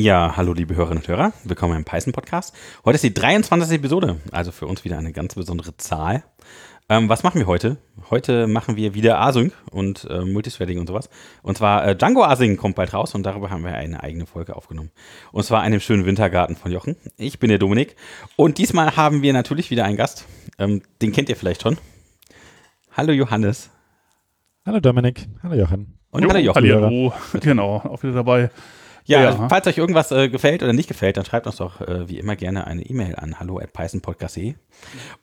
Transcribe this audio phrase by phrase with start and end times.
[0.00, 2.54] Ja, hallo liebe Hörerinnen und Hörer, willkommen im Python Podcast.
[2.84, 3.78] Heute ist die 23.
[3.78, 6.22] Episode, also für uns wieder eine ganz besondere Zahl.
[6.88, 7.78] Ähm, was machen wir heute?
[8.08, 11.10] Heute machen wir wieder Async und äh, Multithreading und sowas.
[11.42, 14.54] Und zwar äh, Django Async kommt bald raus und darüber haben wir eine eigene Folge
[14.54, 14.92] aufgenommen.
[15.32, 16.94] Und zwar in dem schönen Wintergarten von Jochen.
[17.16, 17.96] Ich bin der Dominik
[18.36, 20.26] und diesmal haben wir natürlich wieder einen Gast.
[20.60, 21.76] Ähm, den kennt ihr vielleicht schon.
[22.92, 23.70] Hallo Johannes.
[24.64, 25.26] Hallo Dominik.
[25.42, 25.98] Hallo Jochen.
[26.12, 26.72] Und hallo Jochen.
[26.72, 28.50] Hallo, genau, auch wieder dabei.
[29.08, 29.48] Ja, ja.
[29.48, 32.36] falls euch irgendwas äh, gefällt oder nicht gefällt, dann schreibt uns doch äh, wie immer
[32.36, 34.54] gerne eine E-Mail an hallo at pythonpodcast.de.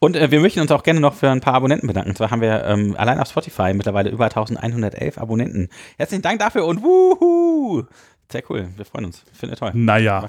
[0.00, 2.10] Und äh, wir möchten uns auch gerne noch für ein paar Abonnenten bedanken.
[2.10, 5.68] Und zwar haben wir ähm, allein auf Spotify mittlerweile über 1111 Abonnenten.
[5.98, 7.84] Herzlichen Dank dafür und wuhu!
[8.32, 9.22] Sehr cool, wir freuen uns.
[9.32, 9.70] Finde toll.
[9.72, 10.28] Naja.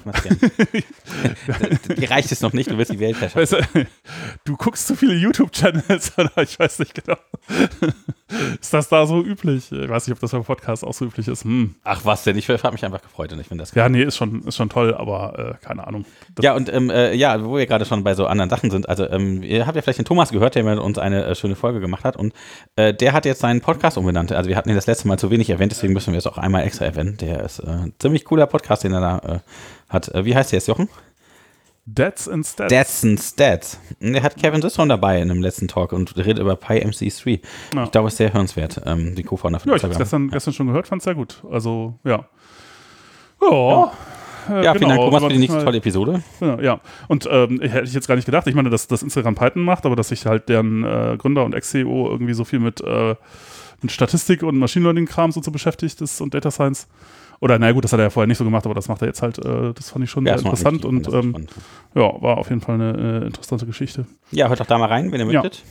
[1.96, 3.86] Dir reicht es noch nicht, du willst die Welt weißt du,
[4.44, 7.18] du guckst zu viele YouTube-Channels, oder ich weiß nicht genau.
[8.60, 9.72] ist das da so üblich?
[9.72, 11.44] Ich weiß nicht, ob das beim Podcast auch so üblich ist.
[11.44, 11.74] Hm.
[11.84, 14.16] Ach was denn, ich habe mich einfach gefreut und ich finde das Ja, nee, ist
[14.16, 16.04] schon, ist schon toll, aber äh, keine Ahnung.
[16.34, 18.88] Das ja, und ähm, äh, ja, wo wir gerade schon bei so anderen Sachen sind,
[18.88, 21.56] also ähm, ihr habt ja vielleicht den Thomas gehört, der mit uns eine äh, schöne
[21.56, 22.34] Folge gemacht hat und
[22.76, 24.32] äh, der hat jetzt seinen Podcast umbenannt.
[24.32, 26.38] Also wir hatten ihn das letzte Mal zu wenig erwähnt, deswegen müssen wir es auch
[26.38, 27.16] einmal extra erwähnen.
[27.18, 29.38] Der ist äh, ziemlich cooler Podcast, den er da äh,
[29.88, 30.10] hat.
[30.14, 30.88] Wie heißt der jetzt, Jochen?
[31.90, 32.68] Deads and Stats.
[32.68, 33.80] Deads and Stats.
[34.00, 37.40] Er hat Kevin Sisson dabei in dem letzten Talk und redet über PyMC3.
[37.74, 37.84] Ja.
[37.84, 40.28] Ich glaube, es ist sehr hörenswert, ähm, die Co-Founder von Ja, ich habe es gestern,
[40.28, 41.42] gestern schon gehört, fand es sehr gut.
[41.50, 42.26] Also, ja.
[43.40, 43.92] Ja.
[44.50, 46.22] Äh, ja, vielen genau, Dank, Thomas, für die nächste tolle Episode.
[46.40, 48.46] Genau, ja, und ähm, hätte ich jetzt gar nicht gedacht.
[48.46, 51.54] Ich meine, dass das Instagram Python macht, aber dass sich halt deren äh, Gründer und
[51.54, 53.14] Ex-CEO irgendwie so viel mit, äh,
[53.80, 56.86] mit Statistik und Machine Learning-Kram so zu beschäftigt ist und Data Science.
[57.40, 59.08] Oder naja gut, das hat er ja vorher nicht so gemacht, aber das macht er
[59.08, 61.46] jetzt halt, äh, das fand ich schon ja, sehr interessant und ähm,
[61.94, 64.06] ja, war auf jeden Fall eine äh, interessante Geschichte.
[64.30, 65.42] Ja, hört doch da mal rein, wenn ihr ja.
[65.42, 65.62] möchtet.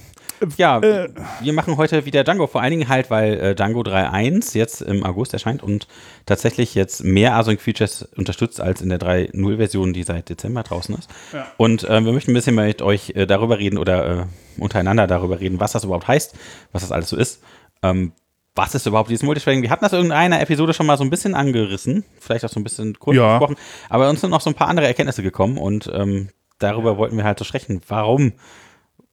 [0.58, 1.10] Ja, äh,
[1.42, 5.04] wir machen heute wieder Django, vor allen Dingen halt, weil äh, Django 3.1 jetzt im
[5.04, 5.88] August erscheint und
[6.26, 11.10] tatsächlich jetzt mehr Async-Features unterstützt als in der 3.0-Version, die seit Dezember draußen ist.
[11.34, 11.48] Ja.
[11.58, 14.26] Und äh, wir möchten ein bisschen mit euch äh, darüber reden oder äh,
[14.62, 16.36] untereinander darüber reden, was das überhaupt heißt,
[16.72, 17.42] was das alles so ist.
[17.82, 18.12] Ähm,
[18.58, 19.62] was ist überhaupt dieses Multithreading?
[19.62, 22.60] Wir hatten das in irgendeiner Episode schon mal so ein bisschen angerissen, vielleicht auch so
[22.60, 23.38] ein bisschen kurz ja.
[23.38, 23.56] gesprochen,
[23.90, 26.30] aber uns sind noch so ein paar andere Erkenntnisse gekommen und ähm,
[26.60, 26.98] darüber ja.
[26.98, 27.82] wollten wir halt so sprechen.
[27.88, 28.34] Warum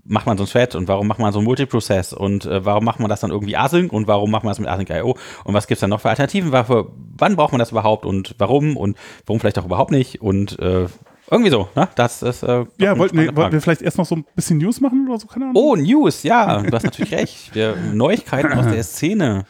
[0.05, 2.85] macht man so ein Thread und warum macht man so ein Multiprocess und äh, warum
[2.85, 5.67] macht man das dann irgendwie async und warum macht man das mit async.io und was
[5.67, 6.51] gibt es dann noch für Alternativen?
[6.53, 8.97] Für, wann braucht man das überhaupt und warum und
[9.27, 10.87] warum vielleicht auch überhaupt nicht und äh,
[11.31, 11.89] irgendwie so, ne?
[11.95, 12.43] Das ist.
[12.43, 15.19] Äh, ja, wollten, nee, wollten wir vielleicht erst noch so ein bisschen News machen oder
[15.19, 15.27] so?
[15.27, 15.57] Keine Ahnung.
[15.57, 17.55] Oh, News, ja, du hast natürlich recht.
[17.55, 19.47] Wir, Neuigkeiten aus der Szene.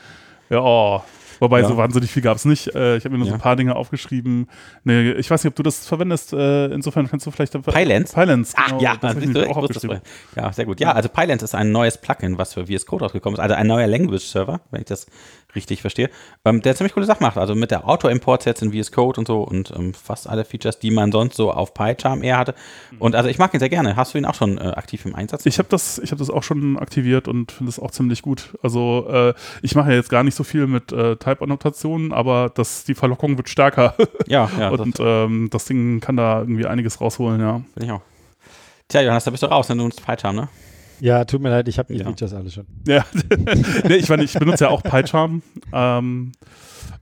[0.50, 1.02] Ja, oh.
[1.40, 1.68] Wobei, ja.
[1.68, 2.74] so wahnsinnig viel gab es nicht.
[2.74, 3.32] Äh, ich habe mir nur ja.
[3.32, 4.48] so ein paar Dinge aufgeschrieben.
[4.84, 6.32] Nee, ich weiß nicht, ob du das verwendest.
[6.32, 7.52] Äh, insofern kannst du vielleicht.
[7.52, 8.14] Pylance?
[8.14, 8.76] Pylance, genau.
[8.76, 10.00] Ach ja, das das du, auch aufgeschrieben.
[10.36, 10.80] Ja, sehr gut.
[10.80, 13.40] Ja, also Pylance ist ein neues Plugin, was für VS Code rausgekommen ist.
[13.40, 15.06] Also ein neuer Language-Server, wenn ich das
[15.54, 16.10] richtig verstehe,
[16.44, 17.38] ähm, der ziemlich coole Sachen macht.
[17.38, 20.78] Also mit der Auto-Import jetzt in VS Code und so und ähm, fast alle Features,
[20.78, 22.54] die man sonst so auf PyCharm eher hatte.
[22.98, 23.96] Und also ich mag ihn sehr gerne.
[23.96, 25.46] Hast du ihn auch schon äh, aktiv im Einsatz?
[25.46, 28.54] Ich habe das, hab das auch schon aktiviert und finde es auch ziemlich gut.
[28.62, 32.84] Also äh, ich mache ja jetzt gar nicht so viel mit äh, Type-Annotationen, aber das,
[32.84, 33.94] die Verlockung wird stärker.
[34.26, 34.70] Ja, ja.
[34.70, 37.60] und das, ähm, das Ding kann da irgendwie einiges rausholen, ja.
[37.74, 38.00] Bin ich auch.
[38.88, 40.48] Tja, Johannes, da bist du raus, wenn du uns PyCharm, ne?
[41.00, 42.06] Ja, tut mir leid, ich habe die ja.
[42.06, 42.66] Features alle schon.
[42.86, 43.04] Ja,
[43.88, 45.42] nee, ich, meine, ich benutze ja auch PyCharm.
[45.72, 46.32] Ähm,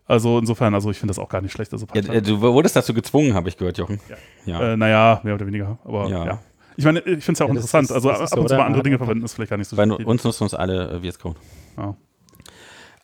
[0.06, 1.72] also insofern, also ich finde das auch gar nicht schlecht.
[1.72, 4.00] Also ja, du wurdest dazu gezwungen, habe ich gehört, Jochen.
[4.44, 4.60] Ja.
[4.60, 4.72] ja.
[4.72, 5.78] Äh, naja, mehr oder weniger.
[5.84, 6.26] Aber ja.
[6.26, 6.38] ja.
[6.76, 7.84] Ich meine, ich finde es ja auch interessant.
[7.84, 9.84] Ist, also ab und zu mal andere Dinge verwenden ist vielleicht gar nicht so Bei
[9.84, 11.38] uns nutzen uns alle äh, VS Code.
[11.76, 11.96] Ja.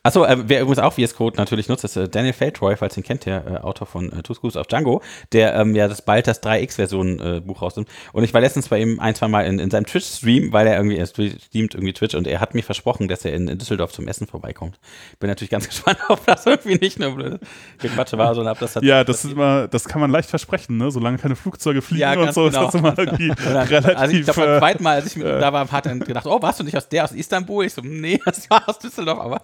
[0.01, 3.03] Achso, äh, wer übrigens auch VS Code natürlich nutzt, ist äh, Daniel Feldroy, falls ihr
[3.03, 5.01] ihn kennt, der äh, Autor von äh, Two Schools of Django,
[5.33, 7.89] der ähm, ja das bald das 3X-Version-Buch äh, rausnimmt.
[8.13, 10.77] Und ich war letztens bei ihm ein, zwei Mal in, in seinem Twitch-Stream, weil er
[10.77, 13.91] irgendwie, er streamt irgendwie Twitch und er hat mir versprochen, dass er in, in Düsseldorf
[13.91, 14.79] zum Essen vorbeikommt.
[15.19, 17.39] Bin natürlich ganz gespannt, ob das irgendwie nicht nur blöde
[17.79, 20.91] Gequatsche war, sondern ob das Ja, das, ist immer, das kann man leicht versprechen, ne?
[20.91, 22.67] Solange keine Flugzeuge fliegen ja, und so, genau.
[22.67, 23.97] ist das immer irgendwie relativ.
[23.97, 25.95] Also ich glaube, beim äh, zweiten Mal, als ich mit äh, da war, hat er
[25.97, 27.65] gedacht, oh, warst du nicht aus der aus Istanbul?
[27.65, 29.41] Ich so, nee, das war aus Düsseldorf, aber.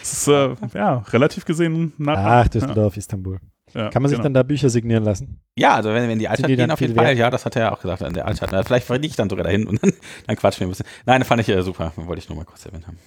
[0.00, 2.18] Das ist äh, ja relativ gesehen nach.
[2.18, 2.98] Ach, Düsseldorf, ja.
[2.98, 3.38] Istanbul.
[3.72, 4.24] Ja, Kann man sich genau.
[4.24, 5.40] dann da Bücher signieren lassen?
[5.56, 7.06] Ja, also wenn, wenn die Altstadt die gehen, auf jeden Fall.
[7.06, 7.18] Wert?
[7.18, 8.50] Ja, das hat er ja auch gesagt an der Altstadt.
[8.52, 9.92] Na, vielleicht fahre ich dann sogar dahin und dann,
[10.26, 10.86] dann quatschen wir ein bisschen.
[11.06, 11.92] Nein, das fand ich äh, super.
[11.96, 12.98] Wollte ich nur mal kurz erwähnt haben.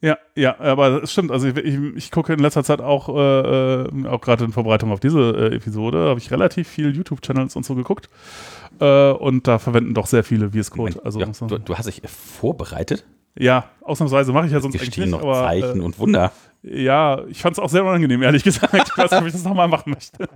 [0.00, 1.32] Ja, ja, aber es stimmt.
[1.32, 4.92] Also ich, ich, ich, gucke in letzter Zeit auch, äh, äh auch gerade in Vorbereitung
[4.92, 8.08] auf diese äh, Episode, habe ich relativ viel YouTube-Channels und so geguckt.
[8.80, 11.00] Äh, und da verwenden doch sehr viele VS Code.
[11.04, 13.04] Also, ja, du, du, hast dich vorbereitet?
[13.36, 15.10] Ja, ausnahmsweise mache ich ja sonst eigentlich nicht.
[15.10, 16.32] noch aber, Zeichen äh, und Wunder.
[16.62, 18.74] Ja, ich fand es auch sehr unangenehm, ehrlich gesagt.
[18.74, 20.28] Ich weiß nicht, ob ich das nochmal machen möchte.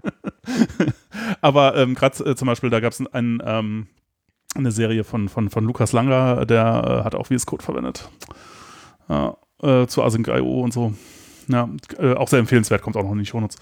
[1.40, 3.88] aber ähm, gerade äh, zum Beispiel, da gab es ein, ähm,
[4.54, 8.08] eine Serie von, von, von Lukas Langer, der äh, hat auch VS Code verwendet.
[9.08, 10.94] Ja, äh, zu Async.io und so.
[11.48, 11.68] Ja,
[11.98, 13.56] äh, auch sehr empfehlenswert, kommt auch noch in die Shownotes.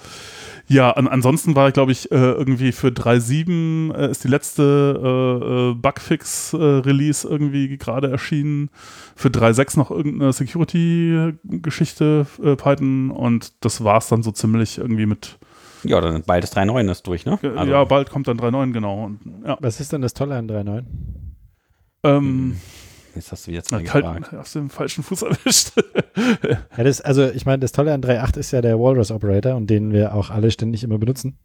[0.67, 5.71] Ja, an, ansonsten war, glaube ich, äh, irgendwie für 3.7 äh, ist die letzte äh,
[5.71, 8.71] äh, Bugfix-Release irgendwie gerade erschienen.
[9.17, 15.07] Für 3.6 noch irgendeine Security-Geschichte äh, Python und das war es dann so ziemlich irgendwie
[15.07, 15.39] mit.
[15.83, 17.39] Ja, dann bald ist 3.9 ist durch, ne?
[17.43, 17.73] Also.
[17.73, 19.05] Ja, bald kommt dann 3.9, genau.
[19.07, 19.57] Und, ja.
[19.61, 20.85] Was ist denn das Tolle an 3.9?
[22.03, 22.57] Ähm,
[23.21, 24.33] Jetzt hast du jetzt mal gefragt.
[24.35, 25.73] Auf dem falschen Fuß erwischt.
[26.49, 29.69] ja, das, also ich meine, das Tolle an 3.8 ist ja der Walrus Operator und
[29.69, 31.39] den wir auch alle ständig immer benutzen.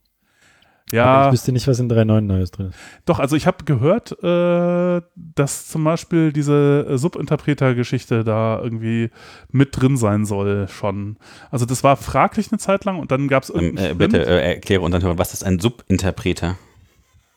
[0.90, 1.04] Ja.
[1.04, 2.78] Aber ich wüsste nicht, was in 3.9 Neues drin ist.
[3.04, 9.10] Doch, also ich habe gehört, äh, dass zum Beispiel diese äh, Subinterpreter-Geschichte da irgendwie
[9.52, 11.18] mit drin sein soll schon.
[11.52, 14.54] Also das war fraglich eine Zeit lang und dann gab es ähm, äh, Bitte äh,
[14.54, 16.56] erkläre unseren Hörern, was ist ein Subinterpreter?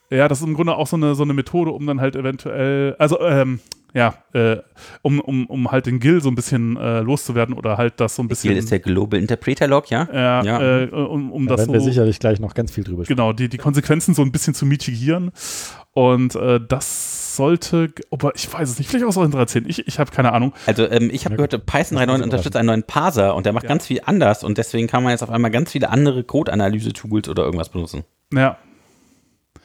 [0.09, 2.95] Ja, das ist im Grunde auch so eine, so eine Methode, um dann halt eventuell,
[2.97, 3.59] also ähm,
[3.93, 4.57] ja, äh,
[5.01, 8.21] um, um, um halt den GIL so ein bisschen äh, loszuwerden oder halt das so
[8.21, 8.49] ein bisschen.
[8.49, 10.07] GIL ist der Global Interpreter Log, ja?
[10.13, 10.81] Ja, ja.
[10.81, 13.17] Äh, um, um da das werden so, wir sicherlich gleich noch ganz viel drüber sprechen.
[13.17, 15.31] Genau, die, die Konsequenzen so ein bisschen zu mitigieren.
[15.93, 19.65] Und äh, das sollte, aber ich weiß es nicht, vielleicht auch so in 13.
[19.67, 20.53] Ich, ich habe keine Ahnung.
[20.65, 23.69] Also ähm, ich habe gehört, Python 3.9 unterstützt einen neuen Parser und der macht ja.
[23.69, 27.43] ganz viel anders und deswegen kann man jetzt auf einmal ganz viele andere Code-Analyse-Tools oder
[27.43, 28.03] irgendwas benutzen.
[28.33, 28.57] Ja.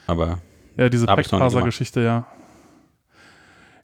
[0.07, 0.39] Aber.
[0.77, 2.27] Ja, diese Pack-Parser-Geschichte, ja.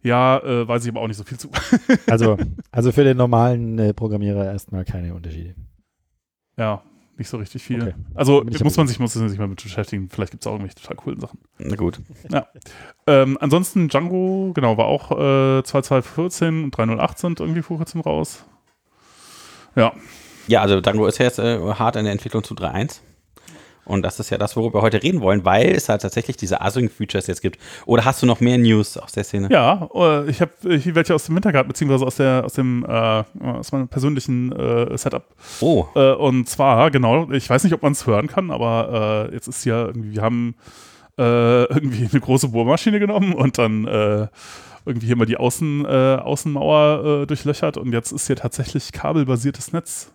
[0.02, 1.50] Ja, äh, weiß ich aber auch nicht so viel zu.
[2.06, 2.38] also,
[2.72, 5.54] also für den normalen äh, Programmierer erstmal keine Unterschiede.
[6.56, 6.82] Ja,
[7.18, 7.82] nicht so richtig viel.
[7.82, 7.94] Okay.
[8.14, 10.08] Also muss man sich, muss sich mal mit beschäftigen.
[10.08, 11.38] Vielleicht gibt es auch irgendwelche total coolen Sachen.
[11.58, 12.00] Na gut.
[12.30, 12.46] Ja.
[13.06, 18.46] Ähm, ansonsten Django, genau, war auch äh, 2214 und 308 sind irgendwie vor kurzem raus.
[19.76, 19.92] Ja.
[20.46, 23.00] Ja, also Django ist ja jetzt äh, hart in der Entwicklung zu 3.1.
[23.90, 26.60] Und das ist ja das, worüber wir heute reden wollen, weil es halt tatsächlich diese
[26.60, 27.58] Async-Features jetzt gibt.
[27.86, 29.48] Oder hast du noch mehr News aus der Szene?
[29.50, 32.86] Ja, äh, ich habe ich welche aus dem Winter gehabt, beziehungsweise aus, der, aus, dem,
[32.88, 35.24] äh, aus meinem persönlichen äh, Setup.
[35.60, 35.86] Oh.
[35.96, 39.48] Äh, und zwar, genau, ich weiß nicht, ob man es hören kann, aber äh, jetzt
[39.48, 40.54] ist ja irgendwie, wir haben
[41.18, 43.86] äh, irgendwie eine große Bohrmaschine genommen und dann
[44.86, 50.12] irgendwie hier mal die Außen, Außenmauer durchlöchert und jetzt ist hier tatsächlich kabelbasiertes Netz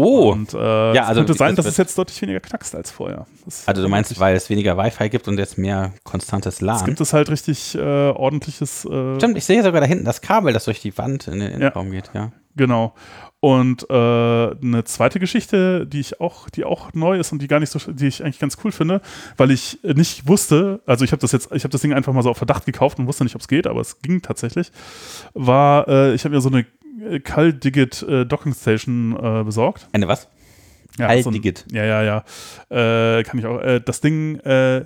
[0.00, 0.30] Oh.
[0.30, 3.26] Und äh, ja, also könnte sein, dass es jetzt deutlich weniger knackst als vorher.
[3.44, 6.76] Das also du meinst, weil es weniger Wi-Fi gibt und jetzt mehr konstantes LAN?
[6.76, 8.84] Es gibt es halt richtig äh, ordentliches.
[8.84, 11.50] Äh Stimmt, ich sehe sogar da hinten das Kabel, das durch die Wand in den
[11.50, 12.00] Innenraum ja.
[12.00, 12.30] geht, ja.
[12.54, 12.94] Genau.
[13.40, 17.60] Und äh, eine zweite Geschichte, die ich auch, die auch neu ist und die gar
[17.60, 19.00] nicht so, die ich eigentlich ganz cool finde,
[19.36, 22.22] weil ich nicht wusste, also ich habe das jetzt, ich habe das Ding einfach mal
[22.22, 24.72] so auf Verdacht gekauft und wusste nicht, ob es geht, aber es ging tatsächlich,
[25.34, 26.66] war, äh, ich habe mir so eine
[27.20, 29.88] Cal-Digit äh, Docking Station äh, besorgt.
[29.92, 30.28] Eine was?
[30.98, 31.22] Ja.
[31.22, 33.18] So ja, ja, ja.
[33.18, 33.60] Äh, kann ich auch.
[33.60, 34.84] Äh, das Ding äh,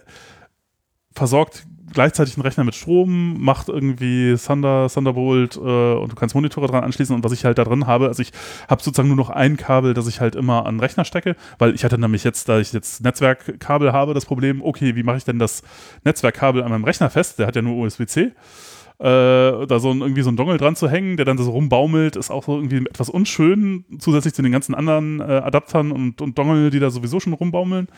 [1.14, 6.67] versorgt gleichzeitig einen Rechner mit Strom, macht irgendwie Thunder, Thunderbolt äh, und du kannst Monitore
[6.67, 8.33] dran anschließen und was ich halt da drin habe, also ich
[8.69, 11.75] habe sozusagen nur noch ein Kabel, das ich halt immer an den Rechner stecke, weil
[11.75, 15.25] ich hatte nämlich jetzt, da ich jetzt Netzwerkkabel habe, das Problem, okay, wie mache ich
[15.25, 15.62] denn das
[16.05, 17.39] Netzwerkkabel an meinem Rechner fest?
[17.39, 18.33] Der hat ja nur USB-C
[19.03, 22.15] äh, da so ein, irgendwie so ein Dongle dran zu hängen, der dann so rumbaumelt,
[22.15, 26.38] ist auch so irgendwie etwas unschön, zusätzlich zu den ganzen anderen äh, Adaptern und, und
[26.38, 27.88] Dongle, die da sowieso schon rumbaumeln.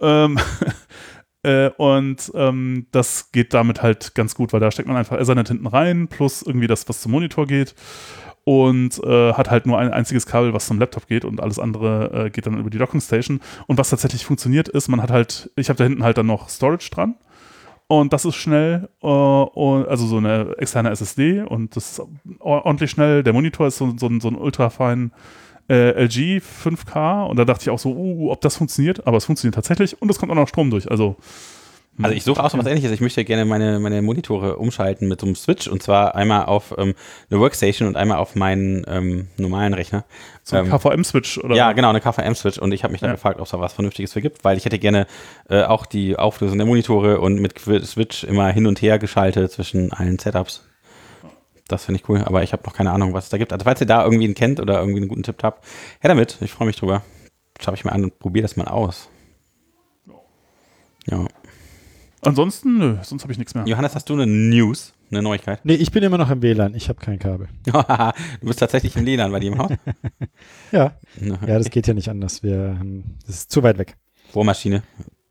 [0.00, 0.36] Ähm,
[1.42, 5.48] äh, und ähm, das geht damit halt ganz gut, weil da steckt man einfach Ethernet
[5.48, 7.74] hinten rein, plus irgendwie das, was zum Monitor geht
[8.44, 12.26] und äh, hat halt nur ein einziges Kabel, was zum Laptop geht und alles andere
[12.26, 13.40] äh, geht dann über die Docking Station.
[13.66, 16.48] Und was tatsächlich funktioniert ist, man hat halt, ich habe da hinten halt dann noch
[16.48, 17.16] Storage dran
[17.88, 22.02] und das ist schnell, äh, also so eine externe SSD und das ist
[22.38, 23.22] ordentlich schnell.
[23.22, 25.12] Der Monitor ist so, so, so ein ultrafein
[25.68, 29.24] äh, LG 5K und da dachte ich auch so, uh, ob das funktioniert, aber es
[29.24, 30.90] funktioniert tatsächlich und es kommt auch noch Strom durch.
[30.90, 31.16] Also
[32.02, 32.92] also ich suche auch so was ähnliches.
[32.92, 36.74] Ich möchte gerne meine, meine Monitore umschalten mit so einem Switch und zwar einmal auf
[36.78, 36.94] ähm,
[37.30, 40.04] eine Workstation und einmal auf meinen ähm, normalen Rechner.
[40.44, 41.56] So ein ähm, KVM-Switch, oder?
[41.56, 43.14] Ja, genau, eine KVM-Switch und ich habe mich dann ja.
[43.14, 45.06] gefragt, ob es da was Vernünftiges für gibt, weil ich hätte gerne
[45.48, 49.92] äh, auch die Auflösung der Monitore und mit Switch immer hin und her geschaltet zwischen
[49.92, 50.67] allen Setups.
[51.68, 53.52] Das finde ich cool, aber ich habe noch keine Ahnung, was es da gibt.
[53.52, 55.64] Also falls ihr da irgendwie einen kennt oder irgendwie einen guten Tipp habt,
[56.00, 56.38] her damit.
[56.40, 57.02] Ich freue mich drüber.
[57.60, 59.10] Schau ich mal an und probiere das mal aus.
[61.06, 61.26] Ja.
[62.22, 63.64] Ansonsten, nö, sonst habe ich nichts mehr.
[63.66, 65.60] Johannes, hast du eine News, eine Neuigkeit?
[65.64, 67.48] Nee, ich bin immer noch im WLAN, ich habe kein Kabel.
[67.64, 69.70] du bist tatsächlich im WLAN bei dir im Haus?
[70.72, 70.92] ja.
[71.20, 72.42] Ja, das geht ja nicht anders.
[72.42, 72.76] Wir,
[73.26, 73.96] das ist zu weit weg.
[74.32, 74.82] Bohrmaschine.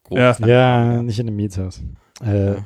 [0.05, 0.47] Groß, ja.
[0.47, 1.81] ja, nicht in einem Mietshaus.
[2.23, 2.65] Äh, ja.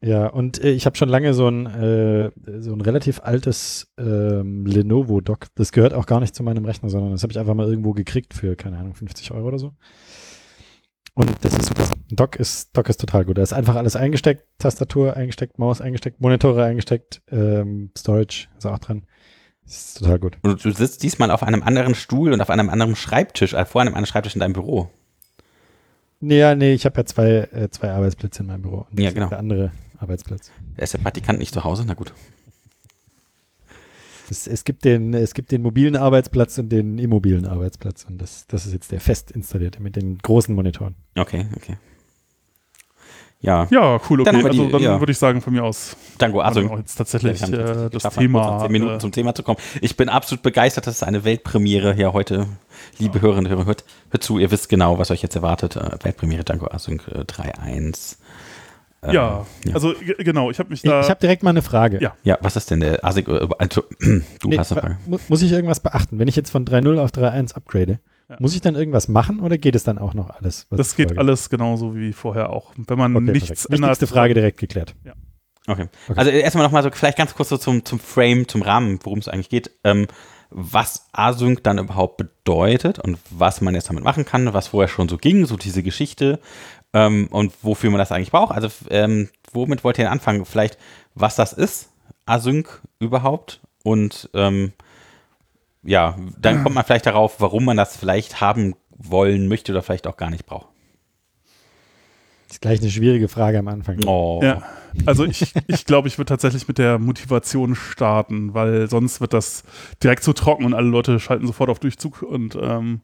[0.00, 0.26] Ja.
[0.28, 5.46] und äh, ich habe schon lange so ein, äh, so ein relativ altes ähm, Lenovo-Dock.
[5.54, 7.92] Das gehört auch gar nicht zu meinem Rechner, sondern das habe ich einfach mal irgendwo
[7.92, 9.72] gekriegt für, keine Ahnung, 50 Euro oder so.
[11.14, 11.84] Und das ist super.
[12.10, 13.38] Dock ist, Dock ist total gut.
[13.38, 18.78] Da ist einfach alles eingesteckt, Tastatur eingesteckt, Maus eingesteckt, Monitore eingesteckt, ähm, Storage ist auch
[18.78, 19.06] dran.
[19.64, 20.38] Das ist total gut.
[20.42, 23.80] Und du sitzt diesmal auf einem anderen Stuhl und auf einem anderen Schreibtisch, als vor
[23.80, 24.90] einem anderen Schreibtisch in deinem Büro.
[26.20, 28.86] Nee, nee, ich habe ja zwei, äh, zwei Arbeitsplätze in meinem Büro.
[28.90, 29.28] Und ja, genau.
[29.28, 30.50] Der andere Arbeitsplatz.
[30.76, 31.84] Da ist der Praktikant nicht zu Hause?
[31.86, 32.12] Na gut.
[34.28, 38.04] Es, es, gibt den, es gibt den mobilen Arbeitsplatz und den immobilen Arbeitsplatz.
[38.04, 40.94] Und das, das ist jetzt der fest installierte mit den großen Monitoren.
[41.16, 41.76] Okay, okay.
[43.42, 43.66] Ja.
[43.70, 44.32] Ja, cool, okay.
[44.32, 45.00] Dann also die, dann ja.
[45.00, 45.96] würde ich sagen, von mir aus.
[46.18, 48.58] Danke, also jetzt tatsächlich äh, das geschafft, Thema.
[48.60, 49.56] 10 Minuten äh, zum Thema zu kommen.
[49.80, 52.46] Ich bin absolut begeistert, das ist eine Weltpremiere hier heute.
[52.98, 55.76] Liebe Hörerinnen und Hörer, hört, hört zu, ihr wisst genau, was euch jetzt erwartet.
[55.76, 58.16] Äh, Weltpremiere Django Async äh, 3.1.
[59.02, 61.00] Ähm, ja, also g- genau, ich habe mich Ich, da.
[61.00, 61.98] ich habe direkt mal eine Frage.
[62.02, 62.12] Ja.
[62.22, 63.26] ja, was ist denn der Async?
[63.28, 64.98] Äh, also, du Nee, hast eine Frage.
[65.06, 66.18] mu- muss ich irgendwas beachten?
[66.18, 68.00] Wenn ich jetzt von 3.0 auf 3.1 upgrade,
[68.30, 68.36] Ja.
[68.38, 70.66] muss ich dann irgendwas machen oder geht es dann auch noch alles?
[70.70, 71.20] das geht folge?
[71.20, 72.72] alles genauso wie vorher auch.
[72.76, 73.70] Wenn man Okay, nichts perfekt.
[73.74, 73.90] ändert.
[73.90, 74.94] Wichtigste Frage direkt geklärt.
[75.04, 75.12] Okay.
[75.66, 75.88] Okay.
[76.16, 79.28] Also erstmal nochmal so vielleicht ganz kurz so zum, zum Frame, zum Rahmen, worum es
[79.28, 79.70] eigentlich geht.
[79.84, 80.06] Ähm,
[80.50, 85.08] was Async dann überhaupt bedeutet und was man jetzt damit machen kann, was vorher schon
[85.08, 86.40] so ging, so diese Geschichte
[86.92, 88.52] ähm, und wofür man das eigentlich braucht.
[88.54, 90.44] Also ähm, womit wollt ihr denn anfangen?
[90.44, 90.78] Vielleicht,
[91.14, 91.90] was das ist,
[92.26, 94.72] Async überhaupt und ähm,
[95.82, 100.06] ja, dann kommt man vielleicht darauf, warum man das vielleicht haben wollen möchte oder vielleicht
[100.06, 100.68] auch gar nicht braucht.
[102.48, 104.04] Das ist gleich eine schwierige Frage am Anfang.
[104.06, 104.40] Oh.
[104.42, 104.62] Ja,
[105.06, 109.62] also ich, ich glaube, ich würde tatsächlich mit der Motivation starten, weil sonst wird das
[110.02, 112.22] direkt zu trocken und alle Leute schalten sofort auf Durchzug.
[112.22, 113.02] Und ähm,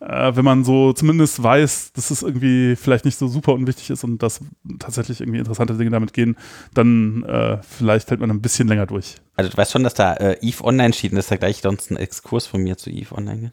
[0.00, 4.02] äh, wenn man so zumindest weiß, dass es irgendwie vielleicht nicht so super unwichtig ist
[4.04, 4.40] und dass
[4.78, 6.36] tatsächlich irgendwie interessante Dinge damit gehen,
[6.74, 9.16] dann äh, vielleicht hält man ein bisschen länger durch.
[9.36, 11.58] Also du weißt schon, dass da äh, Eve Online steht und das ist ja gleich
[11.58, 13.52] sonst ein Exkurs von mir zu Eve Online.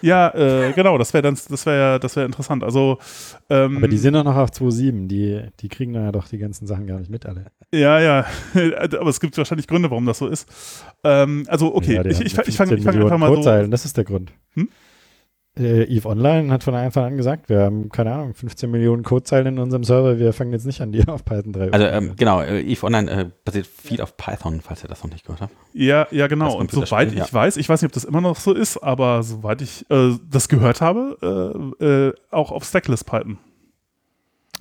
[0.00, 2.62] Ja, äh, genau, das wäre dann, das wäre, das wäre interessant.
[2.62, 2.98] Also,
[3.50, 5.08] ähm, Aber die sind doch noch auf 2.7.
[5.08, 7.46] Die, die kriegen dann ja doch die ganzen Sachen gar nicht mit alle.
[7.72, 8.24] Ja, ja,
[8.54, 10.48] aber es gibt wahrscheinlich Gründe, warum das so ist.
[11.02, 13.34] Ähm, also, okay, Ja, ich, ich, ich fange 15 ich fang einfach mal so.
[13.34, 14.30] Codezeilen, das ist der Grund.
[14.54, 14.68] Hm?
[15.58, 19.46] Äh, Eve Online hat von Anfang an gesagt, wir haben, keine Ahnung, 15 Millionen Codezeilen
[19.46, 22.40] in unserem Server, wir fangen jetzt nicht an, die auf Python 3 Also ähm, genau,
[22.40, 25.52] äh, Eve Online äh, basiert viel auf Python, falls ihr das noch nicht gehört habt.
[25.72, 26.56] Ja, ja, genau.
[26.56, 27.24] Und soweit ja.
[27.24, 30.16] ich weiß, ich weiß nicht, ob das immer noch so ist, aber soweit ich äh,
[30.30, 33.38] das gehört habe, äh, äh, auch auf Stackless Python.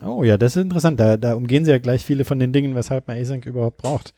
[0.04, 1.00] Oh ja, das ist interessant.
[1.00, 4.14] Da, da umgehen sie ja gleich viele von den Dingen, weshalb man Async überhaupt braucht.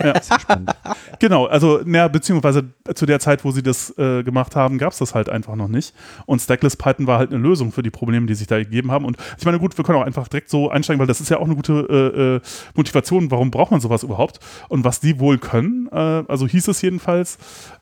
[0.00, 0.12] Ja.
[0.12, 0.70] Das ist ja spannend.
[1.18, 4.98] Genau, also na, beziehungsweise zu der Zeit, wo sie das äh, gemacht haben, gab es
[4.98, 5.94] das halt einfach noch nicht.
[6.24, 9.04] Und Stackless Python war halt eine Lösung für die Probleme, die sich da gegeben haben.
[9.04, 11.36] Und ich meine, gut, wir können auch einfach direkt so einsteigen, weil das ist ja
[11.36, 12.40] auch eine gute äh, äh,
[12.74, 14.40] Motivation, warum braucht man sowas überhaupt?
[14.70, 17.36] Und was die wohl können, äh, also hieß es jedenfalls,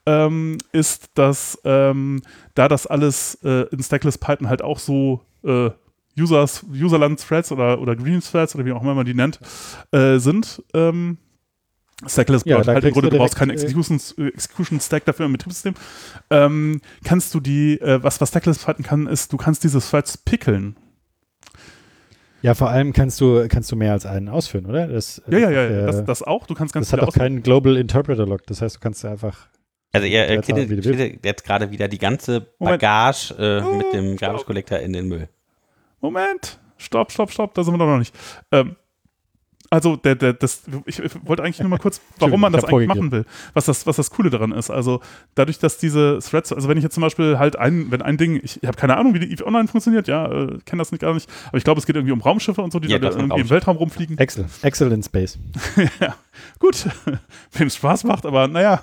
[0.04, 2.22] ähm, ist, dass ähm,
[2.56, 5.70] da das alles äh, in Stackless Python halt auch so äh,
[6.18, 9.38] Users, Userland-Threads oder, oder Green-Threads oder wie auch immer man die nennt,
[9.92, 11.18] äh, sind, ähm,
[12.06, 15.32] Stackless Ja, halt im Grunde, du brauchst keinen äh, Execution, äh, Execution Stack dafür im
[15.32, 15.74] Betriebssystem.
[16.30, 20.16] Ähm, kannst du die, äh, was, was Stackless Python kann, ist, du kannst diese Threads
[20.18, 20.76] pickeln.
[22.40, 24.86] Ja, vor allem kannst du, kannst du mehr als einen ausführen, oder?
[24.86, 26.46] Das, Ja, ja, ja, äh, ja das, das auch.
[26.46, 28.46] Du kannst ganz das hat auch keinen Global Interpreter Log.
[28.46, 29.48] Das heißt, du kannst einfach.
[29.92, 32.42] Also ihr äh, kittet, jetzt gerade wieder die ganze.
[32.60, 34.20] Bagage äh, Oh, mit dem stopp.
[34.20, 35.28] Garbage Collector in den Müll.
[36.00, 38.14] Moment, stopp, stopp, stopp, da sind wir doch noch nicht.
[38.52, 38.76] Ähm,
[39.70, 42.98] also, der, der, das, ich, wollte eigentlich nur mal kurz, warum man das eigentlich vorgegeben.
[42.98, 44.70] machen will, was das, was das Coole daran ist.
[44.70, 45.00] Also,
[45.34, 48.40] dadurch, dass diese Threads, also wenn ich jetzt zum Beispiel halt ein, wenn ein Ding,
[48.42, 51.02] ich, ich habe keine Ahnung, wie die EVE Online funktioniert, ja, äh, kenne das nicht
[51.02, 53.10] gar nicht, aber ich glaube, es geht irgendwie um Raumschiffe und so, die Ja, da
[53.10, 53.50] irgendwie im.
[53.50, 54.16] Weltraum rumfliegen.
[54.16, 54.46] Excel.
[54.62, 55.38] Excel in Space.
[56.00, 56.16] ja,
[56.58, 56.86] gut,
[57.52, 58.82] wem es Spaß macht, aber naja.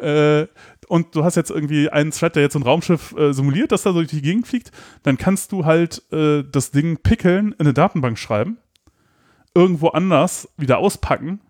[0.00, 0.46] äh,
[0.88, 3.92] und du hast jetzt irgendwie einen Thread, der jetzt ein Raumschiff äh, simuliert, das da
[3.92, 4.70] so durch die Gegend fliegt,
[5.02, 8.58] dann kannst du halt äh, das Ding pickeln, in eine Datenbank schreiben,
[9.54, 11.40] irgendwo anders wieder auspacken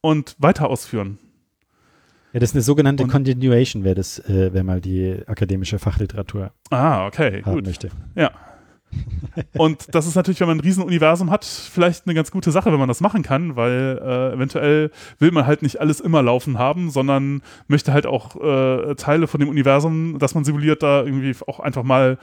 [0.00, 1.18] und weiter ausführen.
[2.32, 6.52] Ja, das ist eine sogenannte Und- Continuation, wer das, äh, wer mal die akademische Fachliteratur
[6.70, 7.66] Ah, okay, haben gut.
[7.66, 7.90] möchte.
[8.14, 8.30] Ja.
[9.58, 12.78] Und das ist natürlich, wenn man ein Riesenuniversum hat, vielleicht eine ganz gute Sache, wenn
[12.78, 16.90] man das machen kann, weil äh, eventuell will man halt nicht alles immer laufen haben,
[16.90, 21.58] sondern möchte halt auch äh, Teile von dem Universum, das man simuliert, da irgendwie auch
[21.60, 22.16] einfach mal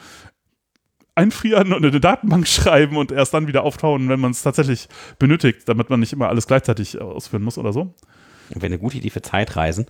[1.16, 4.88] einfrieren und in eine Datenbank schreiben und erst dann wieder auftauen, wenn man es tatsächlich
[5.20, 7.94] benötigt, damit man nicht immer alles gleichzeitig ausführen muss oder so.
[8.50, 9.88] Wäre eine gute Idee für Zeitreisen.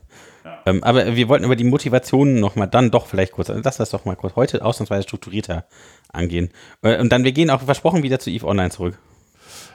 [0.65, 3.89] Ähm, aber wir wollten über die Motivationen nochmal dann doch vielleicht kurz, also lass das
[3.89, 5.65] doch mal kurz heute ausnahmsweise strukturierter
[6.11, 6.49] angehen.
[6.81, 8.97] Äh, und dann, wir gehen auch versprochen wieder zu EVE Online zurück.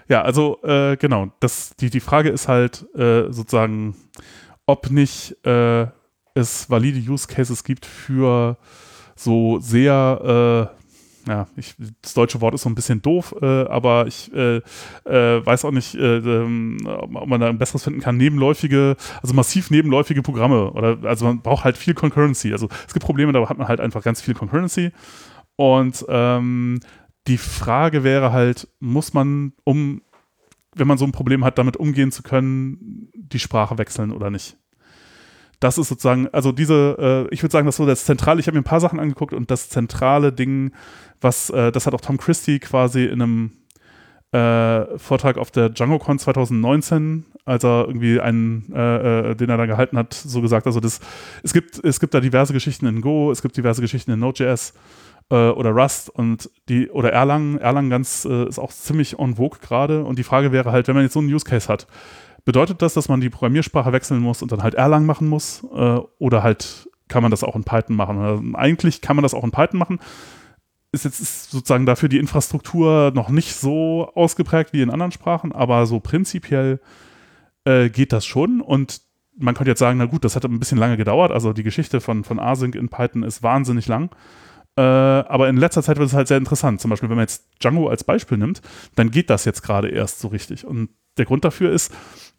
[0.08, 3.94] Ja, also äh, genau, das, die, die Frage ist halt äh, sozusagen,
[4.64, 5.86] ob nicht äh,
[6.34, 8.56] es valide Use Cases gibt für
[9.16, 10.77] so sehr, äh,
[11.28, 14.56] ja, ich, das deutsche Wort ist so ein bisschen doof, äh, aber ich äh,
[15.04, 18.16] äh, weiß auch nicht, äh, ähm, ob man da ein besseres finden kann.
[18.16, 22.52] Nebenläufige, also massiv nebenläufige Programme oder also man braucht halt viel Concurrency.
[22.52, 24.92] Also es gibt Probleme, da hat man halt einfach ganz viel Concurrency.
[25.56, 26.80] Und ähm,
[27.26, 30.02] die Frage wäre halt, muss man, um,
[30.74, 34.56] wenn man so ein Problem hat, damit umgehen zu können, die Sprache wechseln oder nicht?
[35.60, 38.46] Das ist sozusagen, also diese, äh, ich würde sagen, das ist so das Zentrale, ich
[38.46, 40.72] habe mir ein paar Sachen angeguckt und das zentrale Ding,
[41.20, 43.52] was, äh, das hat auch Tom Christie quasi in einem
[44.32, 49.66] äh, Vortrag auf der DjangoCon 2019, als er irgendwie einen, äh, äh, den er da
[49.66, 51.00] gehalten hat, so gesagt, also das,
[51.42, 54.74] es gibt, es gibt da diverse Geschichten in Go, es gibt diverse Geschichten in Node.js
[55.30, 60.04] äh, oder Rust und die, oder Erlang, Erlang ganz, ist auch ziemlich on vogue gerade.
[60.04, 61.86] Und die Frage wäre halt, wenn man jetzt so einen Use Case hat,
[62.48, 65.62] bedeutet das, dass man die Programmiersprache wechseln muss und dann halt Erlang machen muss?
[66.18, 68.16] Oder halt kann man das auch in Python machen?
[68.18, 69.98] Also eigentlich kann man das auch in Python machen.
[70.90, 75.84] Ist jetzt sozusagen dafür die Infrastruktur noch nicht so ausgeprägt wie in anderen Sprachen, aber
[75.84, 76.80] so prinzipiell
[77.64, 78.62] äh, geht das schon.
[78.62, 79.02] Und
[79.36, 82.00] man könnte jetzt sagen, na gut, das hat ein bisschen lange gedauert, also die Geschichte
[82.00, 84.08] von, von Async in Python ist wahnsinnig lang,
[84.76, 86.80] äh, aber in letzter Zeit wird es halt sehr interessant.
[86.80, 88.62] Zum Beispiel, wenn man jetzt Django als Beispiel nimmt,
[88.94, 90.66] dann geht das jetzt gerade erst so richtig.
[90.66, 90.88] Und
[91.18, 91.92] der Grund dafür ist,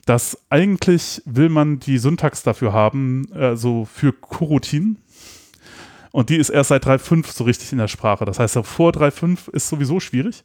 [0.09, 4.97] dass eigentlich will man die Syntax dafür haben, also für Coroutinen,
[6.11, 8.25] und die ist erst seit 3.5 so richtig in der Sprache.
[8.25, 10.43] Das heißt, vor 3.5 ist sowieso schwierig.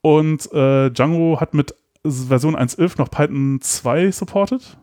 [0.00, 4.78] Und äh, Django hat mit Version 1.11 noch Python 2 supported.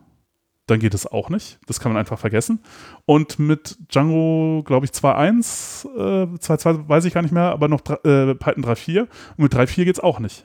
[0.66, 1.58] Dann geht es auch nicht.
[1.66, 2.60] Das kann man einfach vergessen.
[3.06, 7.80] Und mit Django, glaube ich, 2.1, äh, 2.2 weiß ich gar nicht mehr, aber noch
[7.80, 9.00] äh, Python 3.4.
[9.00, 10.44] Und mit 3.4 geht es auch nicht.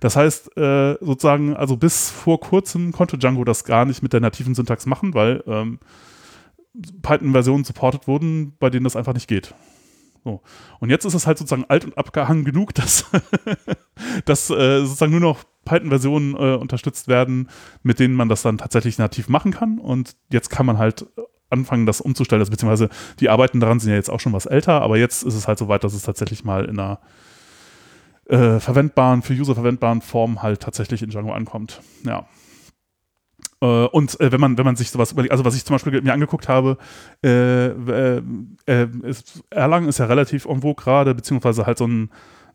[0.00, 4.20] Das heißt, äh, sozusagen, also bis vor kurzem konnte Django das gar nicht mit der
[4.20, 5.78] nativen Syntax machen, weil ähm,
[7.02, 9.54] Python-Versionen supported wurden, bei denen das einfach nicht geht.
[10.24, 10.42] So.
[10.80, 13.06] Und jetzt ist es halt sozusagen alt und abgehangen genug, dass,
[14.24, 17.48] dass äh, sozusagen nur noch Python-Versionen äh, unterstützt werden,
[17.82, 19.78] mit denen man das dann tatsächlich nativ machen kann.
[19.78, 21.06] Und jetzt kann man halt
[21.50, 22.40] anfangen, das umzustellen.
[22.40, 22.88] Also, beziehungsweise
[23.20, 25.58] die Arbeiten daran sind ja jetzt auch schon was älter, aber jetzt ist es halt
[25.58, 27.00] so weit, dass es tatsächlich mal in einer
[28.28, 31.80] äh, verwendbaren, für User verwendbaren Form halt tatsächlich in Django ankommt.
[32.04, 32.26] Ja.
[33.60, 36.00] Äh, und äh, wenn man, wenn man sich sowas überlegt, also was ich zum Beispiel
[36.00, 36.78] mir angeguckt habe,
[37.24, 38.22] äh, äh,
[38.66, 42.10] äh ist, Erlangen ist ja relativ en vogue gerade, beziehungsweise halt so ein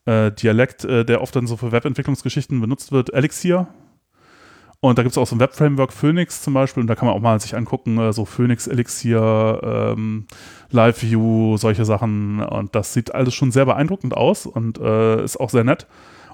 [0.06, 3.68] äh, Dialekt, der oft dann so für Webentwicklungsgeschichten benutzt wird, Elixir.
[4.84, 7.16] Und da gibt es auch so ein Web-Framework, Phoenix zum Beispiel, und da kann man
[7.16, 10.28] auch mal sich angucken, so Phoenix, Elixir, ähm,
[10.72, 12.42] Live-View, solche Sachen.
[12.42, 15.88] Und das sieht alles schon sehr beeindruckend aus und ist auch sehr nett.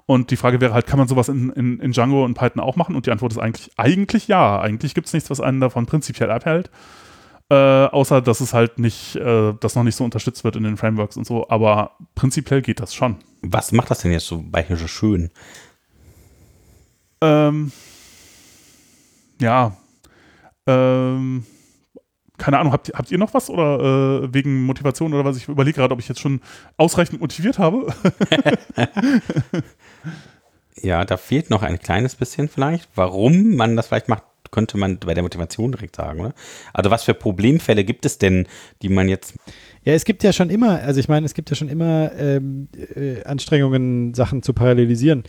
[0.07, 2.75] Und die Frage wäre halt, kann man sowas in, in, in Django und Python auch
[2.75, 2.95] machen?
[2.95, 4.59] Und die Antwort ist eigentlich, eigentlich ja.
[4.59, 6.71] Eigentlich gibt es nichts, was einen davon prinzipiell abhält.
[7.51, 10.77] Äh, außer, dass es halt nicht, äh, das noch nicht so unterstützt wird in den
[10.77, 11.47] Frameworks und so.
[11.49, 13.17] Aber prinzipiell geht das schon.
[13.43, 15.29] Was macht das denn jetzt so bei so schön?
[17.21, 17.71] Ähm,
[19.39, 19.75] ja.
[20.67, 21.45] Ähm,
[22.38, 25.38] keine Ahnung, habt, habt ihr noch was oder äh, wegen Motivation oder was?
[25.38, 26.41] Ich überlege gerade, ob ich jetzt schon
[26.78, 27.93] ausreichend motiviert habe.
[30.82, 32.89] ja, da fehlt noch ein kleines bisschen vielleicht.
[32.95, 36.34] Warum man das vielleicht macht, könnte man bei der Motivation direkt sagen, oder?
[36.73, 38.47] Also was für Problemfälle gibt es denn,
[38.82, 39.36] die man jetzt
[39.84, 42.67] ja, es gibt ja schon immer, also ich meine, es gibt ja schon immer ähm,
[42.95, 45.23] äh, Anstrengungen, Sachen zu parallelisieren.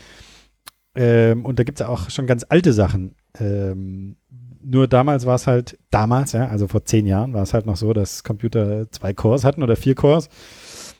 [0.94, 3.14] Ähm, und da gibt es ja auch schon ganz alte Sachen.
[3.38, 4.16] Ähm,
[4.62, 7.77] nur damals war es halt, damals, ja, also vor zehn Jahren war es halt noch
[7.77, 10.29] so, dass Computer zwei Cores hatten oder vier Cores.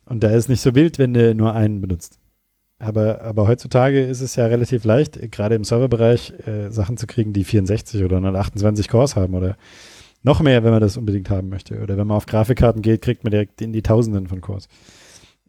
[0.07, 2.19] Und da ist nicht so wild, wenn du nur einen benutzt.
[2.79, 7.35] Aber, aber heutzutage ist es ja relativ leicht, gerade im Serverbereich, äh, Sachen zu kriegen,
[7.35, 9.57] die 64 oder 128 Cores haben oder
[10.23, 11.81] noch mehr, wenn man das unbedingt haben möchte.
[11.81, 14.69] Oder wenn man auf Grafikkarten geht, kriegt man direkt in die Tausenden von Cores.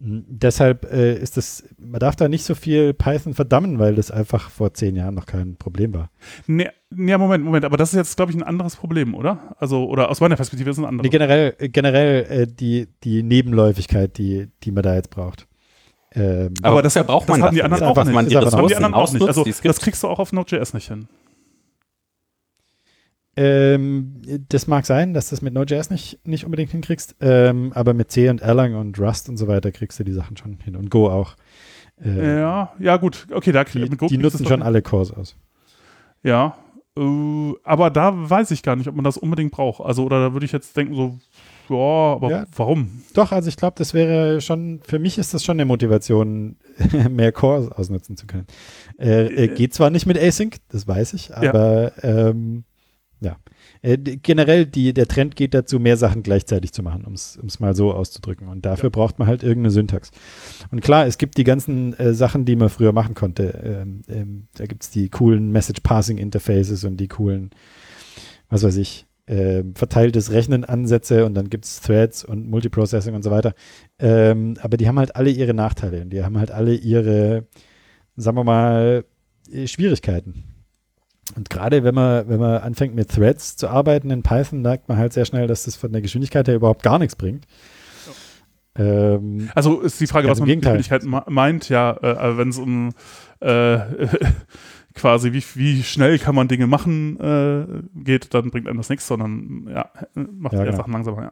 [0.04, 4.50] Deshalb äh, ist das, man darf da nicht so viel Python verdammen, weil das einfach
[4.50, 6.10] vor zehn Jahren noch kein Problem war.
[6.48, 9.56] Nee, nee Moment, Moment, aber das ist jetzt, glaube ich, ein anderes Problem, oder?
[9.60, 11.04] Also, oder aus meiner Perspektive ist es ein anderes.
[11.04, 15.48] Nee, generell, generell äh, die, die Nebenläufigkeit, die, die man da jetzt braucht.
[16.14, 18.36] Ähm, aber, aber das, braucht man das haben die anderen auch nicht.
[18.36, 19.28] Das haben die anderen auch nicht.
[19.28, 21.08] Also, das kriegst du auch auf Node.js nicht hin.
[23.38, 27.94] Ähm, das mag sein, dass du das mit Node.js nicht, nicht unbedingt hinkriegst, ähm, aber
[27.94, 30.76] mit C und Erlang und Rust und so weiter kriegst du die Sachen schon hin
[30.76, 31.36] und Go auch.
[32.04, 35.38] Ähm, ja, ja gut, okay, da die, die nutzen schon alle Cores aus.
[36.24, 36.58] Ja,
[36.98, 39.82] äh, aber da weiß ich gar nicht, ob man das unbedingt braucht.
[39.82, 41.18] Also oder da würde ich jetzt denken so,
[41.70, 43.04] ja, aber ja, warum?
[43.14, 46.58] Doch, also ich glaube, das wäre schon, für mich ist das schon eine Motivation,
[47.10, 48.48] mehr Cores ausnutzen zu können.
[49.00, 52.30] Äh, äh, geht zwar nicht mit Async, das weiß ich, aber ja.
[52.30, 52.66] ähm,
[53.22, 53.38] ja.
[53.84, 57.76] Äh, generell, die, der Trend geht dazu, mehr Sachen gleichzeitig zu machen, um es mal
[57.76, 58.48] so auszudrücken.
[58.48, 58.90] Und dafür ja.
[58.90, 60.12] braucht man halt irgendeine Syntax.
[60.72, 63.62] Und klar, es gibt die ganzen äh, Sachen, die man früher machen konnte.
[63.64, 67.52] Ähm, ähm, da gibt es die coolen Message-Passing-Interfaces und die coolen,
[68.50, 73.30] was weiß ich, äh, verteiltes Rechnen-Ansätze und dann gibt es Threads und Multiprocessing und so
[73.30, 73.54] weiter.
[74.00, 77.46] Ähm, aber die haben halt alle ihre Nachteile und die haben halt alle ihre,
[78.16, 79.06] sagen wir mal,
[79.52, 80.51] äh, Schwierigkeiten.
[81.36, 84.98] Und gerade wenn man, wenn man anfängt mit Threads zu arbeiten in Python, merkt man
[84.98, 87.46] halt sehr schnell, dass das von der Geschwindigkeit her überhaupt gar nichts bringt.
[88.76, 92.92] Ähm, also ist die Frage, was man mit Geschwindigkeit meint, ja, äh, wenn es um
[93.42, 93.80] äh,
[94.94, 97.66] quasi wie, wie schnell kann man Dinge machen äh,
[98.04, 100.78] geht, dann bringt einem das nichts, sondern ja, macht ja, genau.
[100.78, 101.32] Sachen langsamer, ja.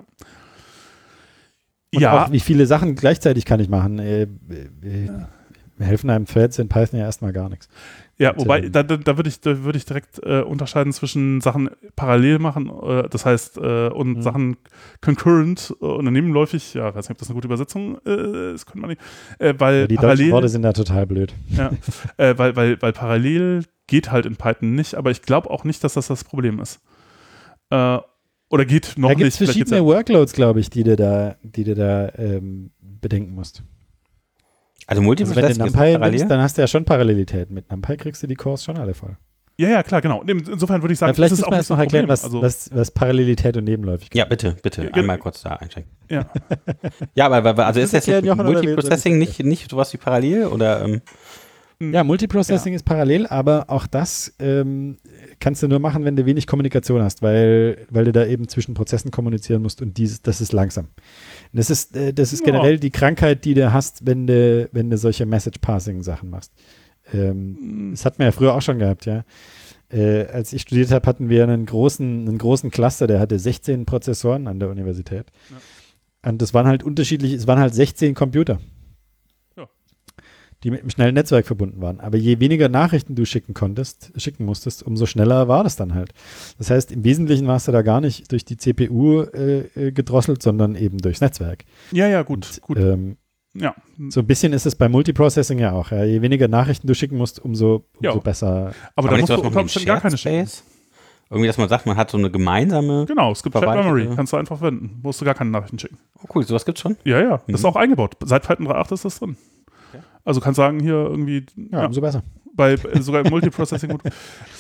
[1.94, 2.26] Und ja.
[2.26, 4.00] Auch, wie viele Sachen gleichzeitig kann ich machen?
[4.00, 4.28] Äh, äh,
[5.80, 7.68] helfen einem Threads in Python ja erstmal gar nichts.
[8.20, 11.70] Ja, wobei, da, da, da würde ich, da würd ich direkt äh, unterscheiden zwischen Sachen
[11.96, 14.22] parallel machen, äh, das heißt, äh, und mhm.
[14.22, 14.58] Sachen
[15.02, 18.80] concurrent äh, und nebenläufig, ja, weiß nicht, ob das eine gute Übersetzung äh, ist, könnte
[18.80, 19.02] man nicht.
[19.40, 21.34] Äh, weil ja, die parallel, deutschen Worte sind da total blöd.
[21.48, 21.72] Ja,
[22.18, 25.94] weil, weil, weil parallel geht halt in Python nicht, aber ich glaube auch nicht, dass
[25.94, 26.82] das das Problem ist.
[27.72, 29.20] Oder geht noch da nicht.
[29.20, 33.34] Da gibt es verschiedene Workloads, glaube ich, die du da, die du da ähm, bedenken
[33.34, 33.64] musst.
[34.90, 37.52] Also Multiple also wenn du NumPy nimmst, dann hast du ja schon Parallelität.
[37.52, 39.16] Mit NumPy kriegst du die Cores schon alle voll.
[39.60, 40.24] Ja, ja, klar, genau.
[40.24, 42.90] Insofern würde ich sagen, ja, vielleicht müssen wir jetzt noch erklären, was, also, was, was,
[42.90, 45.92] Parallelität und Nebenläufigkeit Ja, bitte, bitte, ja, einmal kurz da einschränken.
[46.10, 46.32] Ja,
[47.14, 50.86] ja aber, also ist das jetzt Multiprocessing nicht, nicht sowas wie parallel oder?
[50.86, 51.02] Ähm?
[51.82, 51.94] Hm.
[51.94, 52.78] Ja, Multiprocessing ja.
[52.78, 54.98] ist parallel, aber auch das ähm,
[55.40, 58.74] kannst du nur machen, wenn du wenig Kommunikation hast, weil, weil du da eben zwischen
[58.74, 60.88] Prozessen kommunizieren musst und dieses, das ist langsam.
[61.52, 64.98] Das ist, äh, das ist generell die Krankheit, die du hast, wenn du, wenn du
[64.98, 66.52] solche Message-Passing-Sachen machst.
[67.14, 67.92] Ähm, mhm.
[67.92, 69.24] Das hatten wir ja früher auch schon gehabt, ja.
[69.92, 73.86] Äh, als ich studiert habe, hatten wir einen großen, einen großen Cluster, der hatte 16
[73.86, 75.26] Prozessoren an der Universität.
[75.50, 76.30] Ja.
[76.30, 78.60] Und das waren halt unterschiedlich, es waren halt 16 Computer
[80.64, 82.00] die mit einem schnellen Netzwerk verbunden waren.
[82.00, 86.14] Aber je weniger Nachrichten du schicken konntest, schicken musstest, umso schneller war das dann halt.
[86.58, 90.42] Das heißt, im Wesentlichen warst du da gar nicht durch die CPU äh, äh, gedrosselt,
[90.44, 91.64] sondern eben durchs Netzwerk.
[91.92, 92.78] Ja, ja, gut, Und, gut.
[92.78, 93.18] Ähm,
[93.56, 93.74] ja.
[94.10, 95.92] So ein bisschen ist es bei Multiprocessing ja auch.
[95.92, 96.04] Ja.
[96.04, 98.74] Je weniger Nachrichten du schicken musst, umso, umso besser.
[98.96, 100.64] Aber, Aber da musst du kommst dann gar keine Space.
[101.32, 103.06] Irgendwie, dass man sagt, man hat so eine gemeinsame.
[103.06, 105.00] Genau, es gibt Chat Memory, kannst du einfach verwenden.
[105.04, 106.00] Musst du gar keine Nachrichten schicken.
[106.24, 106.98] Oh, cool, sowas gibt's schon?
[107.04, 107.52] Ja, ja, mhm.
[107.52, 108.16] das ist auch eingebaut.
[108.26, 109.38] Seit Python 3.8 ist das drin.
[110.30, 111.44] Also kannst sagen, hier irgendwie.
[111.72, 112.22] Ja, ja umso besser.
[112.54, 114.02] Bei, sogar im Multiprocessing gut.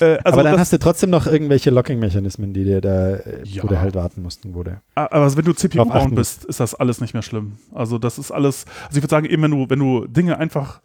[0.02, 3.62] Äh, also aber dann hast du trotzdem noch irgendwelche Locking-Mechanismen, die dir da, äh, ja.
[3.62, 4.82] wo du halt warten mussten, wo der.
[4.96, 7.58] Aber wenn du CPU-bound bist, ist das alles nicht mehr schlimm.
[7.74, 10.80] Also das ist alles, also ich würde sagen, eben wenn du, wenn du Dinge einfach,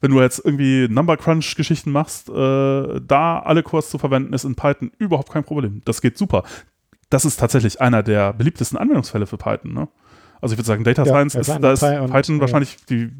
[0.00, 4.54] wenn du jetzt irgendwie Number Crunch-Geschichten machst, äh, da alle Cores zu verwenden, ist in
[4.54, 5.82] Python überhaupt kein Problem.
[5.84, 6.44] Das geht super.
[7.08, 9.88] Das ist tatsächlich einer der beliebtesten Anwendungsfälle für Python, ne?
[10.40, 13.10] Also ich würde sagen, Data ja, Science ist, da ist Python und, wahrscheinlich die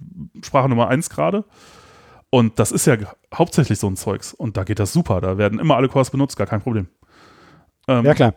[0.42, 1.44] Sprache Nummer eins gerade.
[2.30, 2.96] Und das ist ja
[3.34, 4.32] hauptsächlich so ein Zeugs.
[4.32, 5.20] Und da geht das super.
[5.20, 6.86] Da werden immer alle Cores benutzt, gar kein Problem.
[7.88, 8.34] Ähm, ja, klar.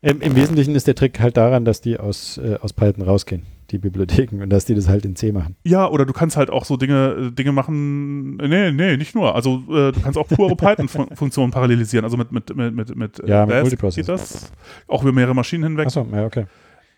[0.00, 3.42] Im, Im, Wesentlichen ist der Trick halt daran, dass die aus, äh, aus Python rausgehen,
[3.72, 5.56] die Bibliotheken, und dass die das halt in C machen.
[5.64, 8.36] Ja, oder du kannst halt auch so Dinge, Dinge machen.
[8.36, 9.34] Nee, nee, nicht nur.
[9.34, 12.04] Also äh, du kannst auch pure Python-Funktionen parallelisieren.
[12.04, 13.96] Also mit, mit, mit, mit, mit ja, mit Multiprocess.
[13.96, 14.52] geht das.
[14.86, 15.86] Auch über mehrere Maschinen hinweg.
[15.86, 16.46] Achso, ja, okay.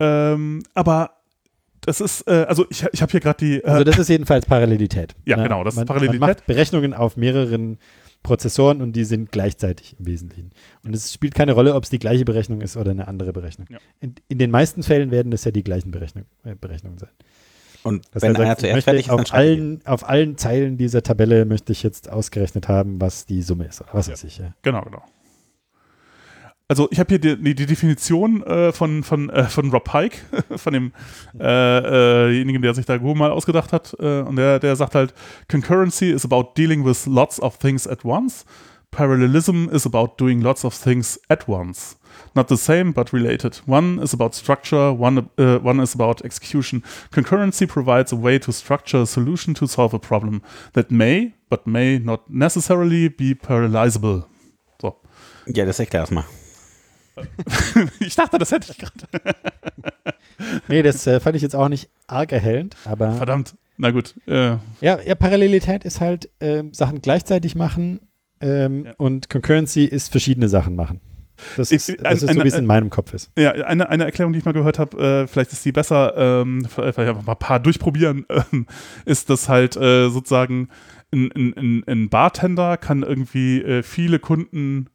[0.00, 1.20] Ähm, aber
[1.82, 3.62] das ist, äh, also ich, ich habe hier gerade die.
[3.62, 5.14] Äh, also das ist jedenfalls Parallelität.
[5.24, 5.44] Ja, ne?
[5.44, 6.20] genau, das man, ist Parallelität.
[6.20, 7.78] Man macht Berechnungen auf mehreren
[8.22, 10.50] Prozessoren und die sind gleichzeitig im Wesentlichen.
[10.84, 13.66] Und es spielt keine Rolle, ob es die gleiche Berechnung ist oder eine andere Berechnung.
[13.70, 13.78] Ja.
[14.00, 17.10] In, in, den meisten Fällen werden das ja die gleichen Berechnung, äh, Berechnungen sein.
[17.82, 21.72] Und das wenn einer zuerst fertig ist, auf allen, auf allen Zeilen dieser Tabelle möchte
[21.72, 23.80] ich jetzt ausgerechnet haben, was die Summe ist.
[23.80, 24.12] Oder was ja.
[24.12, 24.36] weiß ich.
[24.36, 24.54] Ja.
[24.60, 25.02] Genau, genau
[26.70, 30.18] also ich habe hier die, die, Definition äh, von, von, äh, von Rob Pike,
[30.56, 30.92] von dem
[31.36, 33.96] äh, äh der sich da Go mal ausgedacht hat.
[33.98, 35.12] Äh, und der, der sagt halt,
[35.50, 38.44] Concurrency is about dealing with lots of things at once.
[38.92, 41.96] Parallelism is about doing lots of things at once.
[42.36, 43.60] Not the same, but related.
[43.66, 46.84] One is about structure, one, uh, one is about execution.
[47.10, 50.40] Concurrency provides a way to structure a solution to solve a problem
[50.74, 54.24] that may, but may not necessarily be parallelizable.
[54.80, 54.94] So.
[55.46, 56.24] Ja, das erklär erstmal.
[58.00, 59.34] ich dachte, das hätte ich gerade.
[60.68, 63.12] nee, das äh, fand ich jetzt auch nicht arg erhellend, aber.
[63.12, 64.14] Verdammt, na gut.
[64.26, 64.56] Äh.
[64.80, 68.00] Ja, ja, Parallelität ist halt äh, Sachen gleichzeitig machen
[68.40, 68.92] ähm, ja.
[68.96, 71.00] und Concurrency ist verschiedene Sachen machen.
[71.56, 73.30] Das ist, das ist so, wie es in meinem Kopf ist.
[73.38, 76.66] Ja, eine, eine Erklärung, die ich mal gehört habe, äh, vielleicht ist die besser, ähm,
[76.68, 78.66] vielleicht einfach mal ein paar durchprobieren, ähm,
[79.04, 80.68] ist, dass halt äh, sozusagen
[81.12, 84.90] ein, ein, ein, Bartender kann irgendwie äh, viele Kunden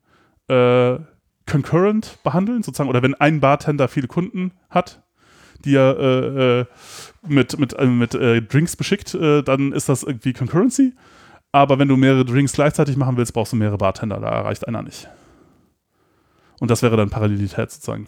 [0.47, 0.97] äh,
[1.45, 5.03] concurrent behandeln, sozusagen, oder wenn ein Bartender viele Kunden hat,
[5.63, 6.65] die er äh, äh,
[7.27, 10.93] mit, mit, äh, mit äh, Drinks beschickt, äh, dann ist das irgendwie Concurrency.
[11.51, 14.81] Aber wenn du mehrere Drinks gleichzeitig machen willst, brauchst du mehrere Bartender, da erreicht einer
[14.81, 15.07] nicht.
[16.59, 18.07] Und das wäre dann Parallelität sozusagen.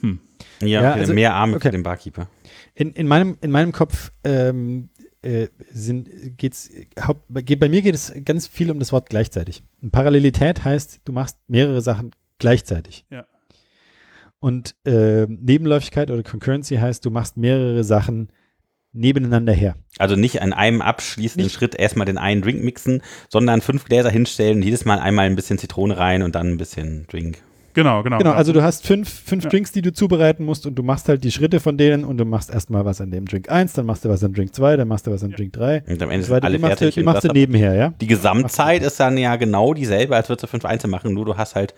[0.00, 0.18] Hm.
[0.60, 1.68] Ja, ja also, mehr Arme okay.
[1.68, 2.28] für den Barkeeper.
[2.74, 4.88] In, in, meinem, in meinem Kopf ähm,
[5.22, 9.62] äh, sind, geht's, haupt, geht, bei mir geht es ganz viel um das Wort gleichzeitig.
[9.80, 13.04] Und Parallelität heißt, du machst mehrere Sachen gleichzeitig.
[13.10, 13.26] Ja.
[14.40, 18.28] Und äh, Nebenläufigkeit oder Concurrency heißt, du machst mehrere Sachen
[18.92, 19.76] nebeneinander her.
[19.98, 21.54] Also nicht an einem abschließenden nicht.
[21.54, 25.58] Schritt erstmal den einen Drink mixen, sondern fünf Gläser hinstellen, jedes Mal einmal ein bisschen
[25.58, 27.38] Zitrone rein und dann ein bisschen Drink.
[27.74, 28.18] Genau, genau.
[28.18, 29.50] Genau, also du hast fünf, fünf ja.
[29.50, 32.24] Drinks, die du zubereiten musst und du machst halt die Schritte von denen und du
[32.24, 34.88] machst erstmal was an dem Drink 1, dann machst du was an Drink 2, dann
[34.88, 35.36] machst du was an ja.
[35.36, 35.84] Drink 3.
[35.88, 36.94] Und am Ende sind alle fertig.
[36.94, 37.94] Du, die machst du nebenher, ja?
[38.00, 41.36] Die Gesamtzeit ist dann ja genau dieselbe, als würdest du fünf Einzel machen, nur du
[41.36, 41.74] hast halt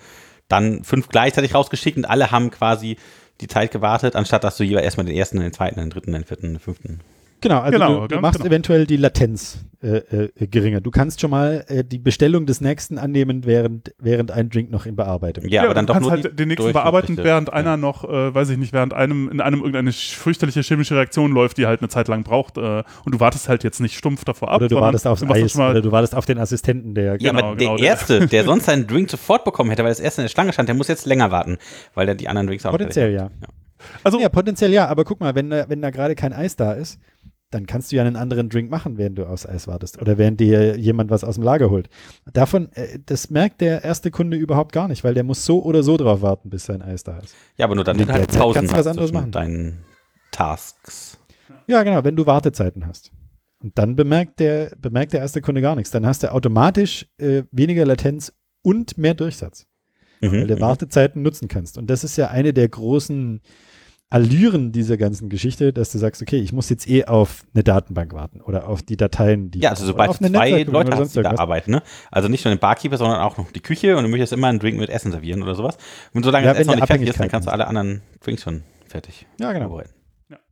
[0.48, 2.96] dann fünf gleichzeitig rausgeschickt und alle haben quasi
[3.40, 6.24] die Zeit gewartet, anstatt dass du jeweils erstmal den ersten, den zweiten, den dritten, den
[6.24, 7.00] vierten, den fünften
[7.44, 8.48] Genau, also genau, du, du machst genau.
[8.48, 10.80] eventuell die Latenz äh, äh, geringer.
[10.80, 14.86] Du kannst schon mal äh, die Bestellung des nächsten annehmen, während, während ein Drink noch
[14.86, 15.52] in Bearbeitung ist.
[15.52, 17.54] Ja, ja, aber dann du doch kannst nur halt den nächsten bearbeiten, während ja.
[17.54, 21.58] einer noch, äh, weiß ich nicht, während einem in einem irgendeine fürchterliche chemische Reaktion läuft,
[21.58, 24.52] die halt eine Zeit lang braucht äh, und du wartest halt jetzt nicht stumpf davor
[24.52, 24.56] ab.
[24.56, 27.56] Oder du wartest aufs Eis, oder du wartest auf den Assistenten, der Ja, genau, aber
[27.56, 30.30] der genau, Erste, der sonst seinen Drink sofort bekommen hätte, weil das Erste in der
[30.30, 31.58] Schlange stand, der muss jetzt länger warten,
[31.92, 33.24] weil der die anderen Drinks auch Potenziell, ja.
[33.24, 33.48] ja.
[34.02, 36.98] Also, ja, potenziell ja, aber guck mal, wenn, wenn da gerade kein Eis da ist,
[37.54, 40.40] dann kannst du ja einen anderen Drink machen, während du aufs Eis wartest oder während
[40.40, 41.88] dir jemand was aus dem Lager holt.
[42.32, 45.84] Davon, äh, das merkt der erste Kunde überhaupt gar nicht, weil der muss so oder
[45.84, 47.34] so drauf warten, bis sein Eis da ist.
[47.56, 49.30] Ja, aber nur dann, wenn halt Pausen kannst du was anderes machen.
[49.30, 49.84] deinen
[50.32, 51.18] Tasks.
[51.68, 53.12] Ja, genau, wenn du Wartezeiten hast.
[53.62, 55.92] Und dann bemerkt der, bemerkt der erste Kunde gar nichts.
[55.92, 59.66] Dann hast du automatisch äh, weniger Latenz und mehr Durchsatz.
[60.20, 60.60] Mhm, weil du mhm.
[60.60, 61.78] Wartezeiten nutzen kannst.
[61.78, 63.40] Und das ist ja eine der großen
[64.14, 68.12] Allüren dieser ganzen Geschichte, dass du sagst, okay, ich muss jetzt eh auf eine Datenbank
[68.12, 71.32] warten oder auf die Dateien, die Ja, also sobald du zwei Leute hast, die da
[71.36, 71.82] arbeiten, ne?
[72.12, 74.60] Also nicht nur den Barkeeper, sondern auch noch die Küche und du möchtest immer einen
[74.60, 75.78] Drink mit Essen servieren oder sowas.
[76.12, 78.44] Und solange ja, das Essen noch nicht fertig ist, dann kannst du alle anderen Drinks
[78.44, 79.82] schon fertig ja, genau.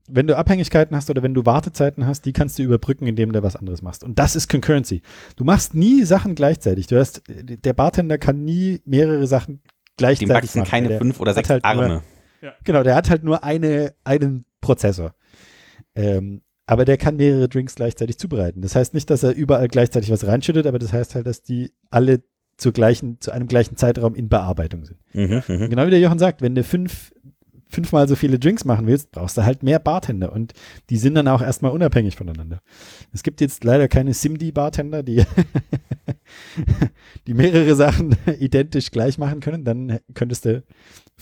[0.08, 3.44] Wenn du Abhängigkeiten hast oder wenn du Wartezeiten hast, die kannst du überbrücken, indem du
[3.44, 4.02] was anderes machst.
[4.02, 5.02] Und das ist Concurrency.
[5.36, 6.88] Du machst nie Sachen gleichzeitig.
[6.88, 9.60] Du hast, der Bartender kann nie mehrere Sachen
[9.96, 10.70] gleichzeitig Die wachsen machen.
[10.70, 12.02] keine fünf oder sechs halt Arme.
[12.42, 12.52] Ja.
[12.64, 15.14] Genau, der hat halt nur eine, einen Prozessor.
[15.94, 18.62] Ähm, aber der kann mehrere Drinks gleichzeitig zubereiten.
[18.62, 21.72] Das heißt nicht, dass er überall gleichzeitig was reinschüttet, aber das heißt halt, dass die
[21.90, 22.22] alle
[22.56, 24.98] zur gleichen, zu einem gleichen Zeitraum in Bearbeitung sind.
[25.12, 25.70] Mhm, mhm.
[25.70, 27.12] genau wie der Jochen sagt, wenn du fünf,
[27.68, 30.52] fünfmal so viele Drinks machen willst, brauchst du halt mehr Bartender und
[30.90, 32.60] die sind dann auch erstmal unabhängig voneinander.
[33.12, 35.24] Es gibt jetzt leider keine SIMD-Bartender, die,
[37.26, 39.64] die mehrere Sachen identisch gleich machen können.
[39.64, 40.62] Dann könntest du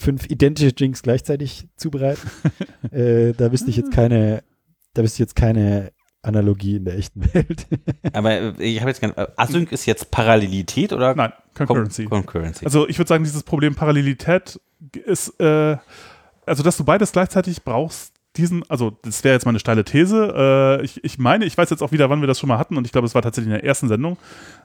[0.01, 2.29] fünf identische Drinks gleichzeitig zubereiten.
[2.91, 4.43] äh, da wüsste ich jetzt keine,
[4.93, 5.91] da wüsste ich jetzt keine
[6.23, 7.67] Analogie in der echten Welt.
[8.13, 11.15] Aber ich habe jetzt äh, Async ist jetzt Parallelität oder?
[11.15, 12.05] Nein, Concurrency.
[12.05, 12.65] Con Concurrency.
[12.65, 14.59] Also ich würde sagen, dieses Problem Parallelität
[15.05, 15.77] ist, äh,
[16.45, 20.33] also dass du beides gleichzeitig brauchst, diesen, also das wäre jetzt mal eine steile These.
[20.81, 22.77] Äh, ich, ich meine, ich weiß jetzt auch wieder, wann wir das schon mal hatten
[22.77, 24.17] und ich glaube, es war tatsächlich in der ersten Sendung,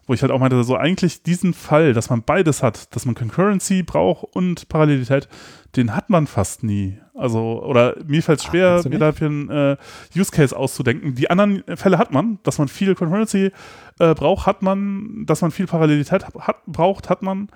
[0.07, 3.15] wo ich halt auch meinte, so eigentlich diesen Fall, dass man beides hat, dass man
[3.15, 5.29] Concurrency braucht und Parallelität,
[5.75, 6.99] den hat man fast nie.
[7.15, 9.77] Also, oder mir fällt es schwer, Ach, mir dafür einen äh,
[10.17, 11.15] Use Case auszudenken.
[11.15, 13.51] Die anderen Fälle hat man, dass man viel Concurrency
[13.99, 17.49] äh, braucht, hat man, dass man viel Parallelität hat, braucht, hat man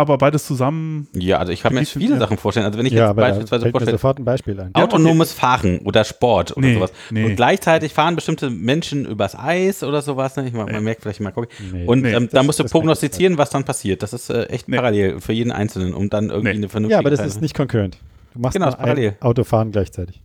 [0.00, 1.08] aber beides zusammen.
[1.14, 2.18] Ja, also ich kann mir jetzt viele ja.
[2.18, 2.66] Sachen vorstellen.
[2.66, 4.74] Also wenn ich ja, jetzt beispielsweise vorstelle, sofort ein Beispiel ein.
[4.74, 6.92] Autonomes Fahren oder Sport oder nee, sowas.
[7.10, 7.24] Nee.
[7.24, 10.36] Und gleichzeitig fahren bestimmte Menschen übers Eis oder sowas.
[10.36, 10.48] Ne?
[10.48, 10.72] Ich mal, nee.
[10.72, 11.88] Man merkt vielleicht mal, guck ich.
[11.88, 14.02] Und ähm, da musst du prognostizieren, was dann passiert.
[14.02, 16.92] Das ist äh, echt parallel für jeden Einzelnen, um dann irgendwie eine vernünftige.
[16.94, 17.98] Ja, aber das ist nicht concurrent.
[18.34, 19.16] Du machst genau, parallel.
[19.20, 20.22] Autofahren gleichzeitig.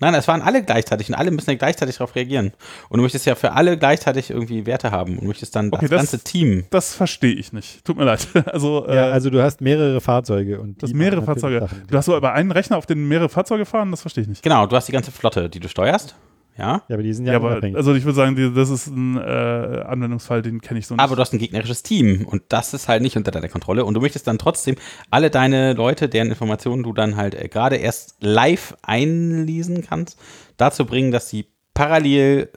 [0.00, 2.52] Nein, es waren alle gleichzeitig und alle müssen ja gleichzeitig darauf reagieren.
[2.88, 5.90] Und du möchtest ja für alle gleichzeitig irgendwie Werte haben und möchtest dann okay, das,
[5.90, 6.64] das, ganze Team.
[6.70, 7.84] Das verstehe ich nicht.
[7.84, 8.28] Tut mir leid.
[8.54, 11.68] Also, ja, äh, also du hast mehrere Fahrzeuge und das mehrere Fahrzeuge.
[11.88, 14.42] Du hast so aber einen Rechner, auf den mehrere Fahrzeuge fahren, das verstehe ich nicht.
[14.42, 16.14] Genau, du hast die ganze Flotte, die du steuerst.
[16.56, 16.82] Ja?
[16.88, 19.16] Ja, aber die sind ja, ja aber, Also ich würde sagen, die, das ist ein
[19.16, 21.02] äh, Anwendungsfall, den kenne ich so nicht.
[21.02, 23.94] Aber du hast ein gegnerisches Team und das ist halt nicht unter deiner Kontrolle und
[23.94, 24.76] du möchtest dann trotzdem
[25.10, 30.18] alle deine Leute, deren Informationen du dann halt äh, gerade erst live einlesen kannst,
[30.56, 32.50] dazu bringen, dass sie parallel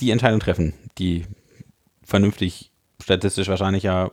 [0.00, 1.24] die Entscheidung treffen, die
[2.04, 2.72] vernünftig,
[3.02, 4.10] statistisch wahrscheinlich ja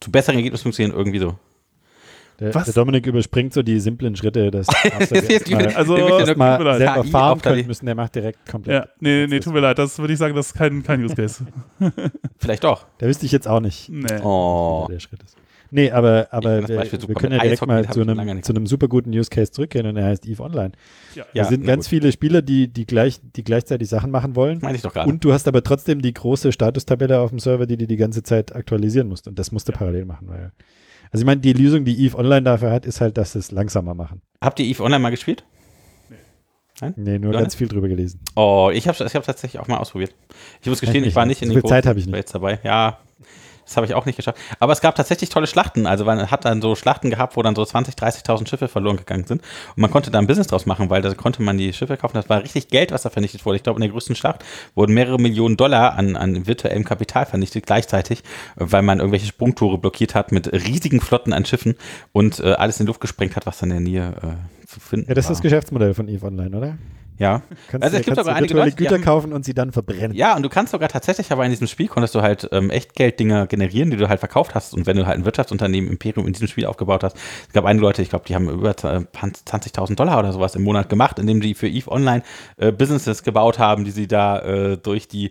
[0.00, 1.36] zu besseren Ergebnissen funktionieren, irgendwie so.
[2.42, 4.66] Der, der, Dominik überspringt so die simplen Schritte, dass
[5.50, 5.96] mal, also
[6.36, 8.84] mal selber fahren können müssen, der macht direkt komplett.
[8.84, 11.14] Ja, nee, nee, tut mir leid, das würde ich sagen, das ist kein, kein Use
[11.14, 11.46] Case.
[12.38, 12.86] Vielleicht doch.
[13.00, 13.88] Der wüsste ich jetzt auch nicht.
[13.88, 14.20] Nee.
[14.22, 14.86] Oh.
[14.90, 15.36] Der Schritt ist.
[15.74, 19.08] Nee, aber, aber wir, wir können ja direkt mal zu einem, zu einem super guten
[19.10, 20.72] Use Case zurückgehen und der heißt EVE Online.
[21.14, 21.90] Ja, da sind ganz gut.
[21.90, 24.58] viele Spieler, die, die, gleich, die gleichzeitig Sachen machen wollen.
[24.60, 25.08] Meine ich doch gerade.
[25.08, 28.22] Und du hast aber trotzdem die große Statustabelle auf dem Server, die du die ganze
[28.22, 29.26] Zeit aktualisieren musst.
[29.26, 29.78] Und das musst du ja.
[29.78, 30.28] parallel machen.
[30.28, 30.52] Weil,
[31.12, 33.94] also ich meine, die Lösung, die EVE Online dafür hat, ist halt, dass es langsamer
[33.94, 34.22] machen.
[34.40, 35.44] Habt ihr EVE Online mal gespielt?
[36.80, 36.94] Nein?
[36.96, 38.20] Nee, nur ganz viel drüber gelesen.
[38.34, 40.14] Oh, ich habe ich hab tatsächlich auch mal ausprobiert.
[40.62, 42.16] Ich muss gestehen, ich war nicht in so den Zeit habe ich nicht.
[42.16, 42.58] Jetzt dabei.
[42.64, 42.98] Ja,
[43.64, 44.38] das habe ich auch nicht geschafft.
[44.58, 45.86] Aber es gab tatsächlich tolle Schlachten.
[45.86, 49.24] Also man hat dann so Schlachten gehabt, wo dann so 20, 30.000 Schiffe verloren gegangen
[49.24, 49.42] sind.
[49.42, 52.14] Und man konnte da ein Business draus machen, weil da konnte man die Schiffe kaufen.
[52.14, 53.56] Das war richtig Geld, was da vernichtet wurde.
[53.56, 54.44] Ich glaube, in der größten Schlacht
[54.74, 58.22] wurden mehrere Millionen Dollar an, an virtuellem Kapital vernichtet gleichzeitig,
[58.56, 61.76] weil man irgendwelche Sprungtore blockiert hat mit riesigen Flotten an Schiffen
[62.12, 64.80] und äh, alles in die Luft gesprengt hat, was dann in der Nähe äh, zu
[64.80, 66.78] finden Ja, das ist das Geschäftsmodell von EVE Online, oder?
[67.18, 67.42] Ja.
[67.68, 70.16] Kannst also es gibt sogar einige Leute, Güter haben, kaufen und sie dann verbrennen.
[70.16, 73.46] Ja, und du kannst sogar tatsächlich, aber in diesem Spiel konntest du halt ähm, Echtgelddinger
[73.46, 74.74] generieren, die du halt verkauft hast.
[74.74, 77.84] Und wenn du halt ein Wirtschaftsunternehmen, Imperium in diesem Spiel aufgebaut hast, es gab einige
[77.84, 81.54] Leute, ich glaube, die haben über 20.000 Dollar oder sowas im Monat gemacht, indem die
[81.54, 82.22] für EVE Online
[82.56, 85.30] äh, Businesses gebaut haben, die sie da äh, durch die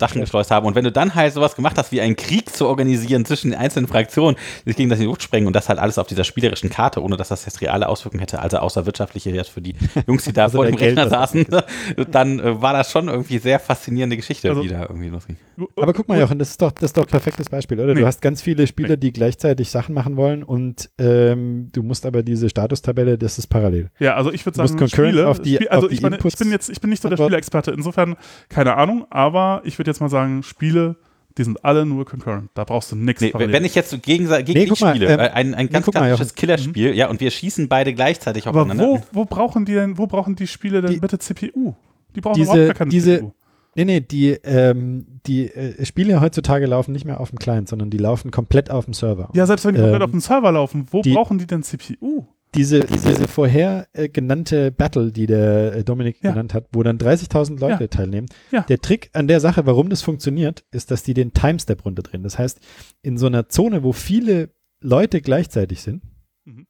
[0.00, 0.64] Sachen geschleust haben.
[0.64, 3.58] Und wenn du dann halt sowas gemacht hast, wie einen Krieg zu organisieren zwischen den
[3.58, 6.06] einzelnen Fraktionen, die sich gegen das in die Luft sprengen und das halt alles auf
[6.06, 9.60] dieser spielerischen Karte, ohne dass das jetzt reale Auswirkungen hätte, also außer wirtschaftliche jetzt für
[9.60, 9.74] die
[10.06, 11.46] Jungs, die da also vor dem Rechner Geld, saßen,
[12.12, 15.36] dann äh, war das schon irgendwie sehr faszinierende Geschichte, also, die da irgendwie losging.
[15.76, 17.94] Aber guck mal, Jochen, das ist doch, das ist doch ein perfektes Beispiel, oder?
[17.94, 22.22] Du hast ganz viele Spieler, die gleichzeitig Sachen machen wollen und ähm, du musst aber
[22.22, 23.90] diese Statustabelle, das ist parallel.
[23.98, 26.36] Ja, also ich würde sagen, Spiele, auf die, Spiel, also auf die ich, meine, ich
[26.36, 28.14] bin jetzt, ich bin nicht so der Spielexperte, insofern
[28.48, 30.96] keine Ahnung, aber ich würde jetzt mal sagen, Spiele,
[31.36, 32.50] die sind alle nur concurrent.
[32.54, 33.22] Da brauchst du nichts.
[33.22, 36.34] Nee, wenn ich jetzt gegen, gegen nee, dich spiele, ähm, ein, ein ganz nee, klassisches
[36.34, 38.84] Killerspiel, ja, und wir schießen beide gleichzeitig aufeinander.
[38.84, 41.74] Aber wo, wo brauchen die denn, wo brauchen die Spiele denn die, bitte CPU?
[42.14, 43.32] Die brauchen diese, überhaupt keine diese, CPU.
[43.76, 47.90] Nee, nee, die, ähm, die äh, Spiele heutzutage laufen nicht mehr auf dem Client, sondern
[47.90, 49.28] die laufen komplett auf dem Server.
[49.34, 51.62] Ja, selbst wenn die ähm, komplett auf dem Server laufen, wo die, brauchen die denn
[51.62, 52.24] CPU?
[52.54, 56.30] Diese, diese vorher äh, genannte Battle, die der äh, Dominik ja.
[56.30, 57.88] genannt hat, wo dann 30.000 Leute ja.
[57.88, 58.28] teilnehmen.
[58.50, 58.62] Ja.
[58.62, 62.22] Der Trick an der Sache, warum das funktioniert, ist, dass die den Timestep runterdrehen.
[62.22, 62.60] Das heißt,
[63.02, 66.02] in so einer Zone, wo viele Leute gleichzeitig sind,
[66.44, 66.66] mhm.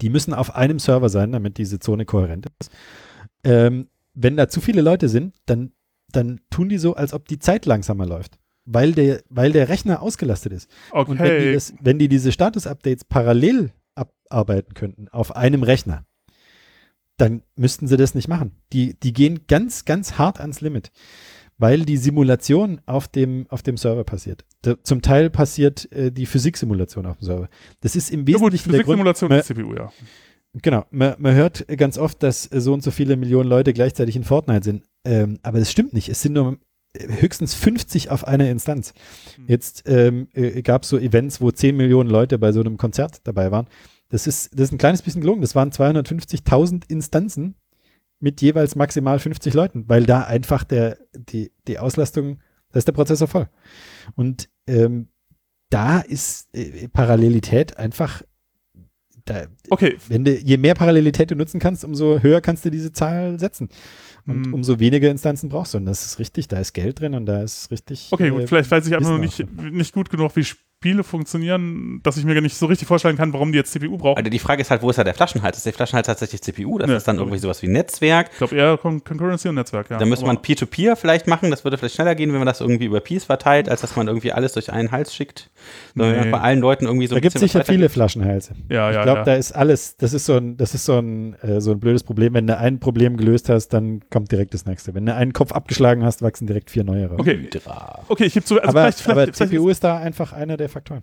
[0.00, 2.70] die müssen auf einem Server sein, damit diese Zone kohärent ist.
[3.44, 5.72] Ähm, wenn da zu viele Leute sind, dann,
[6.10, 8.38] dann tun die so, als ob die Zeit langsamer läuft.
[8.64, 10.70] Weil der, weil der Rechner ausgelastet ist.
[10.92, 11.10] Okay.
[11.10, 16.04] Und wenn die, das, wenn die diese Status-Updates parallel abarbeiten könnten auf einem Rechner,
[17.16, 18.52] dann müssten sie das nicht machen.
[18.72, 20.90] Die, die gehen ganz, ganz hart ans Limit,
[21.58, 24.44] weil die Simulation auf dem, auf dem Server passiert.
[24.62, 27.48] Da, zum Teil passiert äh, die Physiksimulation auf dem Server.
[27.80, 29.92] Das ist im Wesentlichen ja, gut, Physiksimulation der Grund, CPU, ja.
[30.54, 34.24] Genau, man, man, hört ganz oft, dass so und so viele Millionen Leute gleichzeitig in
[34.24, 34.84] Fortnite sind.
[35.04, 36.08] Ähm, aber das stimmt nicht.
[36.08, 36.58] Es sind nur
[36.98, 38.92] höchstens 50 auf einer Instanz.
[39.36, 39.44] Hm.
[39.48, 43.20] Jetzt ähm, äh, gab es so Events, wo 10 Millionen Leute bei so einem Konzert
[43.24, 43.66] dabei waren.
[44.08, 45.40] Das ist, das ist ein kleines bisschen gelungen.
[45.40, 47.54] Das waren 250.000 Instanzen
[48.20, 52.92] mit jeweils maximal 50 Leuten, weil da einfach der, die, die Auslastung, da ist der
[52.92, 53.48] Prozessor voll.
[54.14, 55.08] Und ähm,
[55.70, 58.22] da ist äh, Parallelität einfach
[59.24, 59.96] da, okay.
[60.08, 63.68] Wenn du, je mehr Parallelität du nutzen kannst, umso höher kannst du diese Zahl setzen.
[64.26, 64.54] Und mm.
[64.54, 65.78] umso weniger Instanzen brauchst du.
[65.78, 68.08] Und das ist richtig, da ist Geld drin und da ist richtig.
[68.10, 70.46] Okay, gut, äh, vielleicht weiß ich einfach noch nicht, nicht gut genug, wie
[70.82, 73.98] Spiele funktionieren, dass ich mir gar nicht so richtig vorstellen kann, warum die jetzt CPU
[73.98, 74.16] brauchen.
[74.16, 75.56] Also die Frage ist halt, wo ist da der Flaschenhals?
[75.56, 76.76] Ist der Flaschenhals tatsächlich CPU?
[76.78, 78.30] Das ja, ist dann irgendwie sowas wie Netzwerk.
[78.32, 79.98] Ich glaube eher Con Concurrency und Netzwerk, ja.
[79.98, 81.52] Da müsste man Peer-to-Peer -Peer vielleicht machen.
[81.52, 84.08] Das würde vielleicht schneller gehen, wenn man das irgendwie über Peers verteilt, als dass man
[84.08, 85.50] irgendwie alles durch einen Hals schickt.
[85.94, 86.30] Nee.
[86.32, 88.54] Bei allen Leuten irgendwie so Da gibt es sicher viele Flaschenhälse.
[88.68, 89.24] Ja, ja, ich glaube, ja.
[89.24, 92.02] da ist alles, das ist so ein, das ist so ein, äh, so ein blödes
[92.02, 92.34] Problem.
[92.34, 94.94] Wenn du ein Problem gelöst hast, dann kommt direkt das nächste.
[94.94, 97.20] Wenn du einen Kopf abgeschlagen hast, wachsen direkt vier neue raus.
[97.20, 97.48] Okay,
[98.08, 98.56] okay ich gebe zu.
[98.56, 101.02] Also aber, vielleicht, vielleicht, aber CPU ist da einfach einer der Faktoren.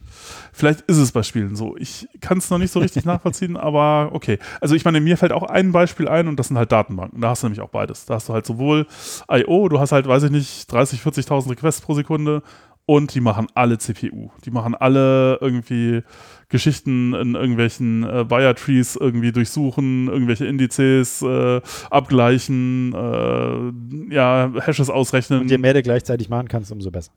[0.52, 1.78] Vielleicht ist es bei Spielen so.
[1.78, 4.40] Ich kann es noch nicht so richtig nachvollziehen, aber okay.
[4.62, 7.22] Also ich meine, mir fällt auch ein Beispiel ein und das sind halt Datenbanken.
[7.22, 8.06] Da hast du nämlich auch beides.
[8.06, 8.88] Da hast du halt sowohl
[9.32, 12.44] I.O., du hast halt, weiß ich nicht, 30, 40.000 Requests pro Sekunde
[12.90, 14.32] und die machen alle CPU.
[14.46, 16.02] Die machen alle irgendwie
[16.48, 25.42] Geschichten in irgendwelchen äh, Buyer-Trees irgendwie durchsuchen, irgendwelche Indizes äh, abgleichen, äh, ja, Hashes ausrechnen.
[25.42, 27.12] Und je mehr du gleichzeitig machen kannst, umso besser.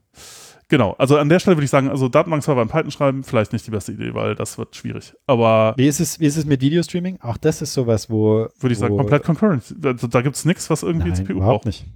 [0.69, 3.67] Genau, also an der Stelle würde ich sagen, also Datenbankserver in Python schreiben, vielleicht nicht
[3.67, 5.15] die beste Idee, weil das wird schwierig.
[5.27, 5.75] Aber.
[5.77, 7.19] Wie ist es, wie ist es mit Videostreaming?
[7.21, 8.49] Auch das ist sowas, wo.
[8.59, 9.75] Würde ich sagen, komplett concurrent.
[9.85, 11.67] Also, da gibt es nichts, was irgendwie Nein, CPU überhaupt braucht.
[11.67, 11.87] nicht.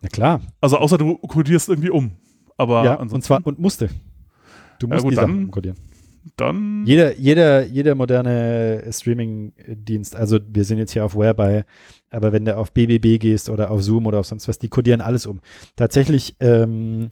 [0.00, 0.40] Na klar.
[0.60, 2.12] Also außer du kodierst irgendwie um.
[2.56, 3.88] Aber ja, und zwar und musste.
[4.78, 5.76] Du musst ja, gut, die dann, Sachen umkodieren.
[6.36, 6.84] Dann.
[6.86, 11.62] Jeder, jeder, jeder moderne Streaming-Dienst, also wir sind jetzt hier auf Whereby,
[12.10, 15.00] aber wenn du auf BBB gehst oder auf Zoom oder auf sonst was, die kodieren
[15.00, 15.40] alles um.
[15.76, 17.10] Tatsächlich ähm,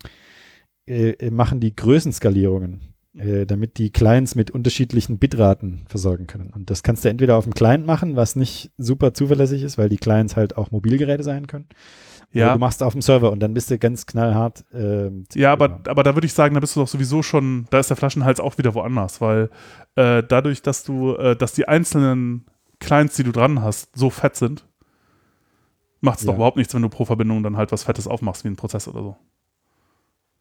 [0.87, 6.51] äh, machen die Größenskalierungen äh, damit die Clients mit unterschiedlichen Bitraten versorgen können.
[6.55, 9.89] Und das kannst du entweder auf dem Client machen, was nicht super zuverlässig ist, weil
[9.89, 11.67] die Clients halt auch Mobilgeräte sein können.
[12.33, 12.53] Ja.
[12.53, 14.65] du machst auf dem Server und dann bist du ganz knallhart.
[14.75, 17.79] Äh, ja, aber, aber da würde ich sagen, da bist du doch sowieso schon, da
[17.79, 19.49] ist der Flaschenhals auch wieder woanders, weil
[19.95, 22.45] äh, dadurch, dass du, äh, dass die einzelnen
[22.81, 24.67] Clients, die du dran hast, so fett sind,
[26.03, 26.33] macht es ja.
[26.33, 28.87] doch überhaupt nichts, wenn du pro Verbindung dann halt was Fettes aufmachst, wie ein Prozess
[28.87, 29.17] oder so.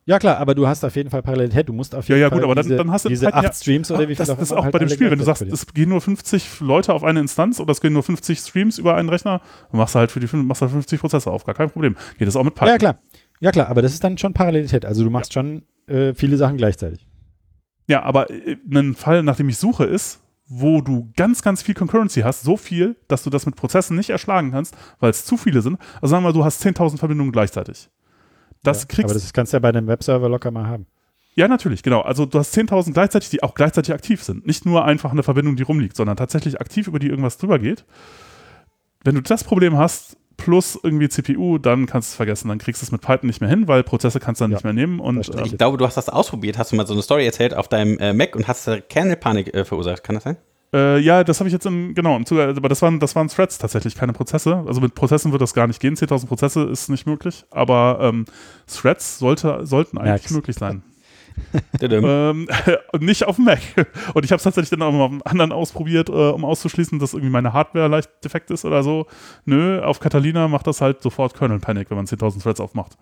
[0.07, 1.67] Ja, klar, aber du hast auf jeden Fall Parallelität.
[1.67, 3.33] Du musst auf jeden ja, ja, Fall gut, aber diese, dann, dann hast du diese
[3.33, 5.25] acht ja, Streams oder wie viel Das ist auch halt bei dem Spiel, wenn du
[5.25, 8.77] sagst, es gehen nur 50 Leute auf eine Instanz oder es gehen nur 50 Streams
[8.77, 9.41] über einen Rechner,
[9.71, 11.95] dann machst du halt für die machst halt 50 Prozesse auf, gar kein Problem.
[12.19, 12.67] Geht das auch mit Python.
[12.67, 12.99] Ja, klar.
[13.39, 14.85] Ja, klar, aber das ist dann schon Parallelität.
[14.85, 15.41] Also du machst ja.
[15.41, 17.07] schon äh, viele Sachen gleichzeitig.
[17.87, 21.73] Ja, aber äh, ein Fall, nach dem ich suche, ist, wo du ganz, ganz viel
[21.73, 25.37] Concurrency hast, so viel, dass du das mit Prozessen nicht erschlagen kannst, weil es zu
[25.37, 25.79] viele sind.
[25.95, 27.89] Also sagen wir mal, du hast 10.000 Verbindungen gleichzeitig.
[28.65, 30.87] Das ja, kriegst Aber das kannst du ja bei einem Webserver locker mal haben.
[31.35, 32.01] Ja, natürlich, genau.
[32.01, 34.47] Also du hast 10.000 gleichzeitig, die auch gleichzeitig aktiv sind.
[34.47, 37.85] Nicht nur einfach eine Verbindung, die rumliegt, sondern tatsächlich aktiv, über die irgendwas drüber geht.
[39.03, 42.47] Wenn du das Problem hast, plus irgendwie CPU, dann kannst du es vergessen.
[42.47, 44.57] Dann kriegst du es mit Python nicht mehr hin, weil Prozesse kannst du dann ja,
[44.57, 44.99] nicht mehr nehmen.
[44.99, 47.53] Und, äh, ich glaube, du hast das ausprobiert, hast du mal so eine Story erzählt
[47.53, 50.03] auf deinem äh, Mac und hast Kernelpanik äh, verursacht.
[50.03, 50.37] Kann das sein?
[50.75, 53.29] Äh, ja, das habe ich jetzt im, genau, im Zuge, aber das waren, das waren
[53.29, 54.63] Threads tatsächlich, keine Prozesse.
[54.67, 55.95] Also mit Prozessen wird das gar nicht gehen.
[55.95, 58.25] 10.000 Prozesse ist nicht möglich, aber ähm,
[58.67, 60.31] Threads sollte, sollten eigentlich Merk's.
[60.31, 60.83] möglich sein.
[61.81, 62.47] ähm,
[62.99, 63.59] nicht auf dem Mac.
[64.13, 66.99] Und ich habe es tatsächlich dann auch mal auf dem anderen ausprobiert, äh, um auszuschließen,
[66.99, 69.05] dass irgendwie meine Hardware leicht defekt ist oder so.
[69.45, 72.97] Nö, auf Catalina macht das halt sofort Kernel Panic, wenn man 10.000 Threads aufmacht.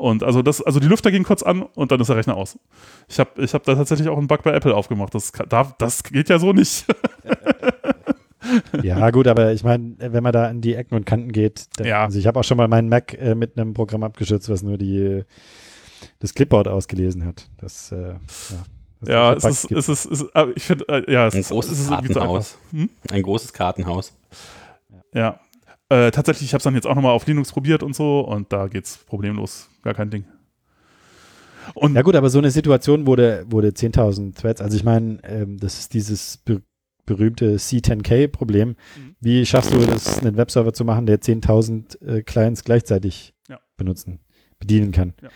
[0.00, 2.58] Und also das, also die Lüfter gehen kurz an und dann ist der Rechner aus.
[3.06, 5.14] Ich habe ich hab da tatsächlich auch einen Bug bei Apple aufgemacht.
[5.14, 6.86] Das, darf, das geht ja so nicht.
[8.82, 11.86] ja, gut, aber ich meine, wenn man da an die Ecken und Kanten geht, dann,
[11.86, 12.04] ja.
[12.04, 14.78] also ich habe auch schon mal meinen Mac äh, mit einem Programm abgeschützt, was nur
[14.78, 15.22] die
[16.20, 17.50] das Clipboard ausgelesen hat.
[17.58, 18.14] Das, äh,
[19.06, 19.06] ja.
[19.06, 21.88] ja, es ist, es ist, es ist, ich finde, äh, ja, es ein großes ist,
[21.90, 22.56] Kartenhaus.
[22.70, 22.88] Hm?
[23.10, 24.14] Ein großes Kartenhaus.
[25.12, 25.40] Ja.
[25.90, 28.50] Äh, tatsächlich, ich habe es dann jetzt auch nochmal auf Linux probiert und so und
[28.50, 29.69] da geht es problemlos.
[29.82, 30.24] Gar kein Ding.
[31.74, 35.58] Und ja gut, aber so eine Situation wurde, wurde 10.000 Threads, also ich meine, ähm,
[35.58, 36.60] das ist dieses ber
[37.06, 38.68] berühmte C10K-Problem.
[38.68, 39.16] Mhm.
[39.18, 43.58] Wie schaffst du es, einen Webserver zu machen, der 10.000 äh, Clients gleichzeitig ja.
[43.76, 44.20] benutzen,
[44.60, 45.14] bedienen kann?
[45.20, 45.28] Ja.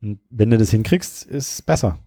[0.00, 1.98] Und wenn du das hinkriegst, ist es besser.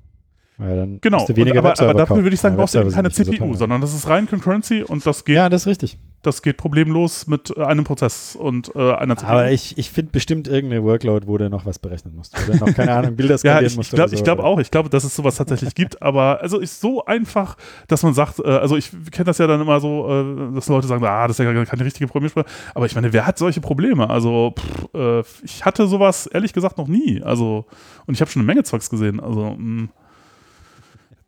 [0.60, 3.10] Weil dann genau, du weniger aber, aber dafür würde ich sagen, brauchst du eben keine
[3.10, 5.38] CPU, so sondern das ist rein Concurrency und das geht.
[5.38, 5.97] Ja, das ist richtig.
[6.22, 9.32] Das geht problemlos mit äh, einem Prozess und äh, einer CPU.
[9.32, 12.36] Aber ich, ich finde bestimmt irgendeine Workload, wo du noch was berechnen musst.
[12.45, 13.93] Oder noch, keine Ahnung, Bilder skalieren ja, ich, musst.
[13.93, 16.82] Ich glaube so, glaub auch, ich glaube, dass es sowas tatsächlich gibt, aber also ist
[16.82, 17.55] so einfach,
[17.88, 20.88] dass man sagt, äh, also ich kenne das ja dann immer so, äh, dass Leute
[20.88, 22.47] sagen, ah, das ist ja keine richtige Programmiersprache.
[22.76, 24.10] Aber ich meine, wer hat solche Probleme?
[24.10, 27.24] Also pff, äh, ich hatte sowas ehrlich gesagt noch nie.
[27.24, 27.66] Also,
[28.07, 29.22] und ich habe schon eine Menge Zeugs gesehen.
[29.22, 29.88] Also, mh.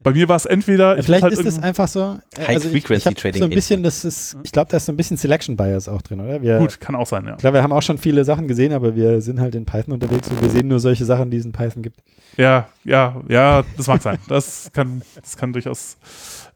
[0.04, 0.95] Bei mir war es entweder.
[0.95, 2.20] Ja, vielleicht halt ist es einfach so.
[2.38, 3.39] Äh, High also Frequency ich, ich Trading.
[3.39, 6.02] So ein bisschen, das ist, ich glaube, da ist so ein bisschen Selection Bias auch
[6.02, 6.41] drin, oder?
[6.41, 7.36] Wir, Gut, kann auch sein, ja.
[7.36, 10.28] Klar, wir haben auch schon viele Sachen gesehen, aber wir sind halt in Python unterwegs
[10.30, 11.99] und wir sehen nur solche Sachen, die es in Python gibt.
[12.38, 14.18] Ja, ja, ja, das mag sein.
[14.28, 15.97] Das kann, das kann durchaus,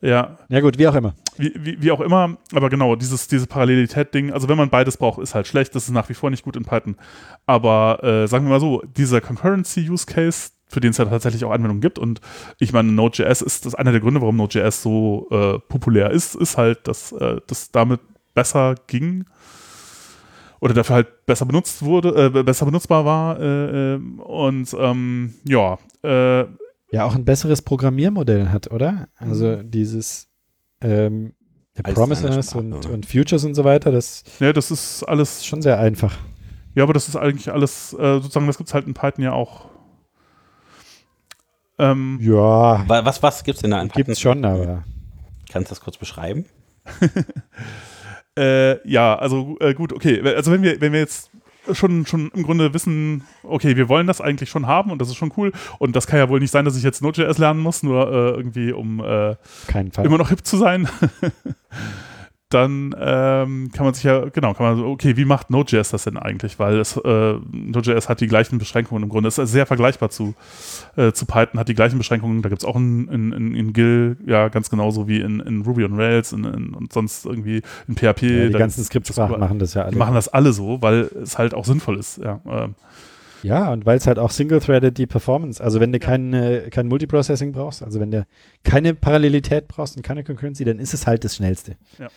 [0.02, 0.38] ja.
[0.50, 1.14] Ja, gut, wie auch immer.
[1.38, 5.22] Wie, wie, wie auch immer, aber genau, dieses, diese Parallelität-Ding, also wenn man beides braucht,
[5.22, 5.76] ist halt schlecht.
[5.76, 6.96] Das ist nach wie vor nicht gut in Python.
[7.46, 11.80] Aber äh, sagen wir mal so, dieser Concurrency-Use-Case, für den es ja tatsächlich auch Anwendungen
[11.80, 11.98] gibt.
[11.98, 12.20] Und
[12.60, 16.58] ich meine, Node.js ist das einer der Gründe, warum Node.js so äh, populär ist, ist
[16.58, 18.02] halt, dass äh, das damit
[18.34, 19.24] besser ging
[20.60, 23.40] oder dafür halt besser benutzt wurde, äh, besser benutzbar war.
[23.40, 25.80] Äh, äh, und ähm, ja.
[26.04, 26.46] Äh,
[26.92, 29.08] ja, auch ein besseres Programmiermodell hat, oder?
[29.16, 29.72] Also mhm.
[29.72, 30.28] dieses
[30.82, 31.36] ähm,
[31.94, 36.18] Promises und, und, Futures und so weiter, das, ja, das ist alles schon sehr einfach.
[36.74, 39.70] Ja, aber das ist eigentlich alles, sozusagen, das gibt es halt in Python ja auch
[41.78, 42.84] ähm, ja.
[42.88, 44.84] Was, was gibt es denn da an Gibt es schon, aber.
[45.52, 46.46] Kannst du das kurz beschreiben?
[48.38, 50.22] äh, ja, also äh, gut, okay.
[50.36, 51.30] Also wenn wir, wenn wir jetzt
[51.74, 55.16] schon, schon im Grunde wissen, okay, wir wollen das eigentlich schon haben und das ist
[55.16, 55.52] schon cool.
[55.80, 58.30] Und das kann ja wohl nicht sein, dass ich jetzt Node.js lernen muss, nur äh,
[58.32, 59.36] irgendwie, um äh,
[60.04, 60.88] immer noch hip zu sein.
[62.56, 66.06] dann ähm, kann man sich ja, genau, kann man so, okay, wie macht Node.js das
[66.06, 66.58] denn eigentlich?
[66.58, 69.28] Weil es, äh, Node.js hat die gleichen Beschränkungen im Grunde.
[69.28, 70.36] Es ist sehr vergleichbar zu,
[70.96, 72.42] äh, zu Python, hat die gleichen Beschränkungen.
[72.42, 75.64] Da gibt es auch in, in, in, in Gil, ja, ganz genauso wie in, in
[75.64, 78.24] Ruby on Rails in, in, und sonst irgendwie in PHP.
[78.24, 79.92] Ja, die ganzen Skriptsprachen machen das ja alle.
[79.92, 82.40] Die machen das alle so, weil es halt auch sinnvoll ist, ja.
[82.50, 82.76] Ähm,
[83.44, 86.06] ja, und weil es halt auch single-threaded die Performance, also wenn du ja.
[86.06, 88.26] kein, äh, kein Multiprocessing brauchst, also wenn du
[88.64, 91.76] keine Parallelität brauchst und keine Concurrency, dann ist es halt das Schnellste.
[92.00, 92.08] Ja.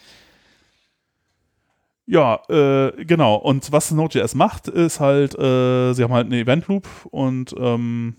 [2.11, 3.37] Ja, äh, genau.
[3.37, 8.17] Und was Node.js macht, ist halt, äh, sie haben halt eine Event Loop und ähm,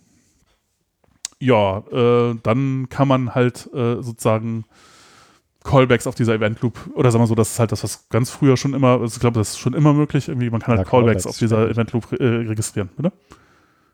[1.39, 4.65] ja, äh, dann kann man halt äh, sozusagen
[5.63, 8.29] Callbacks auf dieser Event Loop oder sagen wir so, das ist halt das, was ganz
[8.29, 10.27] früher schon immer, also ich glaube, das ist schon immer möglich.
[10.27, 13.11] Irgendwie, man kann halt ja, Callbacks, Callbacks, auf dieser Event Loop äh, registrieren, oder?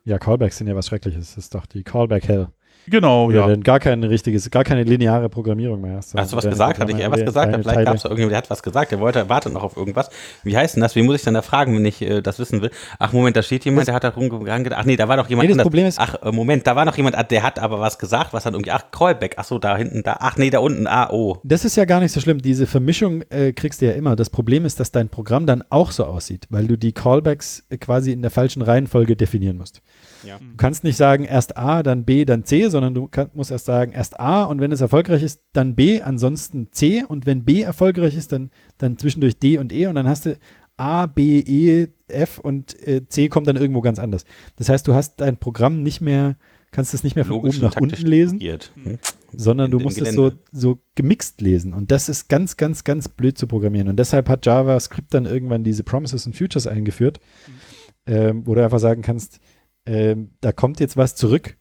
[0.04, 1.36] Ja, Callbacks sind ja was Schreckliches.
[1.36, 2.50] Das ist doch die Callback Hell.
[2.88, 3.48] Genau, ja.
[3.48, 6.14] Denn gar keine richtiges, gar keine lineare Programmierung mehr hast.
[6.16, 6.80] Hast du was gesagt?
[6.80, 7.56] Hatte ich eher was gesagt?
[7.56, 10.10] Vielleicht gab es irgendjemand, der hat was gesagt, der wollte, wartet noch auf irgendwas.
[10.44, 10.96] Wie heißt denn das?
[10.96, 12.72] Wie muss ich dann da fragen, wenn ich äh, das wissen will?
[13.00, 14.72] Ach, Moment, da steht jemand, das der hat da rumgegangen.
[14.74, 15.50] Ach nee, da war doch jemand.
[15.50, 17.98] Nee, das Problem ist, ach, äh, Moment, da war noch jemand, der hat aber was
[17.98, 20.88] gesagt, was dann irgendwie, ach, Callback, ach so, da hinten, da, ach nee, da unten,
[20.88, 21.38] ah, oh.
[21.44, 22.42] Das ist ja gar nicht so schlimm.
[22.42, 24.16] Diese Vermischung äh, kriegst du ja immer.
[24.16, 27.78] Das Problem ist, dass dein Programm dann auch so aussieht, weil du die Callbacks äh,
[27.78, 29.82] quasi in der falschen Reihenfolge definieren musst.
[30.24, 30.40] Ja.
[30.40, 33.66] Du kannst nicht sagen erst A, dann B, dann C, sondern du kann, musst erst
[33.66, 37.62] sagen erst A und wenn es erfolgreich ist, dann B, ansonsten C und wenn B
[37.62, 40.38] erfolgreich ist, dann, dann zwischendurch D und E und dann hast du
[40.78, 44.26] A, B, E, F und äh, C kommt dann irgendwo ganz anders.
[44.58, 46.36] Das heißt, du hast dein Programm nicht mehr,
[46.72, 49.00] kannst es nicht mehr von Logisch oben nach unten lesen, hm.
[49.34, 53.38] sondern du musst es so, so gemixt lesen und das ist ganz, ganz, ganz blöd
[53.38, 58.14] zu programmieren und deshalb hat JavaScript dann irgendwann diese Promises und Futures eingeführt, mhm.
[58.14, 59.40] ähm, wo du einfach sagen kannst,
[59.86, 61.58] ähm, da kommt jetzt was zurück,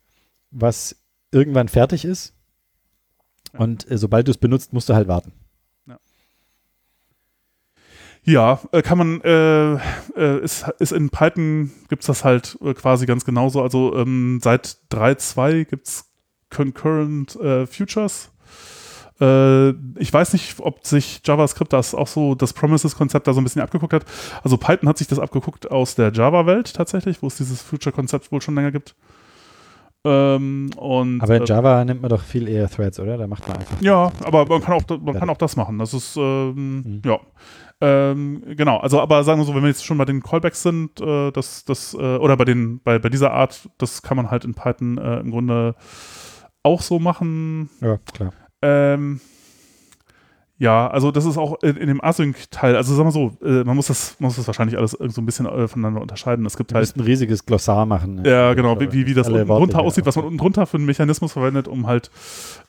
[0.51, 0.97] was
[1.31, 2.35] irgendwann fertig ist.
[3.53, 3.61] Ja.
[3.61, 5.33] Und äh, sobald du es benutzt, musst du halt warten.
[8.27, 9.75] Ja, äh, kann man, äh,
[10.17, 13.61] äh, ist, ist in Python gibt es das halt äh, quasi ganz genauso.
[13.63, 16.11] Also ähm, seit 3.2 gibt es
[16.49, 17.37] Concurrent
[19.21, 23.45] äh, ich weiß nicht, ob sich JavaScript das auch so, das Promises-Konzept da so ein
[23.45, 24.05] bisschen abgeguckt hat.
[24.43, 28.41] Also Python hat sich das abgeguckt aus der Java-Welt tatsächlich, wo es dieses Future-Konzept wohl
[28.41, 28.95] schon länger gibt.
[30.07, 33.17] Ähm, und, aber in äh, Java nimmt man doch viel eher Threads, oder?
[33.17, 33.81] Da macht man einfach.
[33.81, 35.79] Ja, aber man kann auch, man kann auch das machen.
[35.79, 37.03] Das ist, ähm, mhm.
[37.05, 37.21] ja.
[37.81, 41.01] Ähm, genau, also aber sagen wir so, wenn wir jetzt schon bei den Callbacks sind,
[41.01, 44.45] äh, das, das, äh, oder bei den, bei, bei dieser Art, das kann man halt
[44.45, 45.75] in Python äh, im Grunde
[46.63, 47.71] auch so machen.
[47.81, 48.33] Ja, klar.
[48.65, 49.21] Ähm,
[50.57, 53.75] ja, also das ist auch in, in dem Async-Teil, also sagen wir so, äh, man
[53.75, 56.47] muss das, muss das wahrscheinlich alles so ein bisschen äh, voneinander unterscheiden.
[56.47, 58.17] Es gibt du halt ein riesiges Glossar machen.
[58.17, 58.31] Ne?
[58.31, 60.87] Ja, genau, wie, wie, wie das unten drunter aussieht, was man unten drunter für einen
[60.87, 62.11] Mechanismus verwendet, um halt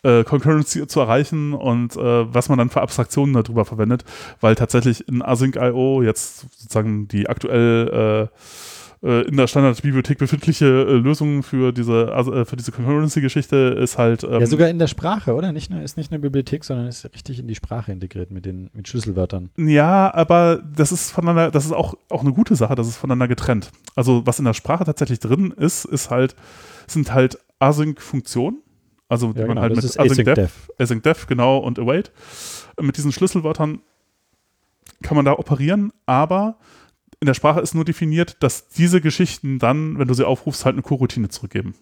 [0.01, 4.03] äh, Concurrency zu erreichen und äh, was man dann für Abstraktionen darüber verwendet,
[4.41, 8.29] weil tatsächlich in Async.io jetzt sozusagen die aktuell
[9.05, 13.97] äh, in der Standardbibliothek befindliche äh, Lösung für diese, also, äh, für diese Concurrency-Geschichte ist
[13.97, 14.23] halt.
[14.23, 15.51] Ähm, ja, sogar in der Sprache, oder?
[15.51, 18.71] Nicht nur, ist nicht eine Bibliothek, sondern ist richtig in die Sprache integriert mit den
[18.73, 19.51] mit Schlüsselwörtern.
[19.57, 23.27] Ja, aber das ist voneinander, das ist auch, auch eine gute Sache, das ist voneinander
[23.27, 23.71] getrennt.
[23.95, 26.35] Also, was in der Sprache tatsächlich drin ist, ist halt,
[26.87, 28.57] sind halt Async-Funktionen.
[29.07, 32.11] Also, die ja, man genau, halt mit Async Def, Async Def, genau, und Await.
[32.81, 33.81] Mit diesen Schlüsselwörtern
[35.03, 36.57] kann man da operieren, aber
[37.19, 40.75] in der Sprache ist nur definiert, dass diese Geschichten dann, wenn du sie aufrufst, halt
[40.75, 41.75] eine Coroutine zurückgeben.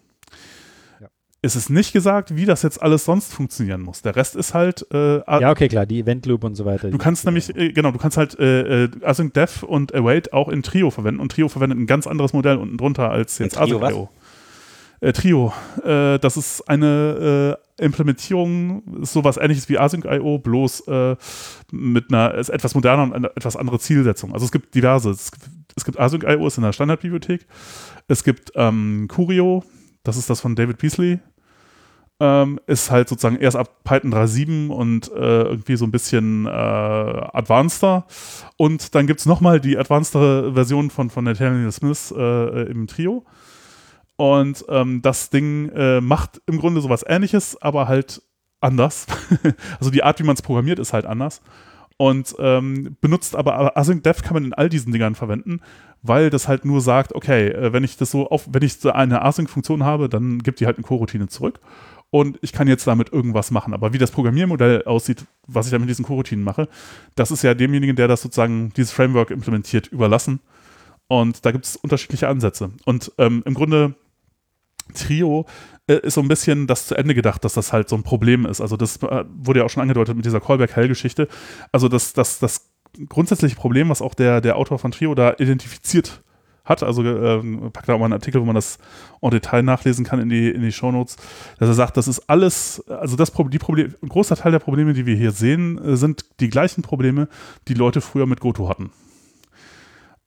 [1.00, 1.08] Ja.
[1.42, 4.02] Es ist nicht gesagt, wie das jetzt alles sonst funktionieren muss.
[4.02, 4.86] Der Rest ist halt.
[4.92, 6.90] Äh, ja, okay, klar, die Event Loop und so weiter.
[6.90, 10.48] Du kannst nämlich, äh, genau, du kannst halt äh, äh, Async Def und Await auch
[10.48, 13.80] in Trio verwenden und Trio verwendet ein ganz anderes Modell unten drunter als jetzt Async
[13.80, 14.10] Trio.
[15.00, 15.52] Äh, Trio.
[15.84, 21.16] Äh, das ist eine Implementierung, ist sowas ähnliches wie Async.io, bloß äh,
[21.72, 24.32] mit einer ist etwas moderner und eine etwas andere Zielsetzung.
[24.32, 25.10] Also es gibt diverse.
[25.10, 27.46] Es gibt, es gibt Async.io, ist in der Standardbibliothek.
[28.06, 29.64] Es gibt ähm, Curio,
[30.04, 31.18] das ist das von David Beasley.
[32.20, 36.50] Ähm, ist halt sozusagen erst ab Python 3.7 und äh, irgendwie so ein bisschen äh,
[36.50, 38.06] advanceder.
[38.56, 43.24] Und dann gibt es nochmal die advancedere Version von, von Nathaniel Smith äh, im Trio.
[44.16, 48.22] Und ähm, das Ding äh, macht im Grunde sowas ähnliches, aber halt
[48.60, 49.06] anders.
[49.78, 51.42] also die Art, wie man es programmiert, ist halt anders.
[51.96, 55.60] Und ähm, benutzt aber Async Def kann man in all diesen Dingern verwenden,
[56.02, 58.90] weil das halt nur sagt, okay, äh, wenn ich das so auf, wenn ich so
[58.90, 61.60] eine Async-Funktion habe, dann gibt die halt eine Coroutine zurück.
[62.10, 63.74] Und ich kann jetzt damit irgendwas machen.
[63.74, 66.68] Aber wie das Programmiermodell aussieht, was ich dann mit diesen Coroutinen mache,
[67.16, 70.40] das ist ja demjenigen, der das sozusagen, dieses Framework implementiert, überlassen.
[71.08, 72.70] Und da gibt es unterschiedliche Ansätze.
[72.84, 73.94] Und ähm, im Grunde
[74.92, 75.46] Trio
[75.86, 78.46] äh, ist so ein bisschen das zu Ende gedacht, dass das halt so ein Problem
[78.46, 78.60] ist.
[78.60, 81.28] Also das äh, wurde ja auch schon angedeutet mit dieser Callback-Hell-Geschichte.
[81.72, 82.70] Also das, das, das
[83.08, 86.22] grundsätzliche Problem, was auch der, der Autor von Trio da identifiziert
[86.64, 88.78] hat, also äh, packt da auch mal einen Artikel, wo man das
[89.20, 91.16] en Detail nachlesen kann in die, in die Shownotes,
[91.58, 94.94] dass er sagt, das ist alles, also das die Problem, ein großer Teil der Probleme,
[94.94, 97.28] die wir hier sehen, äh, sind die gleichen Probleme,
[97.68, 98.90] die Leute früher mit Goto hatten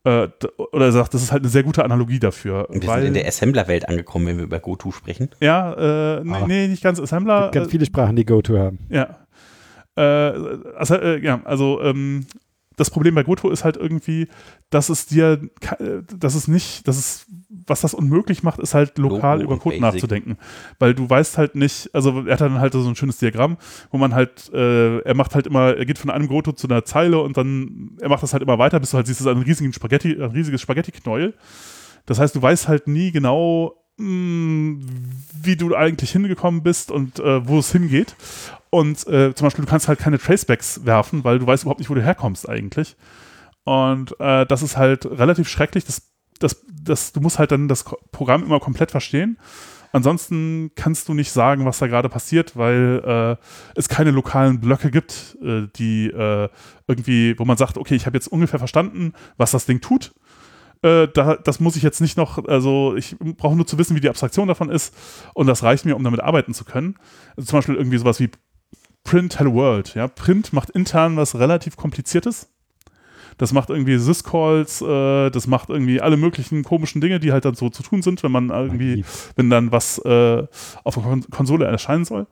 [0.07, 0.29] äh,
[0.71, 2.67] oder er sagt, das ist halt eine sehr gute Analogie dafür.
[2.69, 5.29] Wir weil, sind in der Assembler-Welt angekommen, wenn wir über GoTo sprechen.
[5.41, 7.37] Ja, äh, nee, nee, nicht ganz Assembler.
[7.37, 8.79] Es gibt ganz viele Sprachen, die GoTo haben.
[8.89, 9.17] Ja.
[9.97, 10.01] Äh,
[10.77, 12.25] also, äh, ja, also ähm,
[12.77, 14.27] das Problem bei Goto ist halt irgendwie,
[14.69, 15.41] dass es dir,
[16.15, 19.81] dass es nicht, dass es, was das unmöglich macht, ist halt lokal Logo über Code
[19.81, 20.37] nachzudenken.
[20.77, 23.57] Weil du weißt halt nicht, also er hat dann halt so ein schönes Diagramm,
[23.89, 26.85] wo man halt, äh, er macht halt immer, er geht von einem Goto zu einer
[26.85, 29.31] Zeile und dann, er macht das halt immer weiter, bis du halt siehst, es ist
[29.31, 31.33] ein riesigen Spaghetti, ein riesiges Spaghetti-Knäuel.
[32.05, 37.59] Das heißt, du weißt halt nie genau, wie du eigentlich hingekommen bist und äh, wo
[37.59, 38.15] es hingeht.
[38.69, 41.89] Und äh, zum Beispiel, du kannst halt keine Tracebacks werfen, weil du weißt überhaupt nicht,
[41.89, 42.95] wo du herkommst eigentlich.
[43.63, 45.85] Und äh, das ist halt relativ schrecklich.
[45.85, 46.03] Das,
[46.39, 49.37] das, das, du musst halt dann das Programm immer komplett verstehen.
[49.93, 53.43] Ansonsten kannst du nicht sagen, was da gerade passiert, weil äh,
[53.75, 56.49] es keine lokalen Blöcke gibt, äh, die äh,
[56.87, 60.13] irgendwie, wo man sagt, okay, ich habe jetzt ungefähr verstanden, was das Ding tut.
[60.81, 64.01] Äh, da, das muss ich jetzt nicht noch, also ich brauche nur zu wissen, wie
[64.01, 64.93] die Abstraktion davon ist
[65.33, 66.95] und das reicht mir, um damit arbeiten zu können.
[67.35, 68.29] Also zum Beispiel irgendwie sowas wie
[69.03, 69.95] Print Hello World.
[69.95, 70.07] Ja?
[70.07, 72.49] Print macht intern was relativ kompliziertes.
[73.37, 77.53] Das macht irgendwie Syscalls, äh, das macht irgendwie alle möglichen komischen Dinge, die halt dann
[77.53, 79.05] so zu tun sind, wenn man irgendwie,
[79.35, 80.45] wenn dann was äh,
[80.83, 82.27] auf der Kon Konsole erscheinen soll.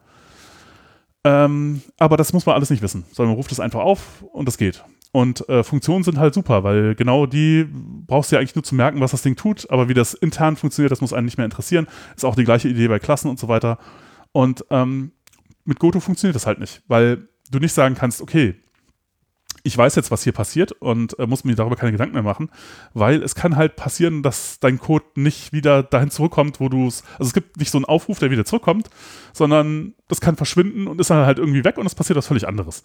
[1.24, 4.46] Ähm, aber das muss man alles nicht wissen, sondern man ruft es einfach auf und
[4.46, 4.84] das geht.
[5.16, 7.66] Und äh, Funktionen sind halt super, weil genau die
[8.06, 10.56] brauchst du ja eigentlich nur zu merken, was das Ding tut, aber wie das intern
[10.56, 11.86] funktioniert, das muss einen nicht mehr interessieren.
[12.14, 13.78] Ist auch die gleiche Idee bei Klassen und so weiter.
[14.32, 15.12] Und ähm,
[15.64, 18.56] mit Goto funktioniert das halt nicht, weil du nicht sagen kannst, okay,
[19.66, 22.50] ich weiß jetzt, was hier passiert und äh, muss mir darüber keine Gedanken mehr machen,
[22.94, 27.02] weil es kann halt passieren, dass dein Code nicht wieder dahin zurückkommt, wo du es,
[27.18, 28.88] also es gibt nicht so einen Aufruf, der wieder zurückkommt,
[29.32, 32.46] sondern das kann verschwinden und ist dann halt irgendwie weg und es passiert was völlig
[32.46, 32.84] anderes.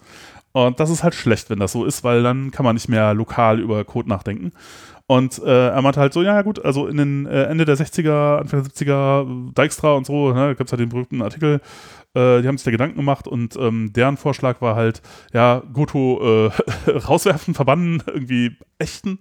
[0.54, 3.14] Und das ist halt schlecht, wenn das so ist, weil dann kann man nicht mehr
[3.14, 4.52] lokal über Code nachdenken.
[5.06, 8.38] Und äh, er meinte halt so, ja gut, also in den äh, Ende der 60er,
[8.38, 11.60] Anfang der 70er, Dijkstra und so, ne, gab es halt den berühmten Artikel,
[12.14, 15.02] äh, die haben sich da Gedanken gemacht und ähm, deren Vorschlag war halt,
[15.34, 19.20] ja, Goto äh, rauswerfen, verbannen, irgendwie ächten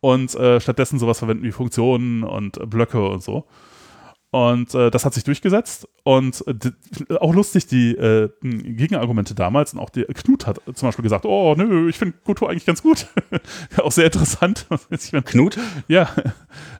[0.00, 3.46] und äh, stattdessen sowas verwenden wie Funktionen und Blöcke und so.
[4.32, 5.86] Und äh, das hat sich durchgesetzt.
[6.04, 11.02] Und äh, auch lustig, die äh, Gegenargumente damals, und auch der Knut hat zum Beispiel
[11.02, 13.08] gesagt, oh nö, ich finde Goto eigentlich ganz gut.
[13.76, 14.66] auch sehr interessant.
[15.26, 15.58] Knut?
[15.86, 16.08] Ja,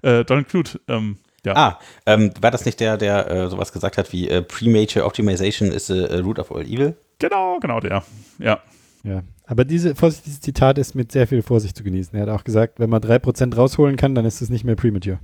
[0.00, 0.80] äh, Donald Knut.
[0.88, 1.56] Ähm, ja.
[1.56, 5.72] Ah, ähm, war das nicht der, der äh, sowas gesagt hat wie äh, Pre-Major Optimization
[5.72, 6.96] is the root of all evil?
[7.18, 8.02] Genau, genau der.
[8.38, 8.60] Ja.
[9.04, 9.22] Ja.
[9.46, 12.14] Aber diese, Vorsicht, dieses Zitat ist mit sehr viel Vorsicht zu genießen.
[12.16, 15.18] Er hat auch gesagt, wenn man 3% rausholen kann, dann ist es nicht mehr Premature.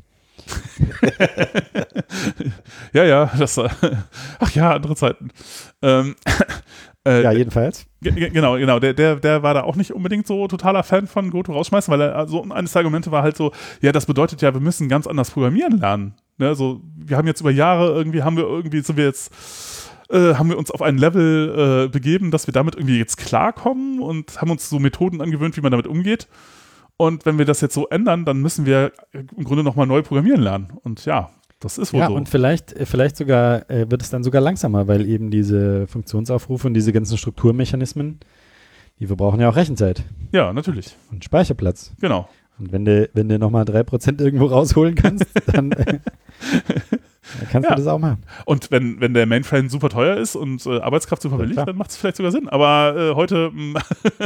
[2.93, 3.59] ja, ja, das,
[4.39, 5.31] ach ja, andere Zeiten.
[5.83, 6.15] Ähm,
[7.09, 7.87] äh, ja, jedenfalls.
[8.01, 8.79] Genau, genau.
[8.79, 12.03] Der, der, der war da auch nicht unbedingt so totaler Fan von Goto rausschmeißen, weil
[12.03, 15.07] er, also eines der Argumente war halt so, ja, das bedeutet ja, wir müssen ganz
[15.07, 16.15] anders programmieren lernen.
[16.37, 19.33] Ne, also, wir haben jetzt über Jahre irgendwie, haben wir irgendwie, sind wir jetzt,
[20.11, 24.01] äh, haben wir uns auf ein Level äh, begeben, dass wir damit irgendwie jetzt klarkommen
[24.01, 26.29] und haben uns so Methoden angewöhnt, wie man damit umgeht.
[26.97, 30.43] Und wenn wir das jetzt so ändern, dann müssen wir im Grunde nochmal neu programmieren
[30.43, 30.73] lernen.
[30.83, 31.31] Und ja,
[31.61, 32.15] das ist wohl ja, so.
[32.15, 36.69] und vielleicht, äh, vielleicht sogar äh, wird es dann sogar langsamer, weil eben diese Funktionsaufrufe
[36.69, 38.21] und diese ganzen Strukturmechanismen,
[39.01, 40.05] die wir brauchen ja auch Rechenzeit.
[40.33, 40.97] Ja, natürlich.
[41.11, 41.93] Und Speicherplatz.
[42.01, 42.29] Genau.
[42.59, 47.75] Und wenn du, wenn du nochmal 3% irgendwo rausholen kannst, dann, äh, dann kannst ja.
[47.75, 48.23] du das auch machen.
[48.45, 51.77] Und wenn, wenn der Mainframe super teuer ist und äh, Arbeitskraft super billig, ja, dann
[51.77, 52.49] macht es vielleicht sogar Sinn.
[52.49, 53.77] Aber äh, heute hm,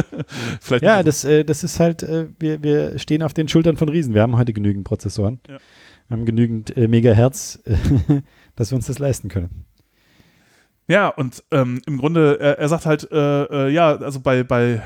[0.61, 0.85] vielleicht.
[0.85, 4.15] Ja, das, äh, das ist halt, äh, wir, wir stehen auf den Schultern von Riesen.
[4.15, 5.41] Wir haben heute genügend Prozessoren.
[5.49, 5.59] Ja.
[6.13, 7.63] Haben genügend äh, Megahertz,
[8.57, 9.65] dass wir uns das leisten können.
[10.87, 14.83] Ja, und ähm, im Grunde, er, er sagt halt, äh, ja, also bei, bei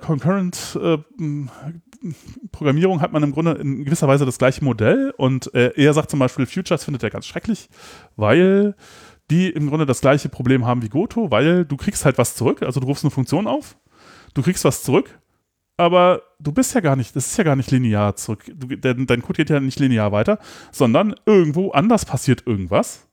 [0.00, 0.78] Concurrent
[2.52, 6.10] Programmierung hat man im Grunde in gewisser Weise das gleiche Modell und äh, er sagt
[6.10, 7.68] zum Beispiel, Futures findet er ganz schrecklich,
[8.16, 8.74] weil
[9.30, 12.62] die im Grunde das gleiche Problem haben wie Goto, weil du kriegst halt was zurück,
[12.62, 13.76] also du rufst eine Funktion auf,
[14.34, 15.18] du kriegst was zurück,
[15.78, 19.06] aber du bist ja gar nicht, das ist ja gar nicht linear zurück, du, dein,
[19.06, 20.38] dein Code geht ja nicht linear weiter,
[20.72, 23.06] sondern irgendwo anders passiert irgendwas,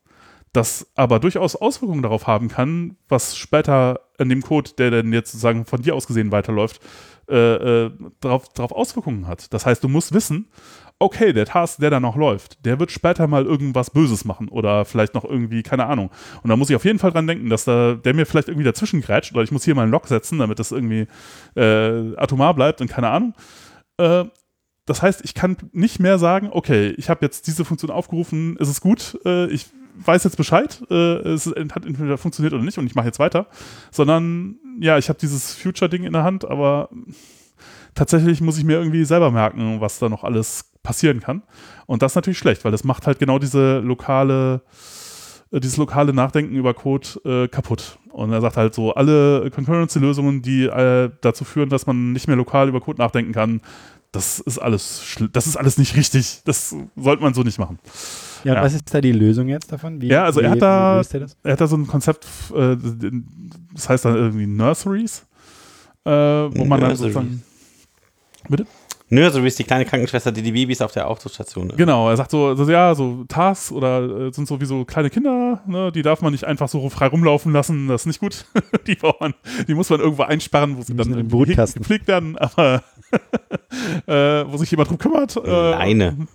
[0.52, 5.32] das aber durchaus Auswirkungen darauf haben kann, was später in dem Code, der dann jetzt
[5.32, 6.82] sozusagen von dir aus gesehen weiterläuft,
[7.30, 9.54] äh, äh, darauf, darauf Auswirkungen hat.
[9.54, 10.48] Das heißt, du musst wissen,
[11.00, 14.86] okay, der Task, der da noch läuft, der wird später mal irgendwas Böses machen oder
[14.86, 16.10] vielleicht noch irgendwie, keine Ahnung.
[16.42, 18.66] Und da muss ich auf jeden Fall dran denken, dass da, der mir vielleicht irgendwie
[18.66, 21.08] dazwischen grätscht oder ich muss hier mal einen Lock setzen, damit das irgendwie
[21.56, 23.34] äh, atomar bleibt und keine Ahnung.
[23.98, 24.26] Äh,
[24.86, 28.70] das heißt, ich kann nicht mehr sagen, okay, ich habe jetzt diese Funktion aufgerufen, ist
[28.70, 29.68] es gut, äh, ich
[29.98, 30.96] weiß jetzt Bescheid, äh,
[31.30, 33.48] es hat entweder funktioniert oder nicht und ich mache jetzt weiter,
[33.92, 36.90] sondern ja, ich habe dieses Future-Ding in der Hand, aber
[37.96, 41.44] tatsächlich muss ich mir irgendwie selber merken, was da noch alles passieren kann.
[41.86, 44.62] Und das ist natürlich schlecht, weil das macht halt genau diese lokale,
[45.52, 48.00] äh, dieses lokale Nachdenken über Code äh, kaputt.
[48.12, 52.38] Und er sagt halt so, alle Concurrency-Lösungen, die äh, dazu führen, dass man nicht mehr
[52.38, 53.60] lokal über Code nachdenken kann,
[54.14, 56.42] das ist alles, das ist alles nicht richtig.
[56.46, 57.80] Das sollte man so nicht machen.
[58.46, 58.64] Ja, und ja.
[58.64, 60.02] was ist da die Lösung jetzt davon?
[60.02, 61.02] Wie, ja, also wie, er hat da,
[61.44, 62.26] er, hat da so ein Konzept,
[62.56, 62.78] äh,
[63.74, 65.26] das heißt dann irgendwie Nurseries,
[66.06, 67.44] äh, wo man dann sozusagen.
[68.48, 68.66] Bitte?
[69.10, 71.72] Nursery ist die kleine Krankenschwester, die die Babys auf der Autostation.
[71.78, 75.12] Genau, er sagt so, also ja, so Tasks oder äh, sind so wie so kleine
[75.12, 78.46] Kinder, ne, die darf man nicht einfach so frei rumlaufen lassen, das ist nicht gut.
[78.88, 79.36] die, man,
[79.68, 81.30] die muss man irgendwo einsperren, wo sie dann im
[81.76, 82.84] gepflegt werden, aber
[84.08, 85.38] äh, wo sich jemand drum kümmert.
[85.38, 85.74] Äh,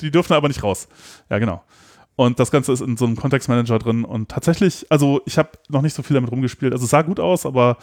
[0.01, 0.87] Die dürfen aber nicht raus.
[1.29, 1.63] Ja, genau.
[2.21, 4.05] Und das Ganze ist in so einem Kontextmanager drin.
[4.05, 6.75] Und tatsächlich, also ich habe noch nicht so viel damit rumgespielt.
[6.75, 7.79] Also es sah gut aus, aber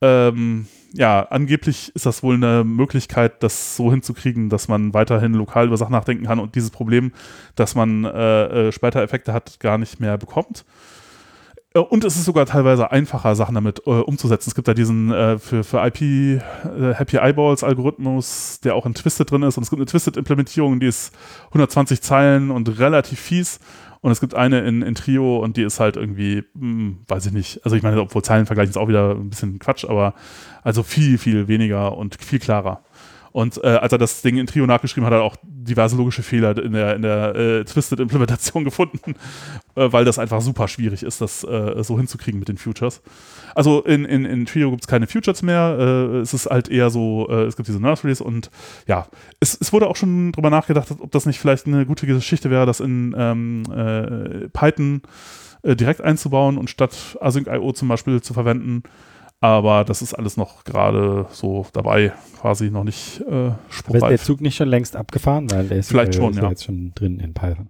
[0.00, 5.68] ähm, ja, angeblich ist das wohl eine Möglichkeit, das so hinzukriegen, dass man weiterhin lokal
[5.68, 7.12] über Sachen nachdenken kann und dieses Problem,
[7.54, 10.64] dass man äh, äh, später Effekte hat, gar nicht mehr bekommt.
[11.74, 14.50] Äh, und es ist sogar teilweise einfacher, Sachen damit äh, umzusetzen.
[14.50, 16.40] Es gibt da diesen äh, für, für IP äh,
[16.94, 19.56] Happy Eyeballs Algorithmus, der auch in Twisted drin ist.
[19.56, 21.14] Und es gibt eine Twisted-Implementierung, die ist
[21.48, 23.60] 120 Zeilen und relativ fies.
[24.00, 27.26] Und es gibt eine in, in Trio und die ist halt irgendwie, mh, hm, weiß
[27.26, 27.60] ich nicht.
[27.64, 30.14] Also ich meine, obwohl Zeilenvergleich ist auch wieder ein bisschen Quatsch, aber
[30.62, 32.84] also viel, viel weniger und viel klarer.
[33.32, 35.36] Und äh, als er das Ding in Trio nachgeschrieben hat, hat er auch
[35.68, 39.14] diverse logische Fehler in der, in der äh, Twisted-Implementation gefunden,
[39.74, 43.00] äh, weil das einfach super schwierig ist, das äh, so hinzukriegen mit den Futures.
[43.54, 45.76] Also in, in, in Trio gibt es keine Futures mehr.
[45.78, 48.50] Äh, es ist halt eher so, äh, es gibt diese Nurseries und
[48.86, 49.06] ja,
[49.40, 52.66] es, es wurde auch schon drüber nachgedacht, ob das nicht vielleicht eine gute Geschichte wäre,
[52.66, 53.62] das in ähm,
[54.52, 55.02] Python
[55.64, 58.82] direkt einzubauen und statt Async.io zum Beispiel zu verwenden.
[59.40, 64.02] Aber das ist alles noch gerade so dabei, quasi noch nicht äh, spruchreif.
[64.02, 66.48] ist der Zug nicht schon längst abgefaffen, weil der ist, vielleicht schon, ist ja.
[66.48, 67.68] jetzt schon drin in Python.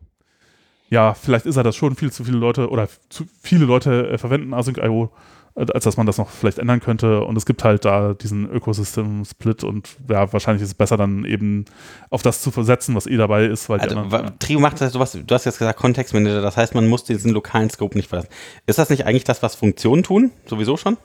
[0.89, 1.95] Ja, vielleicht ist er das schon.
[1.95, 5.11] Viel zu viele Leute oder zu viele Leute äh, verwenden Async.io,
[5.57, 7.23] äh, als dass man das noch vielleicht ändern könnte.
[7.23, 11.67] Und es gibt halt da diesen Ökosystem-Split und ja, wahrscheinlich ist es besser dann eben
[12.09, 13.69] auf das zu versetzen, was eh dabei ist.
[13.69, 14.07] Weil also,
[14.39, 17.69] Trio macht das sowas, du hast jetzt gesagt Kontextmanager, das heißt, man muss diesen lokalen
[17.69, 18.31] Scope nicht verlassen.
[18.65, 20.31] Ist das nicht eigentlich das, was Funktionen tun?
[20.47, 20.97] Sowieso schon?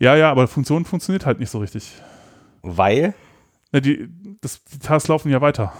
[0.00, 1.92] Ja, ja, aber Funktion funktioniert halt nicht so richtig.
[2.62, 3.14] Weil?
[3.72, 4.08] Ja, die,
[4.40, 5.72] das, die Tasks laufen ja weiter.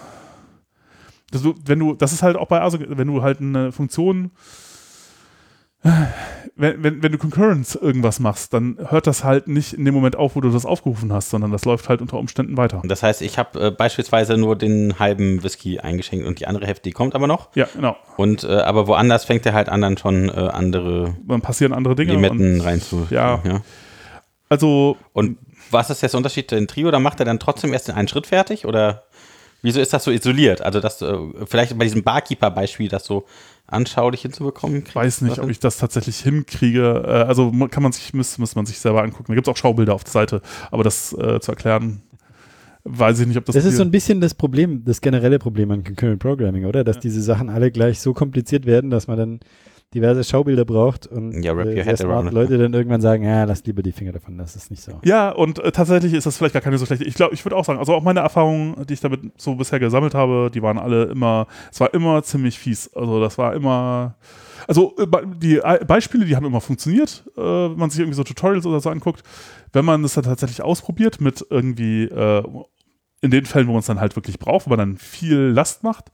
[1.30, 4.30] Das, wenn du, das ist halt auch bei ASO, wenn du halt eine Funktion,
[5.82, 10.16] wenn, wenn, wenn du Concurrence irgendwas machst, dann hört das halt nicht in dem Moment
[10.16, 12.82] auf, wo du das aufgerufen hast, sondern das läuft halt unter Umständen weiter.
[12.84, 16.82] Das heißt, ich habe äh, beispielsweise nur den halben Whisky eingeschenkt und die andere Hälfte,
[16.82, 17.54] die kommt aber noch.
[17.56, 17.96] Ja, genau.
[18.18, 21.16] Und äh, aber woanders fängt er halt an, dann schon äh, andere.
[21.26, 22.12] Dann passieren andere Dinge.
[22.12, 23.06] Limetten rein zu.
[23.10, 23.40] Ja.
[23.44, 23.62] ja.
[24.50, 24.98] Also.
[25.14, 25.38] Und
[25.70, 26.88] was ist jetzt der Unterschied in Trio?
[26.88, 28.66] Oder macht er dann trotzdem erst den einen Schritt fertig?
[28.66, 29.04] Oder
[29.62, 30.60] wieso ist das so isoliert?
[30.60, 33.24] Also, das äh, vielleicht bei diesem Barkeeper-Beispiel das so
[33.66, 34.84] anschaulich hinzubekommen?
[34.86, 37.04] Ich weiß nicht, ob ich das tatsächlich hinkriege.
[37.06, 39.26] Äh, also kann man sich, muss, muss man sich selber angucken.
[39.28, 42.02] Da gibt es auch Schaubilder auf der Seite, aber das äh, zu erklären,
[42.84, 43.54] weiß ich nicht, ob das.
[43.54, 46.84] Das ist so ein bisschen das Problem, das generelle Problem an Concurrent Programming, oder?
[46.84, 47.02] Dass ja.
[47.02, 49.40] diese Sachen alle gleich so kompliziert werden, dass man dann
[49.94, 53.90] diverse Schaubilder braucht und ja, äh, smart Leute dann irgendwann sagen, ja, lass lieber die
[53.90, 55.00] Finger davon, das ist nicht so.
[55.02, 57.04] Ja, und äh, tatsächlich ist das vielleicht gar keine so schlechte.
[57.04, 59.80] Ich glaube, ich würde auch sagen, also auch meine Erfahrungen, die ich damit so bisher
[59.80, 62.94] gesammelt habe, die waren alle immer, es war immer ziemlich fies.
[62.94, 64.16] Also das war immer,
[64.68, 65.06] also äh,
[65.42, 68.90] die Beispiele, die haben immer funktioniert, äh, wenn man sich irgendwie so Tutorials oder so
[68.90, 69.24] anguckt.
[69.72, 72.44] Wenn man das dann tatsächlich ausprobiert mit irgendwie äh,
[73.22, 75.82] in den Fällen, wo man es dann halt wirklich braucht, wo man dann viel Last
[75.82, 76.12] macht,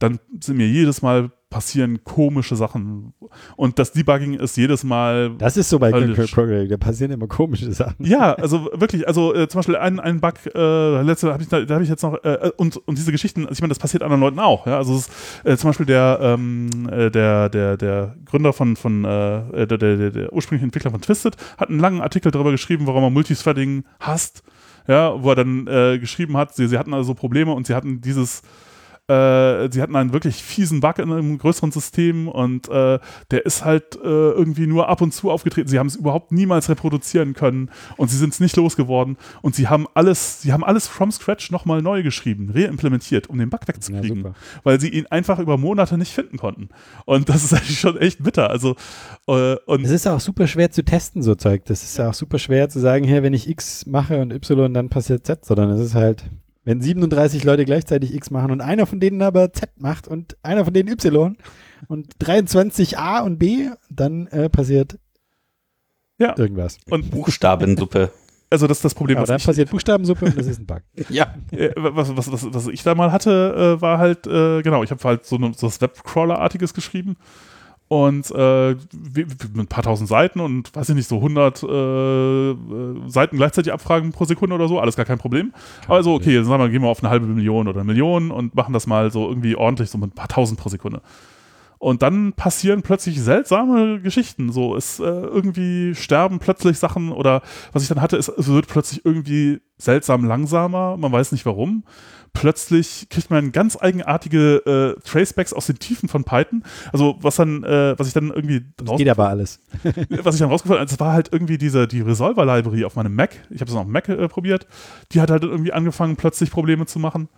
[0.00, 3.14] dann sind mir jedes Mal passieren komische Sachen.
[3.54, 5.36] Und das Debugging ist jedes Mal.
[5.38, 8.04] Das ist so bei Programming, da passieren immer komische Sachen.
[8.04, 11.60] Ja, also wirklich, also äh, zum Beispiel ein, ein Bug, äh, letzte habe ich, da,
[11.60, 14.02] da habe ich jetzt noch, äh, und, und diese Geschichten, also ich meine, das passiert
[14.02, 14.78] anderen Leuten auch, ja.
[14.78, 15.12] Also ist,
[15.44, 20.10] äh, zum Beispiel der, ähm, äh, der, der, der Gründer von, von äh, der, der,
[20.10, 24.42] der, ursprüngliche Entwickler von Twisted hat einen langen Artikel darüber geschrieben, warum er Multithreading hasst.
[24.88, 25.64] Ja, wo er dann
[25.98, 28.42] geschrieben hat, sie, sie hatten also Probleme und sie hatten dieses
[29.06, 32.98] äh, sie hatten einen wirklich fiesen Bug in einem größeren System und äh,
[33.30, 35.68] der ist halt äh, irgendwie nur ab und zu aufgetreten.
[35.68, 39.68] Sie haben es überhaupt niemals reproduzieren können und sie sind es nicht losgeworden und sie
[39.68, 44.24] haben alles, sie haben alles from scratch nochmal neu geschrieben, reimplementiert, um den Bug wegzukriegen,
[44.24, 46.70] ja, weil sie ihn einfach über Monate nicht finden konnten.
[47.04, 48.48] Und das ist eigentlich schon echt bitter.
[48.48, 48.74] Also
[49.26, 51.66] äh, und es ist auch super schwer zu testen, so Zeug.
[51.66, 54.72] Das ist ja auch super schwer zu sagen, hier, wenn ich X mache und Y,
[54.72, 56.24] dann passiert Z, sondern es ist halt
[56.64, 60.64] wenn 37 Leute gleichzeitig X machen und einer von denen aber Z macht und einer
[60.64, 61.36] von denen Y
[61.88, 64.98] und 23 A und B, dann äh, passiert
[66.18, 66.36] ja.
[66.36, 66.78] irgendwas.
[66.90, 68.10] Und Buchstabensuppe.
[68.50, 69.18] Also das ist das Problem.
[69.18, 70.82] Ja, dann passiert Buchstabensuppe und das ist ein Bug.
[71.08, 71.34] ja.
[71.50, 74.92] Äh, was, was, was, was ich da mal hatte, äh, war halt, äh, genau, ich
[74.92, 77.16] habe halt so, ne, so was Webcrawler-artiges geschrieben
[77.88, 78.76] und äh,
[79.14, 84.12] mit ein paar tausend Seiten und weiß ich nicht, so 100 äh, Seiten gleichzeitig abfragen
[84.12, 85.52] pro Sekunde oder so, alles gar kein Problem.
[85.86, 88.54] Also, okay, jetzt sagen wir, gehen wir auf eine halbe Million oder eine Million und
[88.54, 91.02] machen das mal so irgendwie ordentlich, so mit ein paar tausend pro Sekunde.
[91.78, 94.50] Und dann passieren plötzlich seltsame Geschichten.
[94.50, 98.68] So, es äh, irgendwie sterben plötzlich Sachen oder was ich dann hatte, ist, es wird
[98.68, 100.96] plötzlich irgendwie seltsam langsamer.
[100.96, 101.84] Man weiß nicht warum
[102.34, 106.62] plötzlich kriegt man ganz eigenartige äh, Tracebacks aus den Tiefen von Python.
[106.92, 109.60] Also was dann, äh, was ich dann irgendwie das geht aber alles.
[110.22, 113.14] was ich dann rausgefunden habe, das war halt irgendwie diese die Resolver Library auf meinem
[113.14, 113.36] Mac.
[113.48, 114.66] Ich habe es auf dem Mac äh, probiert.
[115.12, 117.28] Die hat halt irgendwie angefangen plötzlich Probleme zu machen.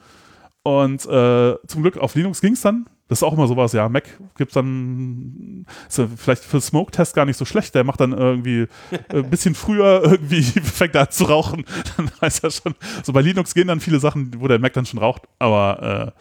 [0.63, 2.87] Und äh, zum Glück auf Linux ging es dann.
[3.09, 4.05] Das ist auch immer sowas, ja, Mac
[4.37, 8.67] gibt dann, ist ja vielleicht für Smoke-Test gar nicht so schlecht, der macht dann irgendwie
[9.11, 11.65] ein äh, bisschen früher irgendwie, fängt er an zu rauchen,
[11.97, 14.87] dann weiß er schon, so bei Linux gehen dann viele Sachen, wo der Mac dann
[14.87, 16.21] schon raucht, aber äh,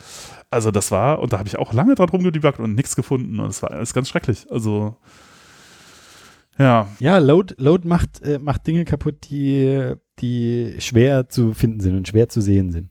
[0.51, 3.49] also das war, und da habe ich auch lange dran rumgedebuggt und nichts gefunden und
[3.49, 4.95] es war alles ganz schrecklich, also
[6.57, 6.87] ja.
[6.99, 12.07] Ja, Load, Load macht, äh, macht Dinge kaputt, die, die schwer zu finden sind und
[12.07, 12.89] schwer zu sehen sind.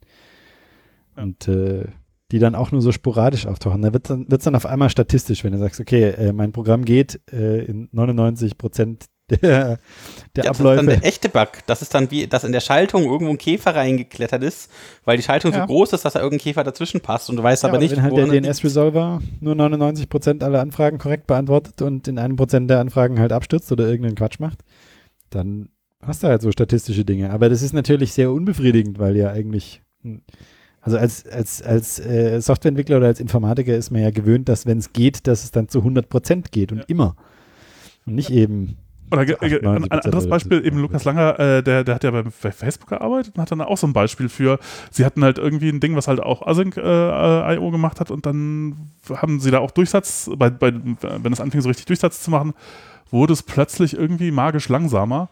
[1.17, 1.87] Und äh,
[2.33, 3.83] die dann auch nur so sporadisch auftauchen.
[3.83, 6.85] Da wird es dann, dann auf einmal statistisch, wenn du sagst, okay, äh, mein Programm
[6.85, 9.79] geht äh, in 99 Prozent der,
[10.37, 10.77] der ja, Abläufe.
[10.77, 11.49] Das ist dann der echte Bug.
[11.67, 14.71] Das ist dann wie, dass in der Schaltung irgendwo ein Käfer reingeklettert ist,
[15.05, 15.61] weil die Schaltung ja.
[15.61, 17.93] so groß ist, dass da irgendein Käfer dazwischen passt und du weißt ja, aber nicht,
[17.93, 22.69] wenn halt der DNS-Resolver nur 99 Prozent aller Anfragen korrekt beantwortet und in einem Prozent
[22.69, 24.59] der Anfragen halt abstürzt oder irgendeinen Quatsch macht,
[25.31, 25.71] dann
[26.03, 27.31] hast du halt so statistische Dinge.
[27.31, 30.21] Aber das ist natürlich sehr unbefriedigend, weil ja eigentlich hm,
[30.85, 34.79] also als, als, als äh, Softwareentwickler oder als Informatiker ist man ja gewöhnt, dass wenn
[34.79, 36.85] es geht, dass es dann zu 100 Prozent geht und ja.
[36.89, 37.17] immer.
[38.05, 38.77] Und nicht eben.
[39.11, 42.89] Oder ein, anderes Beispiel, eben Lukas Langer, äh, der, der hat ja bei, bei, Facebook
[42.89, 44.59] gearbeitet und hat dann auch so ein Beispiel für,
[44.91, 48.27] sie hatten halt irgendwie ein Ding, was halt auch Async äh, IO gemacht hat und
[48.27, 52.31] dann haben sie da auch Durchsatz, bei, bei, wenn es anfing so richtig Durchsatz zu
[52.31, 52.55] machen,
[53.11, 55.29] wurde es plötzlich irgendwie magisch langsamer.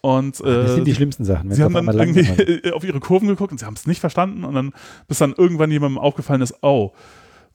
[0.00, 1.50] Und, äh, das sind die schlimmsten Sachen.
[1.50, 4.54] Sie haben dann irgendwie auf ihre Kurven geguckt und sie haben es nicht verstanden und
[4.54, 4.72] dann,
[5.08, 6.92] bis dann irgendwann jemandem aufgefallen ist, oh,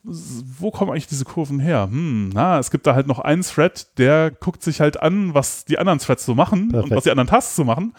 [0.04, 1.88] wo kommen eigentlich diese Kurven her?
[1.90, 5.64] Hm, na, es gibt da halt noch einen Thread, der guckt sich halt an, was
[5.64, 6.92] die anderen Threads so machen Perfekt.
[6.92, 7.94] und was die anderen Tasks so machen.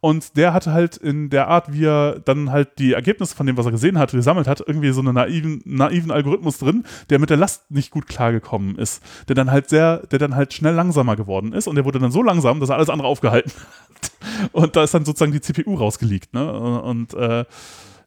[0.00, 3.58] Und der hatte halt in der Art, wie er dann halt die Ergebnisse von dem,
[3.58, 7.28] was er gesehen hat, gesammelt hat, irgendwie so einen naiven, naiven Algorithmus drin, der mit
[7.28, 9.02] der Last nicht gut klargekommen ist.
[9.28, 12.12] Der dann halt sehr, der dann halt schnell langsamer geworden ist und der wurde dann
[12.12, 14.50] so langsam, dass er alles andere aufgehalten hat.
[14.52, 16.50] Und da ist dann sozusagen die CPU rausgelegt, ne?
[16.50, 17.44] Und äh,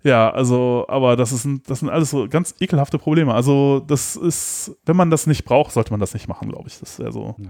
[0.02, 3.34] ja, also, aber das, ist das sind alles so ganz ekelhafte Probleme.
[3.34, 6.80] Also, das ist, wenn man das nicht braucht, sollte man das nicht machen, glaube ich.
[6.80, 7.36] Das wäre so.
[7.38, 7.50] Ja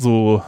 [0.00, 0.42] so.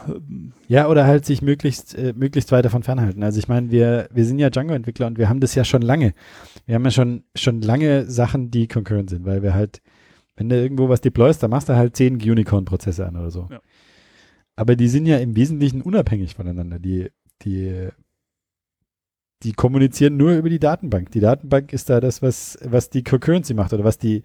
[0.67, 3.23] Ja, oder halt sich möglichst, äh, möglichst weit davon fernhalten.
[3.23, 6.13] Also ich meine, wir, wir sind ja Django-Entwickler und wir haben das ja schon lange.
[6.65, 9.81] Wir haben ja schon, schon lange Sachen, die concurrent sind, weil wir halt,
[10.35, 13.47] wenn du irgendwo was deployst, dann machst du halt zehn Unicorn-Prozesse an oder so.
[13.51, 13.61] Ja.
[14.55, 16.79] Aber die sind ja im Wesentlichen unabhängig voneinander.
[16.79, 17.09] Die,
[17.41, 17.89] die,
[19.43, 21.11] die kommunizieren nur über die Datenbank.
[21.11, 24.23] Die Datenbank ist da das, was, was die Concurrency macht oder was die,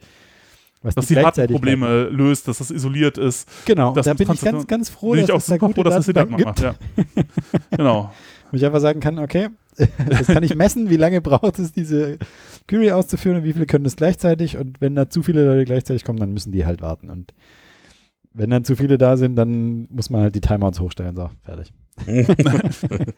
[0.89, 3.49] was dass die, die harten Probleme löst, dass das isoliert ist.
[3.64, 6.07] Genau, da bin ich ganz, ganz froh, bin dass ich auch super froh, dass das
[6.07, 6.61] die Datenbank macht.
[6.61, 6.74] Ja.
[7.76, 8.12] genau.
[8.51, 9.49] Wo ich einfach sagen kann, okay,
[10.09, 12.18] das kann ich messen, wie lange braucht es, diese
[12.66, 16.05] Query auszuführen und wie viele können das gleichzeitig und wenn da zu viele Leute gleichzeitig
[16.05, 17.34] kommen, dann müssen die halt warten und
[18.32, 21.72] wenn dann zu viele da sind, dann muss man halt die Timeouts hochstellen, so, fertig.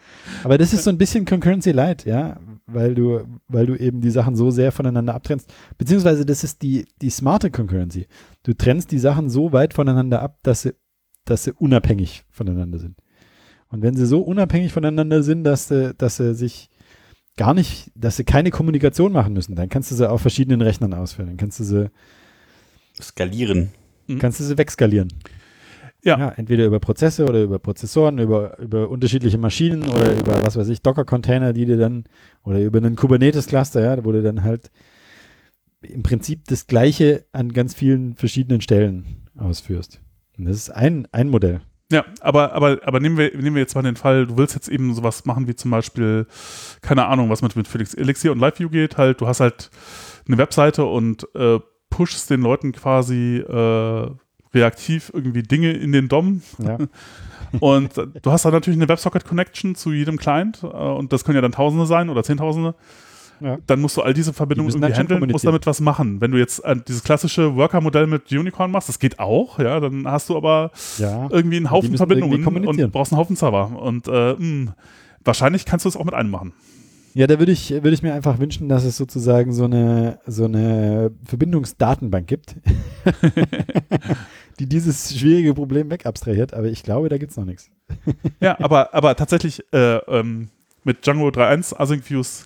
[0.45, 2.39] Aber das ist so ein bisschen Concurrency Light, ja,
[2.73, 5.53] weil du, weil du eben die Sachen so sehr voneinander abtrennst.
[5.79, 8.07] Beziehungsweise das ist die, die smarte Concurrency.
[8.43, 10.75] Du trennst die Sachen so weit voneinander ab, dass sie,
[11.25, 12.97] dass sie unabhängig voneinander sind.
[13.69, 16.71] Und wenn sie so unabhängig voneinander sind, dass sie, dass sie sich
[17.37, 20.93] gar nicht, dass sie keine Kommunikation machen müssen, dann kannst du sie auf verschiedenen Rechnern
[20.93, 21.29] ausführen.
[21.29, 21.91] Dann kannst du sie
[23.01, 23.71] skalieren.
[24.19, 25.09] Kannst du sie wegskalieren.
[26.03, 26.19] Ja.
[26.19, 26.29] ja.
[26.31, 30.83] Entweder über Prozesse oder über Prozessoren, über, über unterschiedliche Maschinen oder über, was weiß ich,
[30.83, 32.05] Docker-Container, die dir dann,
[32.43, 34.71] oder über einen Kubernetes-Cluster, ja, wo du dann halt
[35.83, 40.01] im Prinzip das Gleiche an ganz vielen verschiedenen Stellen ausführst.
[40.39, 41.61] Und das ist ein, ein Modell.
[41.93, 44.69] Ja, aber, aber, aber nehmen wir, nehmen wir jetzt mal den Fall, du willst jetzt
[44.69, 46.27] eben sowas machen wie zum Beispiel,
[46.83, 49.71] keine Ahnung, was mit, mit Felix Elixir und LiveView geht, halt, du hast halt
[50.27, 54.11] eine Webseite und äh, pushst den Leuten quasi äh,
[54.55, 56.43] reaktiv irgendwie Dinge in den DOM.
[56.59, 56.79] Ja.
[57.61, 61.43] und du hast da natürlich eine WebSocket-Connection zu jedem Client äh, und das können ja
[61.43, 62.75] dann Tausende sein oder Zehntausende.
[63.41, 63.59] Ja.
[63.67, 66.21] Dann musst du all diese Verbindungen irgendwie handeln, musst damit was machen.
[66.21, 70.07] Wenn du jetzt äh, dieses klassische Worker-Modell mit Unicorn machst, das geht auch, ja, dann
[70.07, 71.29] hast du aber ja.
[71.31, 73.81] irgendwie einen Haufen Verbindungen und brauchst einen Haufen Server.
[73.81, 74.71] Und äh, mh, hm,
[75.25, 76.53] wahrscheinlich kannst du es auch mit einem machen.
[77.13, 80.45] Ja, da würde ich, würde ich mir einfach wünschen, dass es sozusagen so eine, so
[80.45, 82.55] eine Verbindungsdatenbank gibt,
[84.61, 87.71] die dieses schwierige Problem wegabstrahiert, aber ich glaube, da gibt es noch nichts.
[88.41, 90.51] ja, aber, aber tatsächlich äh, ähm,
[90.85, 92.45] mit Django 3.1 Async Views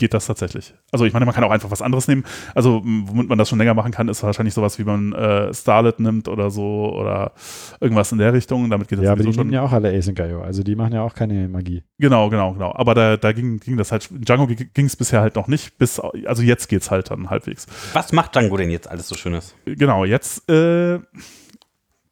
[0.00, 0.74] geht das tatsächlich.
[0.92, 2.22] Also ich meine, man kann auch einfach was anderes nehmen.
[2.54, 5.98] Also womit man das schon länger machen kann, ist wahrscheinlich sowas, wie man äh, Starlet
[5.98, 7.32] nimmt oder so oder
[7.80, 8.70] irgendwas in der Richtung.
[8.70, 9.48] Damit geht das Ja, aber die schon.
[9.48, 10.40] nehmen ja auch alle Async.io.
[10.42, 11.82] Also die machen ja auch keine Magie.
[11.98, 12.72] Genau, genau, genau.
[12.76, 15.98] Aber da, da ging, ging das halt, Django ging es bisher halt noch nicht, bis,
[15.98, 17.66] also jetzt geht es halt dann halbwegs.
[17.92, 19.56] Was macht Django denn jetzt alles so Schönes?
[19.64, 21.00] Genau, jetzt äh,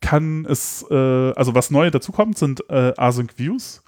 [0.06, 3.82] kann es, äh, also was neu dazu kommt, sind äh, Async Views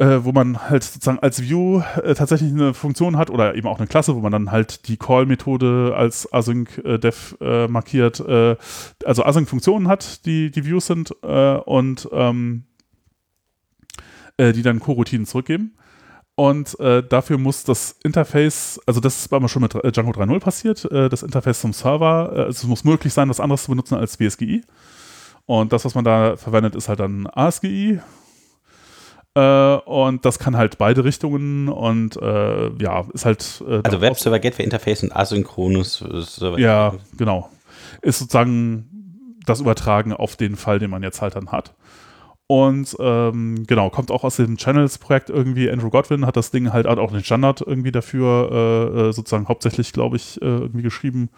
[0.00, 3.78] äh, wo man halt sozusagen als View äh, tatsächlich eine Funktion hat oder eben auch
[3.78, 8.56] eine Klasse, wo man dann halt die Call-Methode als Async-Def äh, markiert, äh,
[9.04, 12.64] also Async-Funktionen hat, die die Views sind und ähm,
[14.38, 15.74] äh, die dann Coroutinen zurückgeben.
[16.40, 21.22] Und dafür muss das Interface, also das ist aber schon mit Django 3.0 passiert, das
[21.22, 24.62] Interface zum Server, also es muss möglich sein, was anderes zu benutzen als WSGI.
[25.44, 28.00] Und das, was man da verwendet, ist halt dann ASGI,
[29.34, 33.62] äh, und das kann halt beide Richtungen und äh, ja, ist halt.
[33.66, 36.58] Äh, also Webserver, Gateway Interface und asynchronous Server.
[36.58, 37.48] Ja, genau.
[38.02, 41.74] Ist sozusagen das Übertragen auf den Fall, den man jetzt halt dann hat.
[42.50, 45.70] Und ähm, genau, kommt auch aus dem Channels-Projekt irgendwie.
[45.70, 49.92] Andrew Godwin hat das Ding halt auch den Standard irgendwie dafür äh, äh sozusagen hauptsächlich,
[49.92, 51.30] glaube ich, äh, irgendwie geschrieben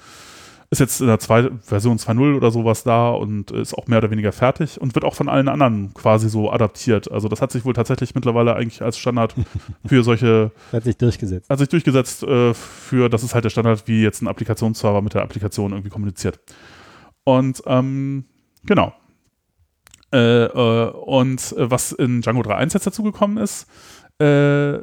[0.71, 4.11] ist jetzt in der zwei, Version 2.0 oder sowas da und ist auch mehr oder
[4.11, 7.13] weniger fertig und wird auch von allen anderen quasi so adaptiert.
[7.13, 9.35] Also das hat sich wohl tatsächlich mittlerweile eigentlich als Standard
[9.85, 10.51] für solche.
[10.73, 11.51] hat sich durchgesetzt.
[11.51, 15.13] Hat sich durchgesetzt äh, für, das ist halt der Standard, wie jetzt ein Applikationsserver mit
[15.13, 16.41] der Applikation irgendwie kommuniziert.
[17.25, 18.25] Und ähm,
[18.65, 18.95] genau.
[20.13, 23.67] Äh, äh, und was in Django 3.1 jetzt dazugekommen ist,
[24.21, 24.77] äh,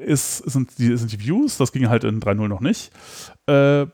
[0.00, 2.90] ist, sind, die, sind die Views, das ging halt in 3.0 noch nicht.
[3.46, 3.86] Äh,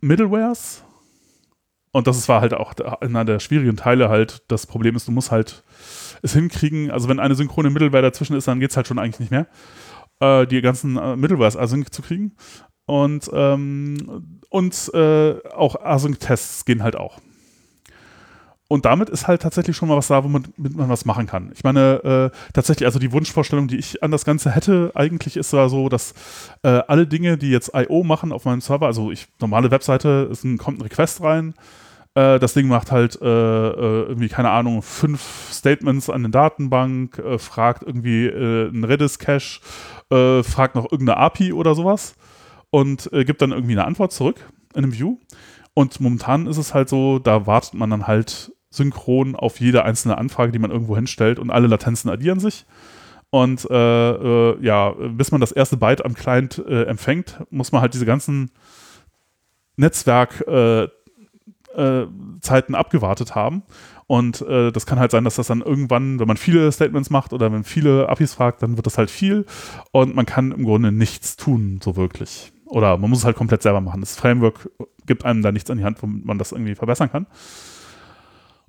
[0.00, 0.82] Middlewares.
[1.92, 4.42] Und das war halt auch einer der schwierigen Teile halt.
[4.48, 5.64] Das Problem ist, du musst halt
[6.22, 9.20] es hinkriegen, also wenn eine synchrone Middleware dazwischen ist, dann geht es halt schon eigentlich
[9.20, 9.46] nicht mehr,
[10.46, 12.36] die ganzen äh, Middlewares async zu kriegen.
[12.86, 17.20] Und, ähm, und auch Async-Tests gehen halt auch.
[18.68, 21.52] Und damit ist halt tatsächlich schon mal was da, womit man was machen kann.
[21.54, 25.52] Ich meine, äh, tatsächlich, also die Wunschvorstellung, die ich an das Ganze hätte, eigentlich ist
[25.52, 26.14] da so, dass
[26.62, 28.02] äh, alle Dinge, die jetzt I.O.
[28.02, 31.54] machen auf meinem Server, also ich, normale Webseite, es kommt ein Request rein,
[32.16, 37.18] äh, das Ding macht halt äh, äh, irgendwie, keine Ahnung, fünf Statements an den Datenbank,
[37.18, 39.60] äh, fragt irgendwie einen Redis-Cache,
[40.08, 42.14] fragt noch irgendeine API oder sowas
[42.70, 44.36] und gibt dann irgendwie eine Antwort zurück
[44.72, 45.16] in einem View.
[45.74, 50.18] Und momentan ist es halt so, da wartet man dann halt synchron auf jede einzelne
[50.18, 52.66] Anfrage, die man irgendwo hinstellt und alle Latenzen addieren sich.
[53.30, 57.82] Und äh, äh, ja, bis man das erste Byte am Client äh, empfängt, muss man
[57.82, 58.50] halt diese ganzen
[59.76, 60.90] Netzwerkzeiten
[61.76, 63.62] äh, äh, abgewartet haben.
[64.06, 67.32] Und äh, das kann halt sein, dass das dann irgendwann, wenn man viele Statements macht
[67.32, 69.46] oder wenn viele APIs fragt, dann wird das halt viel
[69.90, 72.52] und man kann im Grunde nichts tun, so wirklich.
[72.66, 74.00] Oder man muss es halt komplett selber machen.
[74.00, 74.70] Das Framework
[75.06, 77.26] gibt einem da nichts an die Hand, womit man das irgendwie verbessern kann.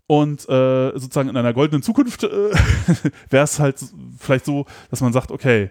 [0.08, 2.30] Und äh, sozusagen in einer goldenen Zukunft äh,
[3.30, 3.78] wäre es halt
[4.18, 5.70] vielleicht so, dass man sagt, okay,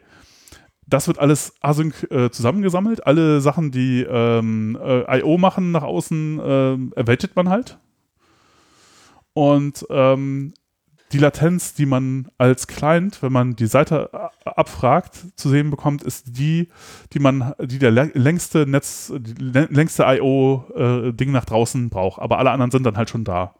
[0.86, 3.06] das wird alles async äh, zusammengesammelt.
[3.06, 5.38] Alle Sachen, die ähm, äh, I.O.
[5.38, 7.78] machen nach außen, äh, erwältigt man halt.
[9.32, 10.54] Und ähm,
[11.12, 14.10] die Latenz, die man als Client, wenn man die Seite
[14.44, 16.68] abfragt, zu sehen bekommt, ist die,
[17.12, 22.20] die man, die der längste Netz, längste I.O.-Ding äh, nach draußen braucht.
[22.20, 23.54] Aber alle anderen sind dann halt schon da.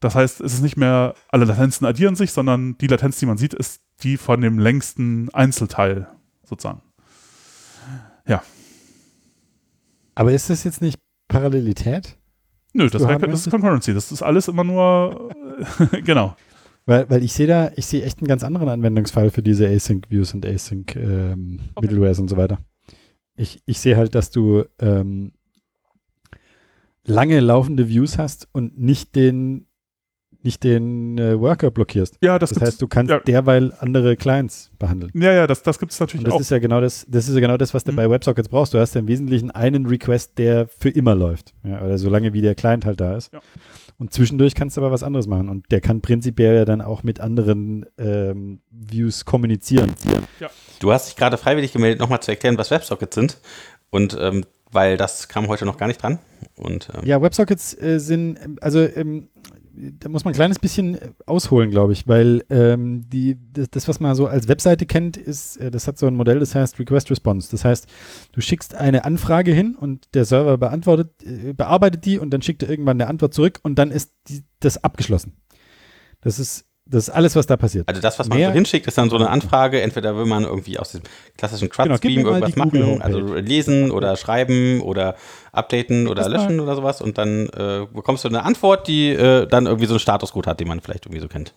[0.00, 3.38] Das heißt, es ist nicht mehr, alle Latenzen addieren sich, sondern die Latenz, die man
[3.38, 6.08] sieht, ist die von dem längsten Einzelteil
[6.44, 6.82] sozusagen.
[8.26, 8.42] Ja.
[10.14, 12.16] Aber ist das jetzt nicht Parallelität?
[12.72, 13.94] Nö, das, wär, das ist Concurrency.
[13.94, 15.30] Das ist alles immer nur,
[16.04, 16.36] genau.
[16.84, 20.34] Weil, weil ich sehe da, ich sehe echt einen ganz anderen Anwendungsfall für diese Async-Views
[20.34, 22.20] und Async-Middlewares ähm, okay.
[22.20, 22.58] und so weiter.
[23.34, 25.32] Ich, ich sehe halt, dass du ähm,
[27.04, 29.66] lange laufende Views hast und nicht den
[30.46, 32.16] nicht den äh, Worker blockierst.
[32.22, 33.20] Ja, das, das heißt, du kannst ja.
[33.20, 35.12] derweil andere Clients behandeln.
[35.14, 36.40] Ja, ja, das, das gibt es natürlich Und das auch.
[36.40, 37.96] Ist ja genau das, das ist ja genau das, was du mhm.
[37.96, 38.72] bei WebSockets brauchst.
[38.72, 41.52] Du hast ja im Wesentlichen einen Request, der für immer läuft.
[41.64, 43.32] Ja, oder solange wie der Client halt da ist.
[43.32, 43.40] Ja.
[43.98, 45.48] Und zwischendurch kannst du aber was anderes machen.
[45.48, 49.94] Und der kann prinzipiell ja dann auch mit anderen ähm, Views kommunizieren.
[50.40, 50.48] Ja.
[50.80, 53.38] Du hast dich gerade freiwillig gemeldet, nochmal zu erklären, was WebSockets sind.
[53.90, 56.18] Und ähm, weil das kam heute noch gar nicht dran.
[56.56, 59.28] Und, ähm ja, WebSockets äh, sind, also ähm,
[59.76, 64.00] da muss man ein kleines bisschen ausholen, glaube ich, weil ähm, die, das, das, was
[64.00, 67.10] man so als Webseite kennt, ist, äh, das hat so ein Modell, das heißt Request
[67.10, 67.50] Response.
[67.50, 67.86] Das heißt,
[68.32, 72.62] du schickst eine Anfrage hin und der Server beantwortet, äh, bearbeitet die und dann schickt
[72.62, 75.36] er irgendwann eine Antwort zurück und dann ist die, das abgeschlossen.
[76.20, 77.88] Das ist das ist alles, was da passiert.
[77.88, 79.82] Also das, was man Mehr, so hinschickt, ist dann so eine Anfrage.
[79.82, 81.02] Entweder will man irgendwie aus dem
[81.36, 85.16] klassischen CRUD-Stream genau, irgendwas machen, also lesen oder schreiben oder
[85.50, 87.00] updaten oder das löschen oder sowas.
[87.00, 90.60] Und dann äh, bekommst du eine Antwort, die äh, dann irgendwie so einen Statuscode hat,
[90.60, 91.52] den man vielleicht irgendwie so kennt.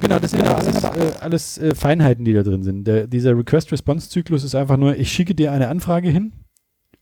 [0.00, 2.84] Genau, das sind genau, alles, äh, alles äh, Feinheiten, die da drin sind.
[2.86, 6.32] Der, dieser Request-Response-Zyklus ist einfach nur, ich schicke dir eine Anfrage hin,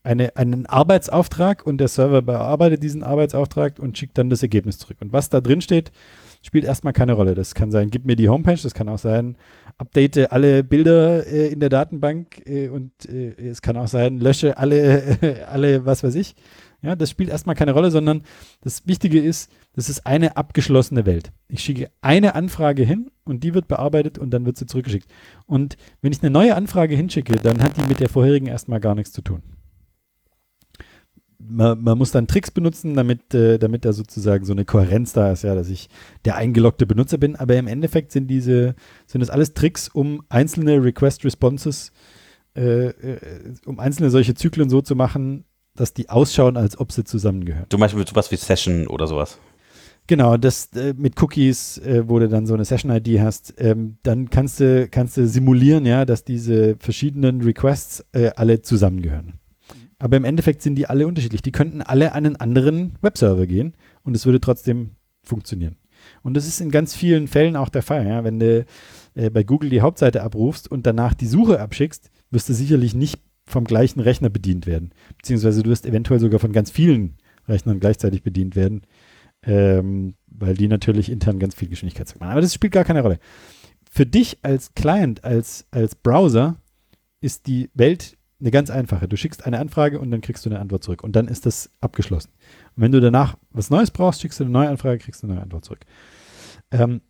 [0.03, 4.97] eine, einen Arbeitsauftrag und der Server bearbeitet diesen Arbeitsauftrag und schickt dann das Ergebnis zurück.
[4.99, 5.91] Und was da drin steht,
[6.47, 7.35] spielt erstmal keine Rolle.
[7.35, 9.35] Das kann sein, gib mir die Homepage, das kann auch sein,
[9.77, 14.57] update alle Bilder äh, in der Datenbank äh, und äh, es kann auch sein, lösche
[14.57, 16.35] alle, alle, was weiß ich.
[16.81, 18.21] Ja, das spielt erstmal keine Rolle, sondern
[18.61, 21.31] das Wichtige ist, das ist eine abgeschlossene Welt.
[21.49, 25.11] Ich schicke eine Anfrage hin und die wird bearbeitet und dann wird sie zurückgeschickt.
[25.47, 28.95] Und wenn ich eine neue Anfrage hinschicke, dann hat die mit der vorherigen erstmal gar
[28.95, 29.41] nichts zu tun
[31.39, 35.31] man, man, muss dann Tricks benutzen, damit, äh, damit da sozusagen so eine Kohärenz da
[35.31, 35.89] ist, ja, dass ich
[36.25, 37.35] der eingeloggte Benutzer bin.
[37.35, 38.75] Aber im Endeffekt sind diese,
[39.05, 41.91] sind das alles Tricks, um einzelne Request-Responses,
[42.55, 43.19] äh, äh,
[43.65, 47.67] um einzelne solche Zyklen so zu machen, dass die ausschauen, als ob sie zusammengehören.
[47.69, 49.39] Zum Beispiel sowas wie Session oder sowas.
[50.07, 54.29] Genau, das äh, mit Cookies, äh, wo du dann so eine Session-ID hast, ähm, dann
[54.29, 59.33] kannst du, kannst du simulieren, ja, dass diese verschiedenen Requests äh, alle zusammengehören.
[59.99, 61.41] Aber im Endeffekt sind die alle unterschiedlich.
[61.41, 63.73] Die könnten alle an einen anderen Webserver gehen
[64.03, 64.91] und es würde trotzdem
[65.23, 65.77] funktionieren.
[66.21, 68.07] Und das ist in ganz vielen Fällen auch der Fall.
[68.07, 68.23] Ja?
[68.23, 68.65] Wenn du
[69.15, 73.19] äh, bei Google die Hauptseite abrufst und danach die Suche abschickst, wirst du sicherlich nicht
[73.45, 74.91] vom gleichen Rechner bedient werden.
[75.17, 77.17] Beziehungsweise du wirst eventuell sogar von ganz vielen
[77.47, 78.81] Rechnern gleichzeitig bedient werden,
[79.43, 82.31] ähm, weil die natürlich intern ganz viel Geschwindigkeit machen.
[82.31, 83.19] Aber das spielt gar keine Rolle.
[83.89, 86.57] Für dich als Client, als, als Browser
[87.21, 89.07] ist die Welt eine ganz einfache.
[89.07, 91.03] Du schickst eine Anfrage und dann kriegst du eine Antwort zurück.
[91.03, 92.31] Und dann ist das abgeschlossen.
[92.75, 95.35] Und wenn du danach was Neues brauchst, schickst du eine neue Anfrage, kriegst du eine
[95.35, 95.85] neue Antwort zurück.
[96.71, 97.01] Ähm,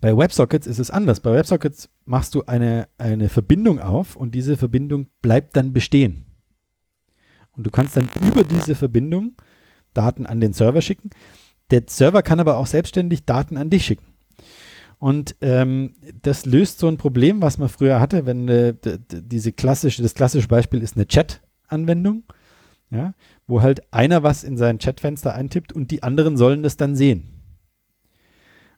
[0.00, 1.20] bei WebSockets ist es anders.
[1.20, 6.26] Bei WebSockets machst du eine, eine Verbindung auf und diese Verbindung bleibt dann bestehen.
[7.52, 9.36] Und du kannst dann über diese Verbindung
[9.94, 11.10] Daten an den Server schicken.
[11.70, 14.11] Der Server kann aber auch selbstständig Daten an dich schicken.
[15.02, 18.72] Und ähm, das löst so ein Problem, was man früher hatte, wenn äh,
[19.10, 22.22] diese klassische, das klassische Beispiel ist eine Chat-Anwendung,
[22.88, 23.12] ja,
[23.48, 27.42] wo halt einer was in sein Chatfenster eintippt und die anderen sollen das dann sehen.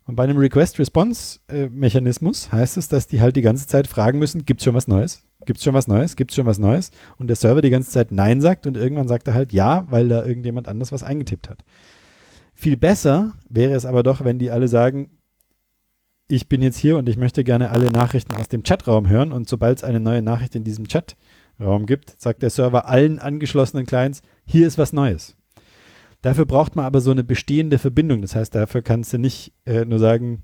[0.07, 4.63] Und bei einem Request-Response-Mechanismus heißt es, dass die halt die ganze Zeit fragen müssen, gibt
[4.63, 5.25] es schon was Neues?
[5.45, 6.17] Gibt es schon was Neues?
[6.17, 6.91] Gibt es schon was Neues?
[7.19, 10.09] Und der Server die ganze Zeit Nein sagt und irgendwann sagt er halt Ja, weil
[10.09, 11.67] da irgendjemand anders was eingetippt hat.
[12.55, 15.11] Viel besser wäre es aber doch, wenn die alle sagen,
[16.29, 19.49] ich bin jetzt hier und ich möchte gerne alle Nachrichten aus dem Chatraum hören und
[19.49, 24.23] sobald es eine neue Nachricht in diesem Chatraum gibt, sagt der Server allen angeschlossenen Clients,
[24.45, 25.37] hier ist was Neues.
[26.23, 28.23] Dafür braucht man aber so eine bestehende Verbindung.
[28.23, 30.43] Das heißt, dafür kannst du nicht äh, nur sagen,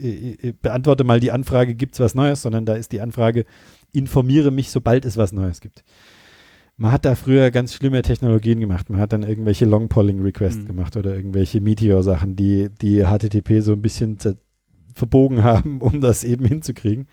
[0.00, 3.44] äh, äh, beantworte mal die Anfrage, gibt es was Neues, sondern da ist die Anfrage,
[3.92, 5.84] informiere mich, sobald es was Neues gibt.
[6.76, 8.90] Man hat da früher ganz schlimme Technologien gemacht.
[8.90, 10.66] Man hat dann irgendwelche Long-Polling-Requests mhm.
[10.66, 14.18] gemacht oder irgendwelche Meteor-Sachen, die, die HTTP so ein bisschen
[14.94, 17.06] verbogen haben, um das eben hinzukriegen.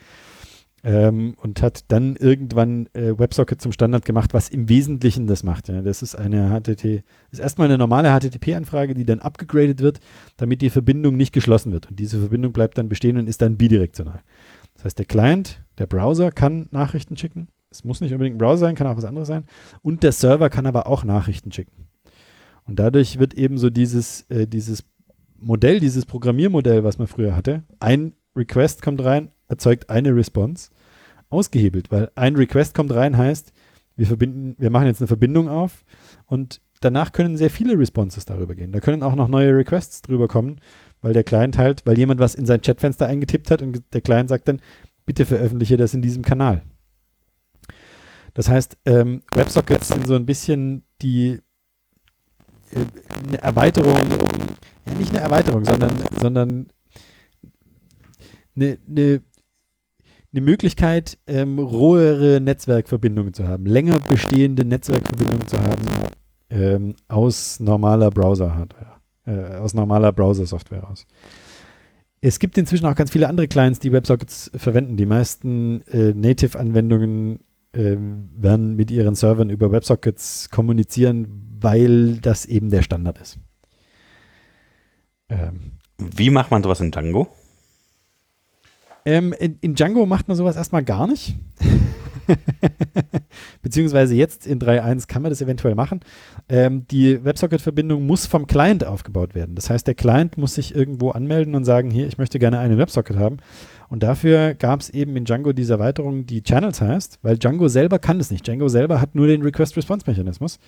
[0.83, 5.67] Ähm, und hat dann irgendwann äh, WebSocket zum Standard gemacht, was im Wesentlichen das macht.
[5.67, 5.83] Ja.
[5.83, 9.99] Das ist eine HTTP, ist erstmal eine normale HTTP-Anfrage, die dann abgegradet wird,
[10.37, 11.91] damit die Verbindung nicht geschlossen wird.
[11.91, 14.23] Und diese Verbindung bleibt dann bestehen und ist dann bidirektional.
[14.73, 17.49] Das heißt, der Client, der Browser kann Nachrichten schicken.
[17.69, 19.43] Es muss nicht unbedingt ein Browser sein, kann auch was anderes sein.
[19.83, 21.87] Und der Server kann aber auch Nachrichten schicken.
[22.65, 24.83] Und dadurch wird eben so dieses, äh, dieses
[25.41, 30.69] Modell, dieses Programmiermodell, was man früher hatte, ein Request kommt rein, erzeugt eine Response,
[31.29, 33.51] ausgehebelt, weil ein Request kommt rein heißt,
[33.95, 35.83] wir verbinden, wir machen jetzt eine Verbindung auf
[36.25, 38.71] und danach können sehr viele Responses darüber gehen.
[38.71, 40.59] Da können auch noch neue Requests drüber kommen,
[41.01, 44.29] weil der Client halt, weil jemand was in sein Chatfenster eingetippt hat und der Client
[44.29, 44.61] sagt dann,
[45.05, 46.63] bitte veröffentliche das in diesem Kanal.
[48.33, 51.39] Das heißt, ähm, WebSockets sind so ein bisschen die
[52.71, 52.85] äh,
[53.27, 53.99] eine Erweiterung
[54.87, 56.67] ja, nicht eine Erweiterung, sondern, sondern
[58.55, 59.21] eine, eine,
[60.33, 66.11] eine Möglichkeit, ähm, rohere Netzwerkverbindungen zu haben, länger bestehende Netzwerkverbindungen zu haben
[66.49, 71.05] ähm, aus normaler Browser-Hardware, äh, aus normaler Browser-Software aus.
[72.21, 74.95] Es gibt inzwischen auch ganz viele andere Clients, die WebSockets verwenden.
[74.95, 77.39] Die meisten äh, Native-Anwendungen
[77.73, 83.39] äh, werden mit ihren Servern über WebSockets kommunizieren, weil das eben der Standard ist.
[85.97, 87.27] Wie macht man sowas in Django?
[89.05, 91.35] Ähm, in, in, Django macht man sowas erstmal gar nicht.
[93.61, 96.01] Beziehungsweise jetzt in 3.1 kann man das eventuell machen.
[96.49, 99.55] Ähm, die WebSocket-Verbindung muss vom Client aufgebaut werden.
[99.55, 102.77] Das heißt, der Client muss sich irgendwo anmelden und sagen, hier, ich möchte gerne einen
[102.77, 103.37] WebSocket haben.
[103.89, 107.99] Und dafür gab es eben in Django diese Erweiterung, die Channels heißt, weil Django selber
[107.99, 108.45] kann das nicht.
[108.45, 110.59] Django selber hat nur den Request-Response-Mechanismus.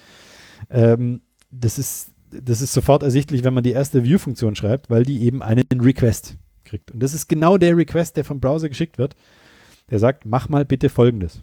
[0.70, 1.22] Ähm,
[1.52, 5.42] das, ist, das ist sofort ersichtlich, wenn man die erste View-Funktion schreibt, weil die eben
[5.42, 6.92] einen Request kriegt.
[6.92, 9.16] Und das ist genau der Request, der vom Browser geschickt wird.
[9.90, 11.42] Der sagt, mach mal bitte folgendes.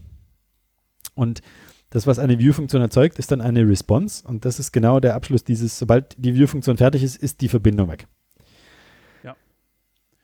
[1.14, 1.42] Und
[1.90, 4.26] das, was eine View-Funktion erzeugt, ist dann eine Response.
[4.26, 7.88] Und das ist genau der Abschluss dieses, sobald die View-Funktion fertig ist, ist die Verbindung
[7.88, 8.06] weg.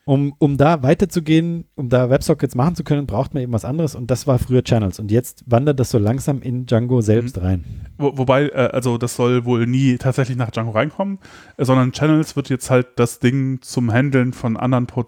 [0.09, 3.97] Um, um da weiterzugehen, um da WebSockets machen zu können, braucht man eben was anderes.
[3.97, 5.01] Und das war früher Channels.
[5.01, 7.43] Und jetzt wandert das so langsam in Django selbst mhm.
[7.43, 7.65] rein.
[7.99, 11.19] Wo, wobei, äh, also das soll wohl nie tatsächlich nach Django reinkommen,
[11.57, 15.05] äh, sondern Channels wird jetzt halt das Ding zum Handeln von anderen Pro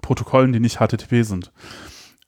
[0.00, 1.50] Protokollen, die nicht HTTP sind.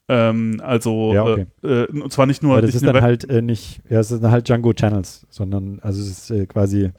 [0.08, 1.46] Ähm, also, ja, okay.
[1.62, 2.54] äh, äh, und zwar nicht nur.
[2.54, 6.00] Aber das ist dann halt äh, nicht, ja, es sind halt Django Channels, sondern, also
[6.00, 6.90] es ist äh, quasi.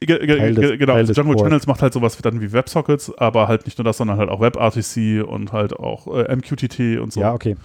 [0.00, 3.66] Ge ge des, genau, also Django Channels macht halt sowas dann wie WebSockets, aber halt
[3.66, 7.20] nicht nur das, sondern halt auch WebRTC und halt auch äh, MQTT und so.
[7.20, 7.56] Ja, okay.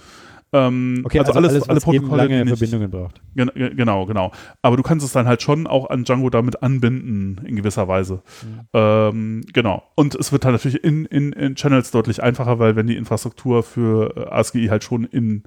[0.54, 3.20] Ähm, okay, also, also alles, alles, alle Protokolle, lange nicht, Verbindungen braucht.
[3.34, 4.30] Gen genau, genau.
[4.62, 8.22] Aber du kannst es dann halt schon auch an Django damit anbinden, in gewisser Weise.
[8.42, 8.60] Mhm.
[8.72, 9.82] Ähm, genau.
[9.96, 13.64] Und es wird halt natürlich in, in, in, Channels deutlich einfacher, weil wenn die Infrastruktur
[13.64, 15.42] für äh, ASCII halt schon in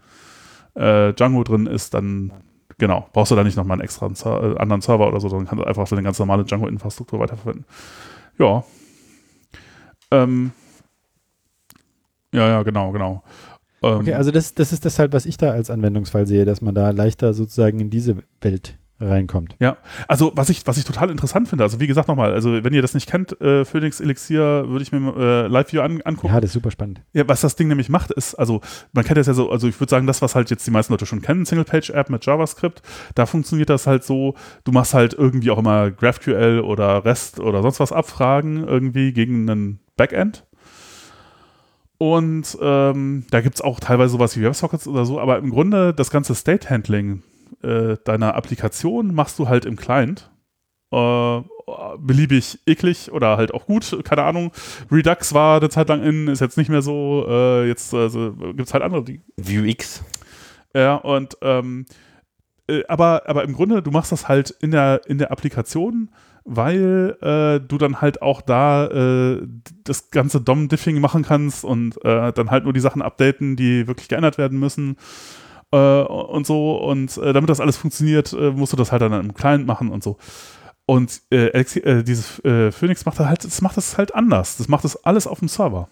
[0.73, 2.34] äh, Django drin ist, dann
[2.77, 5.63] genau, brauchst du da nicht nochmal einen extra äh, anderen Server oder so, sondern kannst
[5.63, 7.65] du einfach so eine ganz normale Django-Infrastruktur weiterverwenden.
[8.37, 8.63] Ja.
[10.11, 10.51] Ähm,
[12.31, 13.23] ja, ja, genau, genau.
[13.83, 16.75] Ähm, okay, also das, das ist deshalb, was ich da als Anwendungsfall sehe, dass man
[16.75, 19.55] da leichter sozusagen in diese Welt reinkommt.
[19.59, 22.73] Ja, also was ich, was ich total interessant finde, also wie gesagt nochmal, also wenn
[22.73, 26.33] ihr das nicht kennt, äh, Phoenix Elixir, würde ich mir äh, Live-View an, angucken.
[26.33, 27.01] Ja, das ist super spannend.
[27.13, 28.61] Ja, was das Ding nämlich macht, ist, also
[28.93, 30.93] man kennt das ja so, also ich würde sagen, das, was halt jetzt die meisten
[30.93, 32.81] Leute schon kennen, Single-Page-App mit JavaScript,
[33.15, 37.61] da funktioniert das halt so, du machst halt irgendwie auch immer GraphQL oder REST oder
[37.61, 40.43] sonst was Abfragen irgendwie gegen einen Backend
[41.97, 45.93] und ähm, da gibt es auch teilweise sowas wie WebSockets oder so, aber im Grunde
[45.93, 47.23] das ganze State-Handling
[47.63, 50.29] äh, deiner Applikation machst du halt im Client.
[50.91, 51.41] Äh,
[51.97, 54.51] beliebig eklig oder halt auch gut, keine Ahnung.
[54.89, 57.25] Redux war eine Zeit lang in, ist jetzt nicht mehr so.
[57.27, 59.03] Äh, jetzt also, gibt es halt andere.
[59.03, 60.03] Die Vuex.
[60.73, 61.85] Ja, und ähm,
[62.67, 66.09] äh, aber, aber im Grunde, du machst das halt in der, in der Applikation
[66.49, 69.45] weil äh, du dann halt auch da äh,
[69.84, 74.07] das ganze DOM-Diffing machen kannst und äh, dann halt nur die Sachen updaten, die wirklich
[74.07, 74.95] geändert werden müssen
[75.72, 76.77] äh, und so.
[76.77, 79.89] Und äh, damit das alles funktioniert, äh, musst du das halt dann im Client machen
[79.89, 80.18] und so.
[80.85, 82.41] Und dieses
[82.72, 84.56] Phoenix macht halt, das macht das halt anders.
[84.56, 85.89] Das macht das alles auf dem Server.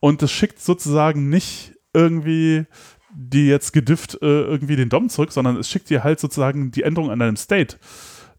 [0.00, 2.64] Und das schickt sozusagen nicht irgendwie
[3.14, 7.10] die jetzt gedifft irgendwie den DOM zurück, sondern es schickt dir halt sozusagen die Änderung
[7.10, 7.76] an deinem State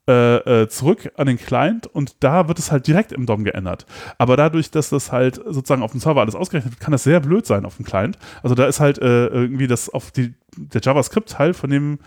[0.10, 3.86] äh, äh, zurück an den Client und da wird es halt direkt im DOM geändert.
[4.18, 7.20] Aber dadurch, dass das halt sozusagen auf dem Server alles ausgerechnet wird, kann das sehr
[7.20, 8.18] blöd sein auf dem Client.
[8.42, 12.00] Also da ist halt äh, irgendwie das auf die, der JavaScript-Teil von dem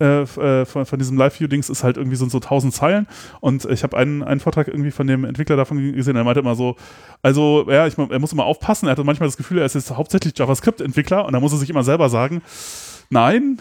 [0.00, 3.06] äh, äh von, von, diesem Live-View-Dings ist halt irgendwie so, so 1000 Zeilen
[3.40, 6.54] und ich habe einen, einen Vortrag irgendwie von dem Entwickler davon gesehen, der meinte immer
[6.54, 6.76] so,
[7.20, 9.94] also ja, ich, er muss immer aufpassen, er hatte manchmal das Gefühl, er ist jetzt
[9.94, 12.40] hauptsächlich JavaScript-Entwickler und da muss er sich immer selber sagen,
[13.10, 13.60] nein,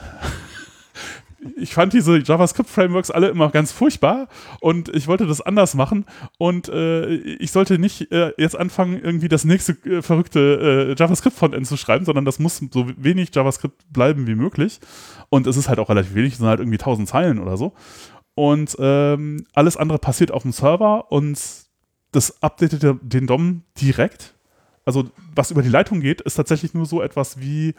[1.56, 4.28] ich fand diese JavaScript-Frameworks alle immer ganz furchtbar
[4.60, 6.06] und ich wollte das anders machen
[6.38, 11.68] und äh, ich sollte nicht äh, jetzt anfangen, irgendwie das nächste äh, verrückte äh, JavaScript-Frontend
[11.68, 14.80] zu schreiben, sondern das muss so wenig JavaScript bleiben wie möglich.
[15.30, 17.74] Und es ist halt auch relativ wenig, es sind halt irgendwie 1000 Zeilen oder so.
[18.36, 21.40] Und ähm, alles andere passiert auf dem Server und
[22.12, 24.36] das updatet den DOM direkt.
[24.86, 27.76] Also was über die Leitung geht, ist tatsächlich nur so etwas wie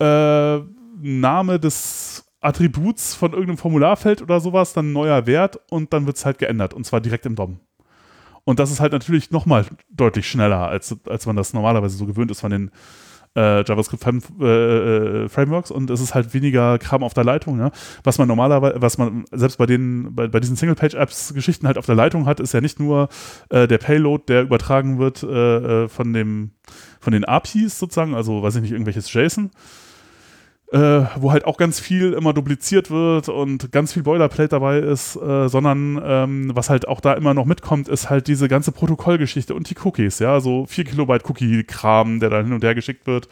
[0.00, 0.60] äh,
[1.02, 6.16] Name des Attributs von irgendeinem Formularfeld oder sowas, dann ein neuer Wert und dann wird
[6.16, 7.60] es halt geändert und zwar direkt im DOM.
[8.44, 12.30] Und das ist halt natürlich nochmal deutlich schneller, als, als man das normalerweise so gewöhnt
[12.30, 12.70] ist von den
[13.36, 14.04] äh, JavaScript
[14.40, 17.60] äh, äh, und es ist halt weniger Kram auf der Leitung.
[17.60, 17.70] Ja?
[18.02, 21.94] Was man normalerweise, was man selbst bei den, bei, bei diesen Single-Page-Apps-Geschichten halt auf der
[21.94, 23.08] Leitung hat, ist ja nicht nur
[23.50, 26.50] äh, der Payload, der übertragen wird äh, äh, von dem,
[26.98, 29.50] von den APIs sozusagen, also weiß ich nicht, irgendwelches JSON,
[30.72, 35.16] äh, wo halt auch ganz viel immer dupliziert wird und ganz viel Boilerplate dabei ist,
[35.16, 39.54] äh, sondern ähm, was halt auch da immer noch mitkommt, ist halt diese ganze Protokollgeschichte
[39.54, 43.26] und die Cookies, ja, so 4 Kilobyte Cookie-Kram, der dann hin und her geschickt wird.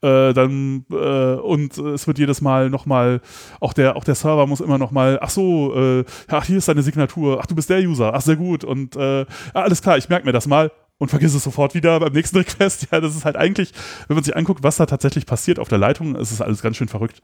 [0.00, 3.20] Äh, dann äh, und es wird jedes Mal nochmal,
[3.60, 6.82] auch der, auch der Server muss immer nochmal, ach so, äh, ach, hier ist deine
[6.82, 8.64] Signatur, ach, du bist der User, ach, sehr gut.
[8.64, 12.12] Und äh, alles klar, ich merke mir das mal und vergiss es sofort wieder beim
[12.12, 12.88] nächsten Request.
[12.92, 13.72] Ja, das ist halt eigentlich,
[14.06, 16.76] wenn man sich anguckt, was da tatsächlich passiert auf der Leitung, ist es alles ganz
[16.76, 17.22] schön verrückt.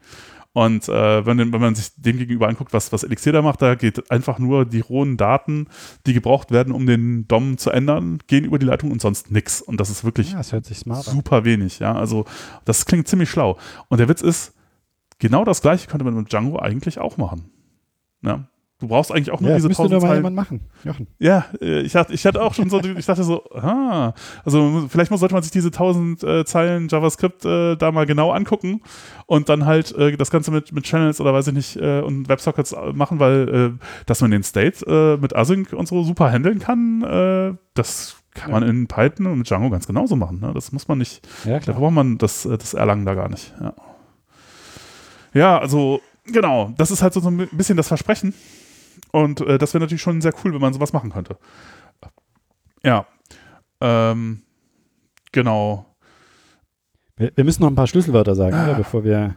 [0.53, 3.75] Und äh, wenn, wenn man sich dem gegenüber anguckt, was, was Elixir da macht, da
[3.75, 5.67] geht einfach nur die rohen Daten,
[6.05, 9.61] die gebraucht werden, um den DOM zu ändern, gehen über die Leitung und sonst nix.
[9.61, 11.79] Und das ist wirklich Ja, das super wenig.
[11.79, 12.25] Ja, also
[12.63, 13.57] das klingt ziemlich schlau.
[13.89, 14.53] Und der Witz ist,
[15.19, 17.49] genau das gleiche könnte man mit Django eigentlich auch machen.
[18.21, 18.47] Ja.
[18.85, 20.19] Du brauchst eigentlich auch nur Ja, diese müsste doch 1000 mal Zeilen.
[20.19, 20.61] jemand machen.
[20.83, 21.07] Jochen.
[21.17, 24.13] Ja, äh, ich dachte, ich hatte auch schon so, ich dachte so, ah,
[24.43, 28.81] also vielleicht sollte man sich diese 1000 äh, Zeilen JavaScript äh, da mal genau angucken
[29.25, 32.29] und dann halt äh, das Ganze mit, mit Channels oder weiß ich nicht äh, und
[32.29, 37.57] Websockets äh, machen, weil dass man den State mit Async und so super handeln kann,
[37.73, 40.39] das kann man in Python und mit Django ganz genauso machen.
[40.41, 40.51] Ne?
[40.53, 43.53] Das muss man nicht, Ja, da braucht man das, das Erlangen da gar nicht.
[43.59, 43.73] Ja.
[45.33, 48.33] ja, also genau, das ist halt so, so ein bisschen das Versprechen.
[49.15, 51.37] Und äh, das wäre natürlich schon sehr cool, wenn man sowas machen könnte.
[52.83, 53.05] Ja.
[53.79, 54.41] Ähm,
[55.31, 55.85] genau.
[57.15, 58.65] Wir, wir müssen noch ein paar Schlüsselwörter sagen, Ah.
[58.65, 58.73] oder?
[58.75, 59.35] Bevor, wir,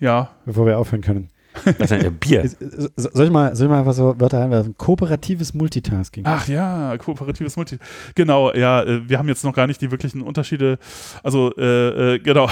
[0.00, 0.30] Ja.
[0.44, 1.30] bevor wir aufhören können.
[1.78, 2.50] Das ist ein Bier.
[2.96, 4.76] Soll ich mal, soll ich mal einfach so Wörter reinwerfen?
[4.76, 6.24] Kooperatives Multitasking.
[6.26, 7.78] Ach ja, kooperatives Multi.
[8.14, 10.78] Genau, ja, äh, wir haben jetzt noch gar nicht die wirklichen Unterschiede.
[11.22, 12.48] Also, äh, äh, genau.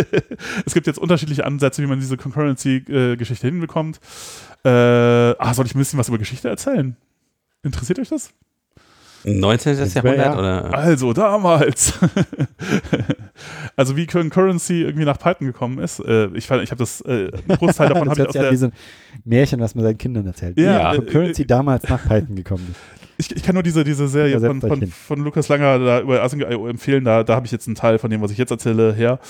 [0.66, 4.00] es gibt jetzt unterschiedliche Ansätze, wie man diese Concurrency-Geschichte hinbekommt.
[4.64, 6.96] Äh, ah, soll ich ein bisschen was über Geschichte erzählen?
[7.62, 8.30] Interessiert euch das?
[9.24, 9.78] 19.
[9.78, 10.74] Das wär Jahrhundert ja- oder?
[10.74, 11.94] Also damals.
[13.76, 16.00] also wie Concurrency irgendwie nach Python gekommen ist.
[16.00, 18.56] Äh, ich ich habe das, äh, einen Großteil davon habe ich aus an der, wie
[18.56, 18.72] so ein
[19.24, 20.58] Märchen, was man seinen Kindern erzählt.
[20.58, 23.01] Ja, Wie äh, Concurrency damals nach Python gekommen ist.
[23.22, 26.66] Ich, ich kann nur diese, diese Serie von, von, von Lukas Langer da über Async.io
[26.66, 27.04] empfehlen.
[27.04, 29.20] Da, da habe ich jetzt einen Teil von dem, was ich jetzt erzähle, her.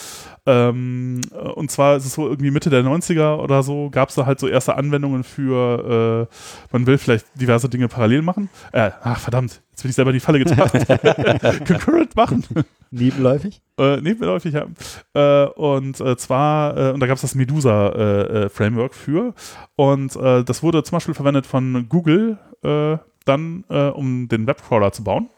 [0.46, 4.14] Ähm, äh, und zwar ist es so irgendwie Mitte der 90er oder so, gab es
[4.14, 6.34] da halt so erste Anwendungen für, äh,
[6.72, 8.48] man will vielleicht diverse Dinge parallel machen.
[8.72, 10.72] Äh, ach verdammt, jetzt bin ich selber in die Falle getappt.
[11.66, 12.44] Concurrent machen.
[12.90, 13.62] Nebenläufig?
[13.78, 14.66] Äh, nebenläufig, ja.
[15.14, 19.34] Äh, und äh, zwar, äh, und da gab es das Medusa-Framework für.
[19.76, 24.92] Und äh, das wurde zum Beispiel verwendet von Google äh, dann, äh, um den Webcrawler
[24.92, 25.28] zu bauen.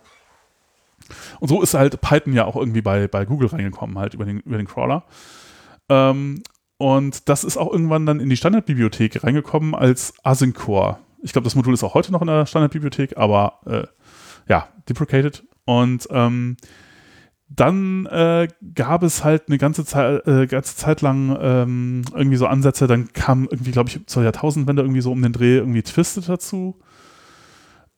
[1.40, 4.40] Und so ist halt Python ja auch irgendwie bei, bei Google reingekommen, halt über den,
[4.40, 5.04] über den Crawler.
[5.88, 6.42] Ähm,
[6.78, 10.98] und das ist auch irgendwann dann in die Standardbibliothek reingekommen als Async Core.
[11.22, 13.86] Ich glaube, das Modul ist auch heute noch in der Standardbibliothek, aber äh,
[14.48, 15.44] ja, deprecated.
[15.64, 16.56] Und ähm,
[17.48, 22.46] dann äh, gab es halt eine ganze Zeit, äh, ganze Zeit lang ähm, irgendwie so
[22.46, 22.86] Ansätze.
[22.86, 26.80] Dann kam irgendwie, glaube ich, zur Jahrtausendwende irgendwie so um den Dreh irgendwie Twisted dazu.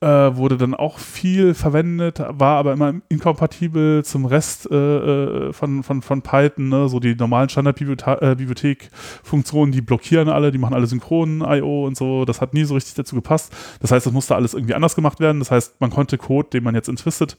[0.02, 5.82] Äh, wurde dann auch viel verwendet, war aber immer inkompatibel zum Rest äh, äh, von,
[5.82, 6.68] von, von Python.
[6.68, 6.90] Ne?
[6.90, 11.86] So die normalen Standardbibliothek-Funktionen, die blockieren alle, die machen alle synchronen I.O.
[11.86, 12.26] und so.
[12.26, 13.50] Das hat nie so richtig dazu gepasst.
[13.80, 15.38] Das heißt, das musste alles irgendwie anders gemacht werden.
[15.38, 17.38] Das heißt, man konnte Code, den man jetzt in Twisted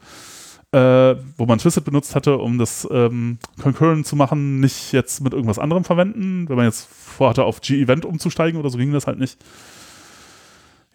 [0.72, 5.34] äh, wo man Twisted benutzt hatte, um das ähm, Concurrent zu machen, nicht jetzt mit
[5.34, 6.50] irgendwas anderem verwenden.
[6.50, 9.38] Wenn man jetzt vorhatte, auf G-Event umzusteigen oder so, ging das halt nicht.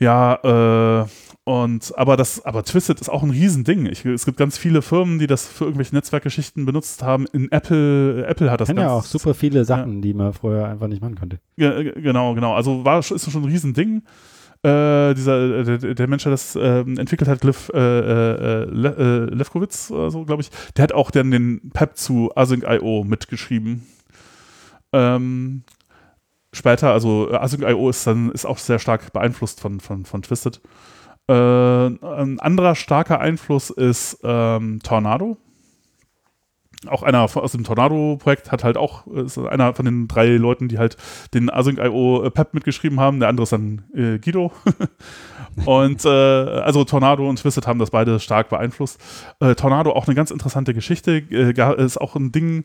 [0.03, 1.07] Ja, äh,
[1.45, 3.87] und aber das, aber Twisted ist auch ein Riesending.
[3.87, 7.27] Ich, es gibt ganz viele Firmen, die das für irgendwelche Netzwerkgeschichten benutzt haben.
[7.33, 10.66] In Apple, Apple hat das sind ja ganz- auch super viele Sachen, die man vorher
[10.69, 11.39] einfach nicht machen konnte.
[11.57, 12.55] Ge- Genau, genau.
[12.55, 14.03] Also war, ist schon ein Riesending.
[14.65, 19.29] Äh, dieser, äh, der, der Mensch, der das ähm, entwickelt hat, Liv, äh, äh, Le,
[19.31, 23.83] äh, Lefkowitz, so, glaube ich, der hat auch dann den PEP zu Async.io mitgeschrieben.
[24.93, 25.62] Ähm,
[26.53, 30.61] später, also äh, Async.io ist dann ist auch sehr stark beeinflusst von, von, von Twisted.
[31.29, 35.37] Äh, ein anderer starker Einfluss ist ähm, Tornado.
[36.89, 40.79] Auch einer aus dem Tornado-Projekt hat halt auch, ist einer von den drei Leuten, die
[40.79, 40.97] halt
[41.33, 43.20] den Async.io Pep mitgeschrieben haben.
[43.20, 44.51] Der andere ist dann äh, Guido.
[45.65, 49.01] und äh, also Tornado und Twisted haben das beide stark beeinflusst.
[49.41, 51.23] Äh, Tornado auch eine ganz interessante Geschichte.
[51.31, 52.65] Äh, ist auch ein Ding,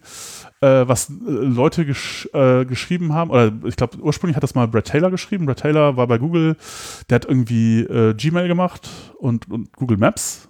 [0.61, 3.31] äh, was äh, Leute gesch äh, geschrieben haben.
[3.31, 5.45] Oder ich glaube, ursprünglich hat das mal Brad Taylor geschrieben.
[5.45, 6.55] Brad Taylor war bei Google.
[7.09, 10.49] Der hat irgendwie äh, Gmail gemacht und, und Google Maps.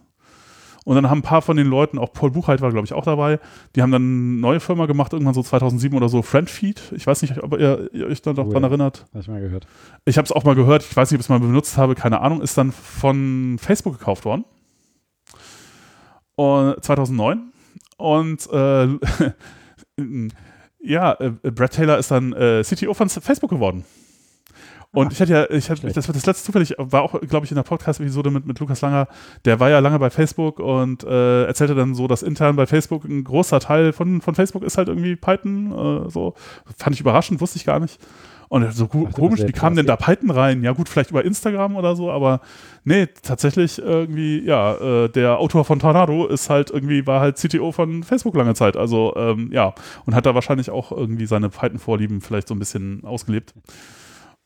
[0.87, 3.03] Und dann haben ein paar von den Leuten, auch Paul Buchheit war, glaube ich, auch
[3.03, 3.41] dabei,
[3.75, 6.93] die haben dann eine neue Firma gemacht, irgendwann so 2007 oder so, Friendfeed.
[6.95, 8.69] Ich weiß nicht, ob ihr, ihr euch da noch Oh dran ja.
[8.69, 9.05] erinnert.
[9.09, 9.67] Habe ich mal gehört.
[10.05, 11.93] Ich habe es auch mal gehört, ich weiß nicht, ob ich es mal benutzt habe,
[11.93, 14.45] keine Ahnung, ist dann von Facebook gekauft worden.
[16.35, 17.51] Und 2009.
[17.97, 18.87] Und äh,
[20.79, 23.83] ja, äh, Brad Taylor ist dann äh, CTO von Facebook geworden.
[24.97, 25.95] Und ich hatte ja, ich hatte, schlecht.
[25.95, 28.81] das war das letzte zufällig, war auch, glaube ich, in der Podcast-Episode mit, mit Lukas
[28.81, 29.07] Langer,
[29.45, 33.03] der war ja lange bei Facebook und äh, erzählte dann so, dass intern bei Facebook
[33.03, 36.33] ein großer Teil von, von Facebook ist halt irgendwie Python, äh, so.
[36.77, 37.99] Fand ich überraschend, wusste ich gar nicht.
[38.49, 40.63] Und so Ach, komisch, wie kam denn da Python rein?
[40.63, 42.41] Ja gut, vielleicht über Instagram oder so, aber
[42.83, 47.71] nee, tatsächlich irgendwie, ja, äh, der Autor von Tornado ist halt irgendwie, war halt CTO
[47.71, 48.75] von Facebook lange Zeit.
[48.75, 49.75] Also ähm, ja,
[50.07, 53.53] und hat da wahrscheinlich auch irgendwie seine Python-Vorlieben vielleicht so ein bisschen ausgelebt.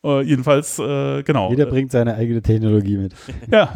[0.04, 1.50] Äh, jedenfalls, äh, genau.
[1.50, 3.14] Jeder bringt seine eigene Technologie mit.
[3.52, 3.74] Ja.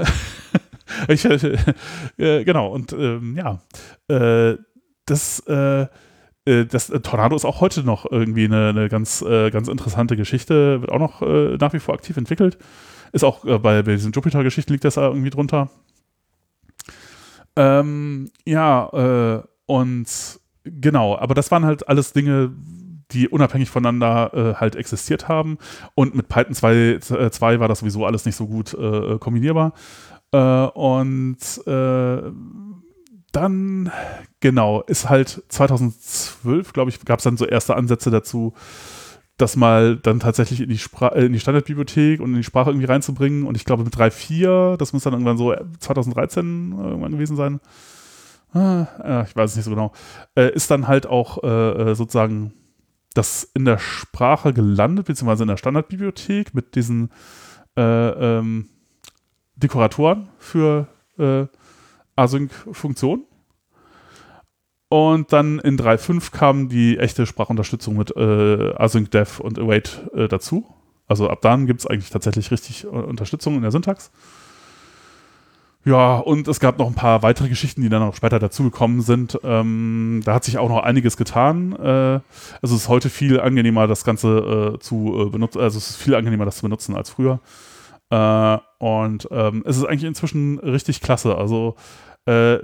[1.08, 3.62] ich, äh, genau, und ähm, ja,
[4.08, 4.58] äh,
[5.06, 5.86] das äh,
[6.46, 10.16] äh, das äh, Tornado ist auch heute noch irgendwie eine, eine ganz, äh, ganz interessante
[10.16, 12.58] Geschichte, wird auch noch äh, nach wie vor aktiv entwickelt.
[13.12, 15.70] Ist auch äh, bei, bei diesen Jupiter-Geschichten liegt das da irgendwie drunter.
[17.56, 20.08] Ähm, ja, äh, und
[20.64, 22.52] genau, aber das waren halt alles Dinge,
[23.12, 25.58] die unabhängig voneinander halt existiert haben.
[25.94, 28.76] Und mit Python 2, 2 war das sowieso alles nicht so gut
[29.20, 29.74] kombinierbar.
[30.32, 31.38] und
[33.36, 33.92] dann,
[34.40, 38.54] genau, ist halt 2012, glaube ich, gab es dann so erste Ansätze dazu,
[39.38, 42.70] das mal dann tatsächlich in die, Spra äh, in die Standardbibliothek und in die Sprache
[42.70, 43.46] irgendwie reinzubringen.
[43.46, 47.60] Und ich glaube mit 3.4, das muss dann irgendwann so 2013 irgendwann gewesen sein.
[48.54, 49.92] Ah, ich weiß es nicht so genau.
[50.36, 52.54] Äh, ist dann halt auch äh, äh, sozusagen
[53.16, 57.12] das in der Sprache gelandet, beziehungsweise in der Standardbibliothek mit diesen
[57.76, 58.70] äh, ähm,
[59.56, 60.88] Dekoratoren für
[61.18, 61.46] äh,
[62.16, 63.24] Async-Funktion.
[64.90, 70.66] Und dann in 3.5 kam die echte Sprachunterstützung mit äh, Async-Def und Await äh, dazu.
[71.08, 74.12] Also ab dann gibt es eigentlich tatsächlich richtig äh, Unterstützung in der Syntax.
[75.86, 79.40] Ja, und es gab noch ein paar weitere Geschichten, die dann auch später dazugekommen sind.
[79.44, 81.74] Ähm, da hat sich auch noch einiges getan.
[81.74, 82.22] Äh,
[82.60, 85.62] also es ist heute viel angenehmer, das Ganze äh, zu äh, benutzen.
[85.62, 87.40] Also es ist viel angenehmer, das zu benutzen als früher.
[88.10, 91.38] Äh, und ähm, es ist eigentlich inzwischen richtig klasse.
[91.38, 91.76] Also
[92.26, 92.58] äh,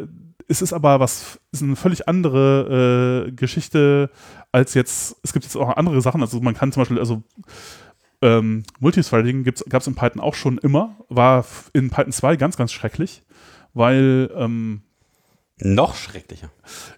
[0.47, 4.09] es ist aber was, ist eine völlig andere äh, Geschichte
[4.51, 7.21] als jetzt, es gibt jetzt auch andere Sachen, also man kann zum Beispiel, also
[8.21, 12.71] ähm, Multithreading gab es in Python auch schon immer, war in Python 2 ganz, ganz
[12.71, 13.23] schrecklich,
[13.73, 14.81] weil ähm,
[15.63, 16.49] noch schrecklicher.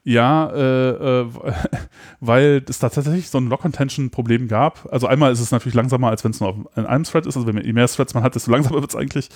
[0.03, 1.27] Ja, äh, äh,
[2.21, 4.87] weil es tatsächlich so ein Lock-Contention-Problem gab.
[4.91, 7.35] Also einmal ist es natürlich langsamer, als wenn es nur auf in einem Thread ist.
[7.35, 9.29] Also wenn man, je mehr Threads man hat, desto langsamer wird es eigentlich.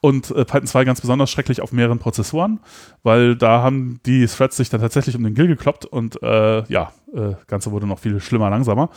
[0.00, 2.60] Und äh, Python 2 ganz besonders schrecklich auf mehreren Prozessoren,
[3.02, 6.92] weil da haben die Threads sich dann tatsächlich um den Gill gekloppt und äh, ja,
[7.14, 8.90] äh, Ganze wurde noch viel schlimmer, langsamer.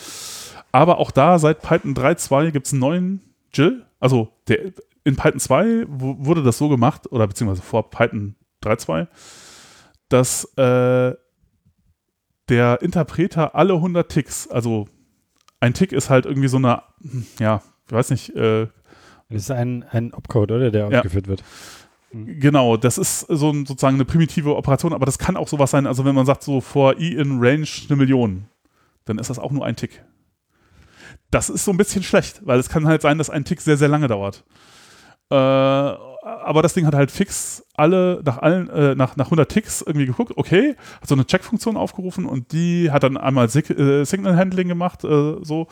[0.71, 3.21] Aber auch da, seit Python 3.2 gibt es einen neuen
[3.53, 3.85] Jill.
[3.99, 4.73] Also der,
[5.03, 9.07] in Python 2 wurde das so gemacht, oder beziehungsweise vor Python 3.2,
[10.09, 11.15] dass äh,
[12.49, 14.87] der Interpreter alle 100 Ticks, also
[15.59, 16.83] ein Tick ist halt irgendwie so eine,
[17.39, 18.35] ja, ich weiß nicht.
[18.35, 18.67] Äh,
[19.29, 20.97] das ist ein, ein Opcode, oder, der ja.
[20.97, 21.43] ausgeführt wird.
[22.11, 22.39] Mhm.
[22.39, 25.85] Genau, das ist so ein, sozusagen eine primitive Operation, aber das kann auch sowas sein,
[25.85, 28.45] also wenn man sagt so vor i in Range eine Million,
[29.05, 30.03] dann ist das auch nur ein Tick.
[31.31, 33.77] Das ist so ein bisschen schlecht, weil es kann halt sein, dass ein Tick sehr,
[33.77, 34.43] sehr lange dauert.
[35.29, 39.81] Äh, aber das Ding hat halt fix alle nach allen äh, nach, nach 100 Ticks
[39.81, 44.03] irgendwie geguckt, okay, hat so eine Check-Funktion aufgerufen und die hat dann einmal Sig äh,
[44.05, 45.67] Signal Handling gemacht, äh, so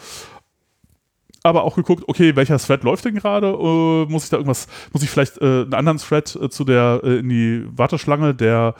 [1.43, 3.47] aber auch geguckt, okay, welcher Thread läuft denn gerade?
[3.47, 7.29] Äh, muss ich da irgendwas, muss ich vielleicht äh, einen anderen Thread zu der in
[7.29, 8.75] die Warteschlange der,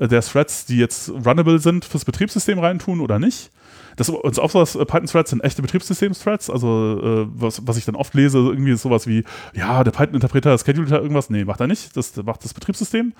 [0.00, 3.50] der Threads, die jetzt runnable sind, fürs Betriebssystem reintun oder nicht?
[3.98, 6.50] Das so, was äh, Python-Threads sind echte Betriebssystems-Threads.
[6.50, 10.56] Also, äh, was, was ich dann oft lese, irgendwie ist sowas wie, ja, der Python-Interpreter
[10.56, 11.30] schedult da irgendwas.
[11.30, 11.96] Nee, macht er nicht.
[11.96, 13.12] Das macht das Betriebssystem.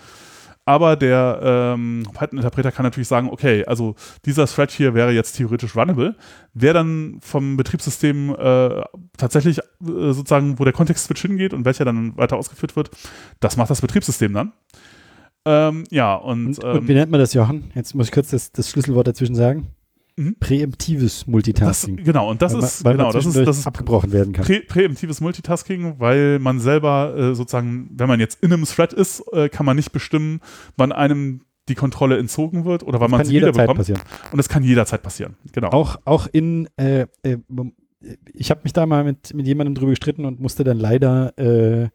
[0.65, 5.75] Aber der ähm, Python-Interpreter kann natürlich sagen, okay, also dieser Thread hier wäre jetzt theoretisch
[5.75, 6.15] runnable.
[6.55, 8.83] Wer dann vom Betriebssystem äh,
[9.17, 12.91] tatsächlich äh, sozusagen, wo der Kontext-Switch hingeht und welcher dann weiter ausgeführt wird,
[13.41, 14.53] das macht das Betriebssystem dann.
[15.45, 17.73] Ähm, ja, und, und, und, wie ähm, nennt man das, Jochen?
[17.75, 19.69] Jetzt muss ich kurz das, das Schlüsselwort dazwischen sagen.
[20.19, 20.37] Mhm.
[20.41, 21.99] Präemptives Multitasking.
[21.99, 24.45] Das, genau, und das weil, ist, weil genau, das ist, das ist abgebrochen werden kann.
[24.45, 29.23] Prä, präemptives Multitasking, weil man selber äh, sozusagen, wenn man jetzt in einem Thread ist,
[29.33, 30.41] äh, kann man nicht bestimmen,
[30.77, 33.79] wann einem die Kontrolle entzogen wird oder wann man sie wiederbekommt.
[33.79, 34.01] Passieren.
[34.33, 35.37] Und es kann jederzeit passieren.
[35.53, 35.69] Genau.
[35.69, 37.37] Auch, auch in äh, äh
[38.33, 41.89] ich habe mich da mal mit, mit jemandem drüber gestritten und musste dann leider äh,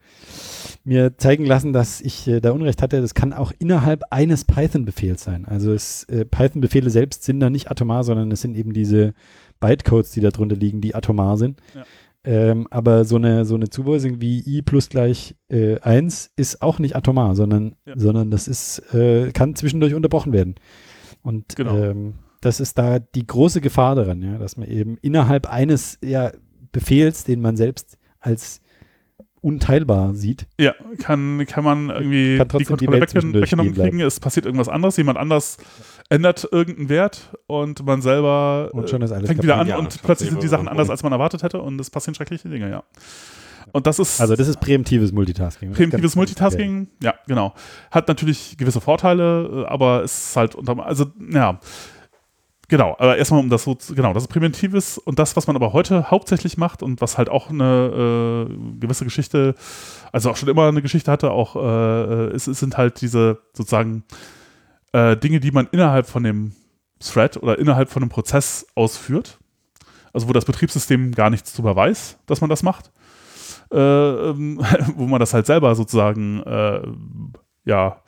[0.84, 3.02] mir zeigen lassen, dass ich äh, da Unrecht hatte.
[3.02, 5.46] Das kann auch innerhalb eines Python-Befehls sein.
[5.46, 9.14] Also äh, Python-Befehle selbst sind da nicht atomar, sondern es sind eben diese
[9.60, 11.62] Bytecodes, die da drunter liegen, die atomar sind.
[11.74, 11.86] Ja.
[12.26, 16.80] Ähm, aber so eine, so eine Zuweisung wie i plus gleich äh, 1 ist auch
[16.80, 17.94] nicht atomar, sondern, ja.
[17.98, 20.56] sondern das ist, äh, kann zwischendurch unterbrochen werden.
[21.22, 21.78] Und genau.
[21.78, 26.32] ähm, das ist da die große Gefahr daran, ja, dass man eben innerhalb eines ja,
[26.72, 28.62] Befehls, den man selbst als
[29.44, 30.48] unteilbar sieht.
[30.60, 34.98] Ja, kann, kann man irgendwie kann die Kontrolle die weggenommen kriegen, es passiert irgendwas anderes,
[34.98, 35.58] jemand anders
[36.10, 39.94] ändert irgendeinen Wert und man selber Und schon ist alles fängt wieder an Ja, und
[39.94, 42.70] ich plötzlich sind die Sachen anders, als man erwartet hätte und es passieren schreckliche Dinge,
[42.70, 42.84] ja.
[43.72, 45.74] Und das ist Also das ist präemptives Multitasking.
[45.74, 47.54] Ganz- Multitasking, ja, genau.
[47.92, 51.60] Hat natürlich gewisse Vorteile, äh, aber es ist halt unter, also, ja.
[52.74, 55.56] Genau, aber erstmal um das so, zu- genau, das ist Präventives und das, was man
[55.56, 59.54] aber heute hauptsächlich macht und was halt auch eine äh, gewisse Geschichte,
[60.12, 64.06] also auch schon immer eine Geschichte hatte, auch, äh, es, es sind halt diese sozusagen
[64.92, 66.54] äh, Dinge, die man innerhalb von dem
[67.00, 69.38] Thread oder innerhalb von einem Prozess ausführt.
[70.12, 72.92] Also wo das Betriebssystem gar nichts drüber weiß, dass man das macht
[73.72, 74.60] äh, ähm,
[74.96, 76.82] wo man das halt selber sozusagen äh,
[77.66, 78.02] ja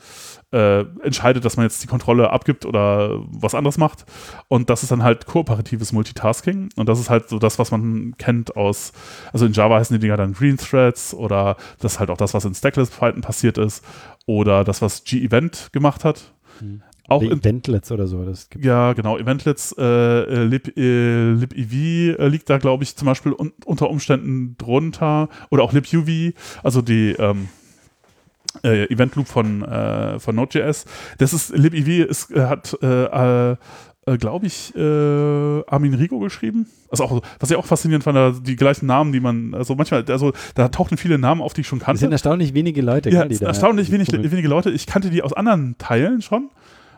[0.56, 4.06] äh, entscheidet, dass man jetzt die Kontrolle abgibt oder was anderes macht.
[4.48, 6.69] Und das ist dann halt kooperatives Multitasking.
[6.77, 8.94] Und das ist halt so das, was man kennt aus,
[9.34, 12.34] also in Java heißen die Dinger dann Green Threads oder das ist halt auch das,
[12.34, 13.84] was in Stackless Python passiert ist
[14.26, 16.34] oder das, was G-Event gemacht hat.
[16.61, 16.82] Mhm.
[17.07, 18.23] Auch Eventlets oder so.
[18.26, 19.18] Das gibt ja, genau.
[19.18, 23.91] Eventlets, äh, äh, lib, äh, libev äh, liegt da, glaube ich, zum Beispiel un unter
[23.91, 25.30] Umständen drunter.
[25.52, 26.34] Oder auch libuv,
[26.64, 27.49] also die ähm,
[28.64, 30.86] äh, Event Loop von, äh, von Node.js.
[31.18, 33.56] Das ist, libev ist, äh, hat, äh, äh,
[34.07, 36.68] äh, glaube ich, Armin Rigo geschrieben.
[36.91, 40.06] Also auch, was ich auch faszinierend fand, da die gleichen Namen, die man, also manchmal,
[40.10, 41.99] also da tauchten viele Namen auf, die ich schon es kannte.
[42.02, 44.69] sind erstaunlich wenige Leute, Ja, gell, erstaunlich wenig, wenige Leute.
[44.69, 46.52] Ich kannte die aus anderen Teilen schon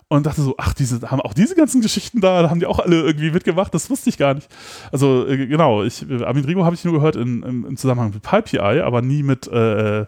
[0.10, 2.80] und dachte so, ach, diese haben auch diese ganzen Geschichten da, da haben die auch
[2.80, 4.48] alle irgendwie mitgemacht, das wusste ich gar nicht.
[4.92, 8.12] Also äh, genau, ich, äh, Armin Rigo habe ich nur gehört in, im, im Zusammenhang
[8.12, 10.06] mit PyPI, aber nie mit, äh,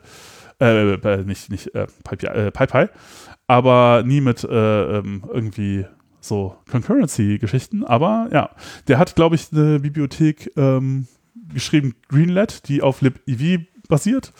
[0.60, 2.88] äh, äh, nicht, nicht äh, PyPI, äh,
[3.48, 5.86] aber nie mit äh, ähm, irgendwie
[6.22, 7.84] so Concurrency-Geschichten.
[7.84, 8.52] Aber ja,
[8.88, 11.08] der hat, glaube ich, eine Bibliothek ähm,
[11.54, 14.34] geschrieben, Greenlet, die auf libev basiert.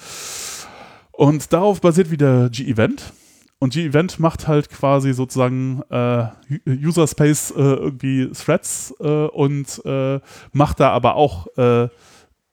[1.12, 3.14] Und darauf basiert wieder G-Event.
[3.60, 6.28] Und G-Event macht halt quasi sozusagen äh,
[6.66, 10.22] User Space äh, irgendwie Threads äh, und äh,
[10.54, 11.90] macht da aber auch, äh,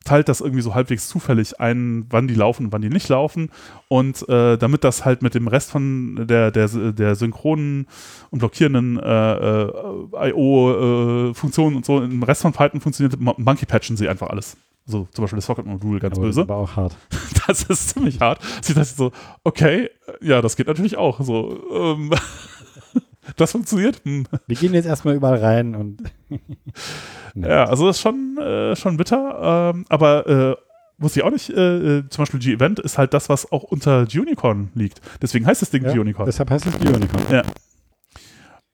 [0.07, 3.51] teilt das irgendwie so halbwegs zufällig ein, wann die laufen und wann die nicht laufen.
[3.89, 7.87] Und äh, damit das halt mit dem Rest von der, der, der synchronen
[8.31, 13.97] und blockierenden äh, äh, IO-Funktionen und so im Rest von Python funktioniert, mon- monkey patchen
[13.97, 14.57] sie einfach alles.
[14.89, 16.41] So zum Beispiel das Socket-Modul ganz Aber das böse.
[16.43, 16.97] ist aber auch hart.
[17.49, 18.41] Das ist ziemlich hart.
[18.61, 19.12] Sie dachte so,
[19.45, 19.89] okay,
[20.20, 21.20] ja, das geht natürlich auch.
[21.20, 22.11] So, ähm,
[23.36, 24.01] das funktioniert.
[24.05, 24.27] Hm.
[24.47, 25.98] Wir gehen jetzt erstmal überall rein und
[27.35, 29.73] Ja, also das ist schon, äh, schon bitter.
[29.74, 30.57] Ähm, aber äh,
[30.98, 34.07] wusste ich auch nicht, äh, äh, zum Beispiel G-Event ist halt das, was auch unter
[34.07, 35.01] G-Unicorn liegt.
[35.20, 36.27] Deswegen heißt das Ding ja, G-Unicorn.
[36.27, 37.43] deshalb heißt es Bionicorn.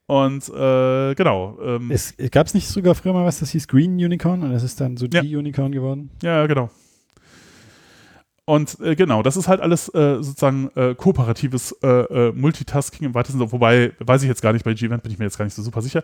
[0.07, 1.59] Und äh, genau.
[1.65, 4.63] Ähm, Es gab es nicht sogar früher mal was, das hieß Green Unicorn und es
[4.63, 5.23] ist dann so Ja.
[5.23, 6.11] G-Unicorn geworden?
[6.23, 6.71] Ja, genau.
[8.45, 13.15] Und äh, genau, das ist halt alles äh, sozusagen äh, kooperatives äh, äh, Multitasking im
[13.15, 13.53] weitesten Sinne.
[13.53, 15.63] Wobei, weiß ich jetzt gar nicht, bei G-Event bin ich mir jetzt gar nicht so
[15.63, 16.03] super sicher.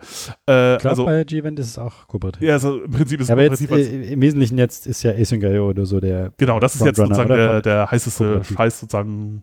[0.48, 2.42] Äh, Ich glaube, also, bei G-Event ist es auch kooperativ.
[2.46, 5.02] ja, also im Prinzip ist es Ja, jetzt kooperativ als- äh, im Wesentlichen jetzt ist
[5.02, 8.42] ja Async.io oder so der Genau, das ist jetzt sozusagen der, der heißeste.
[8.44, 9.42] Scheiß sozusagen,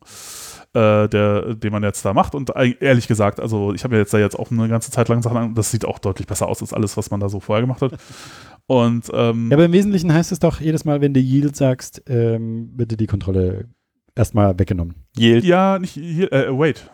[0.75, 2.35] äh, der, den man jetzt da macht.
[2.35, 5.21] Und ehrlich gesagt, also ich habe mir jetzt da jetzt auch eine ganze Zeit lang
[5.21, 7.61] Sachen an, das sieht auch deutlich besser aus als alles, was man da so vorher
[7.61, 7.93] gemacht hat.
[8.67, 12.03] Und ähm, Ja, aber im Wesentlichen heißt es doch jedes Mal, wenn du Yield sagst,
[12.07, 13.65] ähm, bitte die Kontrolle
[14.15, 14.95] erstmal weggenommen.
[15.17, 15.43] Yield.
[15.43, 16.89] ja, nicht hier, äh, wait.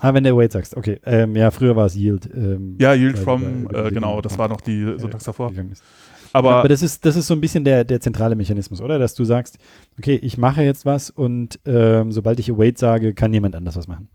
[0.00, 1.00] Ah, wenn du Wait sagst, okay.
[1.06, 2.28] Ähm, ja, früher war es Yield.
[2.34, 5.48] Ähm, Ja, Yield from, äh, genau, das war noch die Syntax davor.
[5.48, 5.82] gegangen ist.
[6.34, 8.98] Aber, Aber das ist, das ist so ein bisschen der, der zentrale Mechanismus, oder?
[8.98, 9.56] Dass du sagst,
[9.98, 13.86] okay, ich mache jetzt was und ähm, sobald ich Await sage, kann jemand anders was
[13.86, 14.08] machen.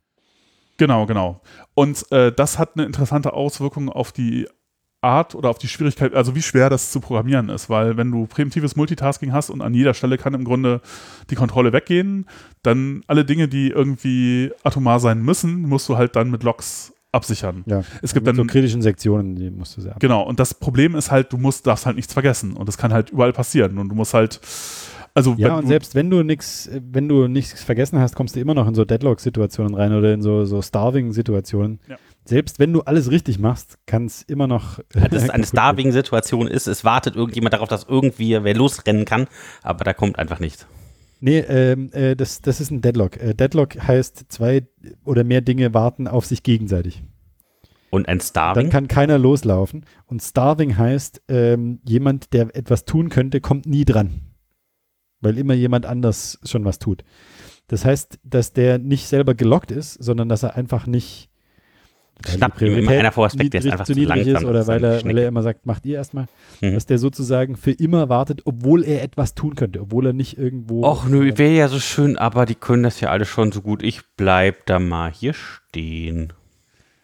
[0.75, 1.41] Genau, genau.
[1.75, 4.47] Und äh, das hat eine interessante Auswirkung auf die
[4.99, 8.27] Art oder auf die Schwierigkeit, also wie schwer das zu programmieren ist, weil wenn du
[8.27, 10.81] präventives Multitasking hast und an jeder Stelle kann im Grunde
[11.29, 12.25] die Kontrolle weggehen,
[12.63, 17.64] dann alle Dinge, die irgendwie atomar sein müssen, musst du halt dann mit Logs absichern.
[17.65, 17.84] Ja.
[18.02, 19.99] Es gibt Mit so dann kritischen Sektionen, die musst du sehr ab.
[19.99, 22.53] Genau, und das Problem ist halt, du musst, darfst halt nichts vergessen.
[22.53, 23.77] Und das kann halt überall passieren.
[23.77, 24.40] Und du musst halt,
[25.14, 28.40] also Ja, wenn und selbst wenn du nichts, wenn du nichts vergessen hast, kommst du
[28.40, 31.80] immer noch in so Deadlock-Situationen rein oder in so, so Starving-Situationen.
[31.88, 31.98] Ja.
[32.26, 34.80] Selbst wenn du alles richtig machst, kann es immer noch.
[34.94, 35.45] Ja, dass es eine.
[35.45, 36.68] Starving-Situation ist.
[36.68, 39.27] Es wartet irgendjemand darauf, dass irgendwie wer losrennen kann,
[39.64, 40.68] aber da kommt einfach nichts.
[41.19, 43.17] Nee, ähm, äh, das, das ist ein Deadlock.
[43.17, 44.67] Äh, Deadlock heißt, zwei
[45.03, 47.03] oder mehr Dinge warten auf sich gegenseitig.
[47.89, 48.69] Und ein Dann Starving.
[48.69, 49.85] kann keiner loslaufen.
[50.05, 54.21] Und Starving heißt, ähm, jemand, der etwas tun könnte, kommt nie dran.
[55.21, 57.03] Weil immer jemand anders schon was tut.
[57.67, 61.28] Das heißt, dass der nicht selber gelockt ist, sondern dass er einfach nicht
[62.27, 65.17] ihm immer Priorität einer weg, der ist einfach zu niedrig ist oder weil er, weil
[65.17, 66.25] er immer sagt, macht ihr erstmal,
[66.61, 66.73] Mhm.
[66.73, 70.83] dass der sozusagen für immer wartet, obwohl er etwas tun könnte, obwohl er nicht irgendwo.
[70.83, 73.81] Och nö, wäre ja so schön, aber die können das ja alle schon so gut.
[73.83, 76.33] Ich bleib da mal hier stehen.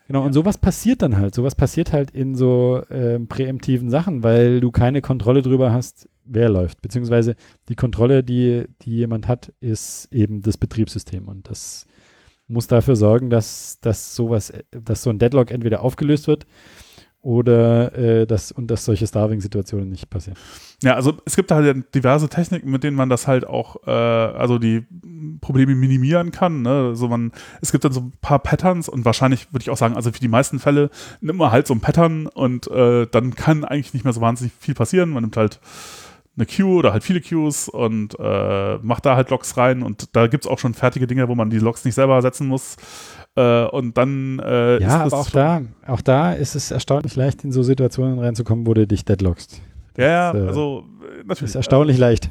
[0.08, 1.34] Genau, und sowas passiert dann halt.
[1.34, 6.50] Sowas passiert halt in so ähm, präemptiven Sachen, weil du keine Kontrolle drüber hast, wer
[6.50, 6.82] läuft.
[6.82, 7.36] Beziehungsweise
[7.70, 11.28] die Kontrolle, die, die jemand hat, ist eben das Betriebssystem.
[11.28, 11.88] Und das
[12.48, 16.46] muss dafür sorgen, dass, dass sowas, dass so ein Deadlock entweder aufgelöst wird
[17.26, 20.38] oder äh, dass, und dass solche Starving-Situationen nicht passieren.
[20.84, 24.60] Ja, also es gibt halt diverse Techniken, mit denen man das halt auch, äh, also
[24.60, 24.86] die
[25.42, 26.62] Probleme minimieren kann.
[26.62, 26.90] Ne?
[26.90, 27.32] Also man,
[27.62, 30.20] es gibt dann so ein paar Patterns und wahrscheinlich würde ich auch sagen, also für
[30.20, 34.04] die meisten Fälle nimmt man halt so ein Pattern und äh, dann kann eigentlich nicht
[34.04, 35.10] mehr so wahnsinnig viel passieren.
[35.10, 35.60] Man nimmt halt
[36.38, 40.28] eine Queue oder halt viele Queues und äh, macht da halt Logs rein und da
[40.28, 42.76] gibt es auch schon fertige Dinge, wo man die Logs nicht selber setzen muss.
[43.36, 47.52] Äh, und dann äh, ja, aber auch da, auch da ist es erstaunlich leicht, in
[47.52, 49.62] so Situationen reinzukommen, wo du dich deadlockst.
[49.98, 51.52] Ja, ja, äh, also äh, natürlich.
[51.52, 52.30] Ist erstaunlich leicht.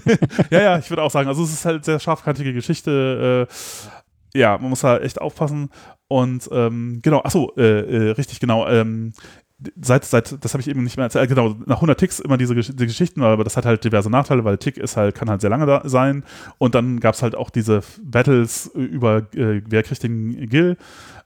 [0.50, 3.48] ja, ja, ich würde auch sagen, also es ist halt sehr scharfkantige Geschichte.
[3.48, 5.70] Äh, ja, man muss da echt aufpassen.
[6.08, 8.68] Und ähm, genau, achso, äh, äh, richtig genau.
[8.68, 9.12] Ähm,
[9.80, 12.54] seit, seit, das habe ich eben nicht mehr erzählt, genau, nach 100 Ticks immer diese
[12.54, 15.50] die Geschichten, aber das hat halt diverse Nachteile, weil Tick ist halt, kann halt sehr
[15.50, 16.24] lange da sein.
[16.58, 20.76] Und dann gab es halt auch diese Battles über, äh, wer kriegt den Gill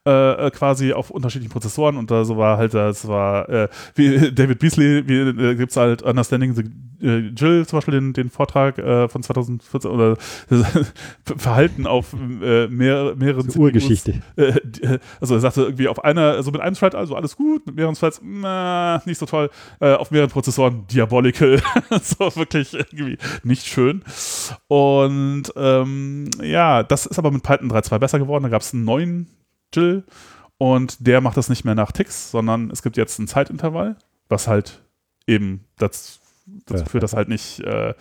[0.08, 4.32] äh, äh, quasi auf unterschiedlichen Prozessoren und da so war halt, das war, äh, wie
[4.32, 6.64] David Beasley, wie, äh, gibt es halt Understanding the
[7.02, 10.16] äh, Jill zum Beispiel den, den Vortrag äh, von 2014 oder
[11.36, 14.22] Verhalten auf äh, mehr, mehreren so Urgeschichte.
[14.36, 17.76] Äh, also er sagte irgendwie auf einer, also mit einem Thread, also alles gut, mit
[17.76, 21.60] mehreren Threads, na, nicht so toll, äh, auf mehreren Prozessoren diabolical,
[22.02, 24.02] so wirklich irgendwie nicht schön.
[24.68, 28.84] Und ähm, ja, das ist aber mit Python 3.2 besser geworden, da gab es einen
[28.84, 29.28] neuen
[29.74, 30.04] Jill
[30.58, 33.96] und der macht das nicht mehr nach Ticks, sondern es gibt jetzt ein Zeitintervall,
[34.28, 34.82] was halt
[35.26, 36.20] eben das,
[36.66, 37.94] dazu führt, dass halt nicht äh,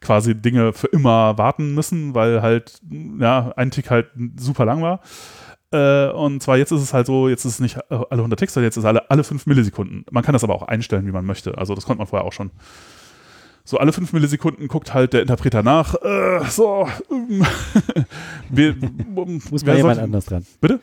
[0.00, 2.80] quasi Dinge für immer warten müssen, weil halt
[3.18, 4.08] ja, ein Tick halt
[4.38, 5.00] super lang war.
[5.72, 8.52] Äh, und zwar jetzt ist es halt so, jetzt ist es nicht alle 100 Ticks,
[8.52, 10.04] sondern jetzt ist es alle, alle 5 Millisekunden.
[10.10, 11.56] Man kann das aber auch einstellen, wie man möchte.
[11.56, 12.50] Also das konnte man vorher auch schon.
[13.64, 15.94] So alle 5 Millisekunden guckt halt der Interpreter nach.
[15.94, 16.88] Äh, so.
[18.50, 18.76] wir,
[19.14, 20.44] Muss man jemand anders dran.
[20.60, 20.80] Bitte?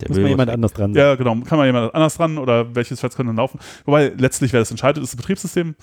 [0.00, 1.02] Der Muss man jemand anders dran sein.
[1.02, 1.36] Ja, genau.
[1.44, 3.58] Kann man jemand anders dran oder welche Threads können dann laufen?
[3.84, 5.74] Wobei letztlich, wer das entscheidet, ist das Betriebssystem.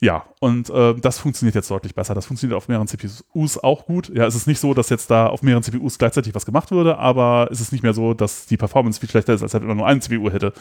[0.00, 2.14] Ja, und äh, das funktioniert jetzt deutlich besser.
[2.14, 4.10] Das funktioniert auf mehreren CPUs auch gut.
[4.14, 6.98] Ja, es ist nicht so, dass jetzt da auf mehreren CPUs gleichzeitig was gemacht würde,
[6.98, 9.76] aber es ist nicht mehr so, dass die Performance viel schlechter ist, als wenn man
[9.76, 10.52] nur eine CPU hätte,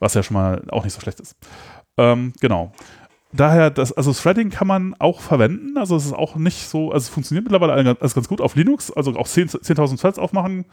[0.00, 1.34] was ja schon mal auch nicht so schlecht ist.
[1.96, 2.72] Ähm, genau
[3.34, 5.76] daher, das, also Threading kann man auch verwenden.
[5.76, 8.90] Also es ist auch nicht so, also es funktioniert mittlerweile alles ganz gut auf Linux.
[8.90, 10.64] Also auch 10.000 10 Threads aufmachen,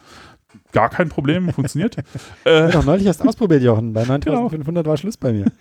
[0.72, 1.96] gar kein Problem, funktioniert.
[2.46, 3.92] äh, ich neulich erst ausprobiert, Jochen.
[3.92, 4.90] Bei 9500 genau.
[4.90, 5.46] war Schluss bei mir.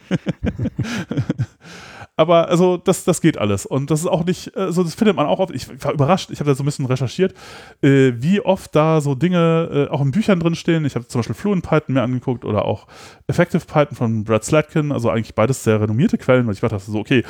[2.18, 3.65] Aber also das, das geht alles.
[3.65, 5.56] Und das ist auch nicht, also das findet man auch oft.
[5.56, 7.34] Ich war überrascht, ich habe da so ein bisschen recherchiert,
[7.82, 10.86] äh, wie oft da so Dinge äh, auch in Büchern drin stehen.
[10.86, 12.86] Ich habe zum Beispiel Fluent Python mir angeguckt oder auch
[13.31, 16.99] Effective Python von Brad Slatkin, also eigentlich beides sehr renommierte Quellen, weil ich dachte so,
[16.99, 17.23] okay,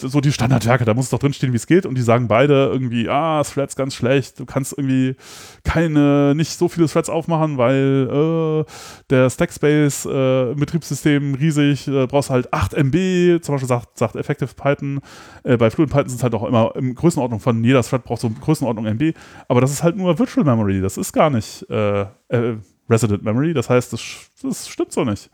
[0.00, 1.86] so die Standardwerke, da muss es doch drin stehen, wie es geht.
[1.86, 5.16] Und die sagen beide irgendwie, ah, Threads ganz schlecht, du kannst irgendwie
[5.64, 8.64] keine, nicht so viele Threads aufmachen, weil äh,
[9.10, 14.16] der Stackspace äh, im Betriebssystem riesig, äh, brauchst halt 8 MB, zum Beispiel sagt, sagt
[14.16, 15.00] Effective Python.
[15.44, 18.20] Äh, bei Fluent Python sind es halt auch immer in Größenordnung von jeder Thread braucht
[18.20, 19.14] so Größenordnung MB.
[19.48, 20.80] Aber das ist halt nur Virtual Memory.
[20.80, 22.56] Das ist gar nicht äh, äh,
[22.90, 23.54] Resident Memory.
[23.54, 24.02] Das heißt, das,
[24.42, 25.30] das stimmt so nicht.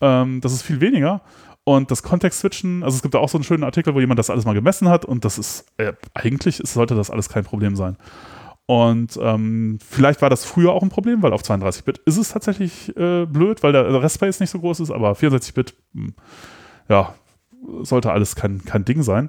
[0.00, 1.22] Ähm, das ist viel weniger.
[1.64, 4.30] Und das Kontext-Switchen, also es gibt da auch so einen schönen Artikel, wo jemand das
[4.30, 7.76] alles mal gemessen hat und das ist, äh, eigentlich ist, sollte das alles kein Problem
[7.76, 7.96] sein.
[8.66, 12.96] Und ähm, vielleicht war das früher auch ein Problem, weil auf 32-Bit ist es tatsächlich
[12.96, 16.14] äh, blöd, weil der Restspace nicht so groß ist, aber 64-Bit, hm,
[16.88, 17.14] ja,
[17.82, 19.28] sollte alles kein, kein Ding sein.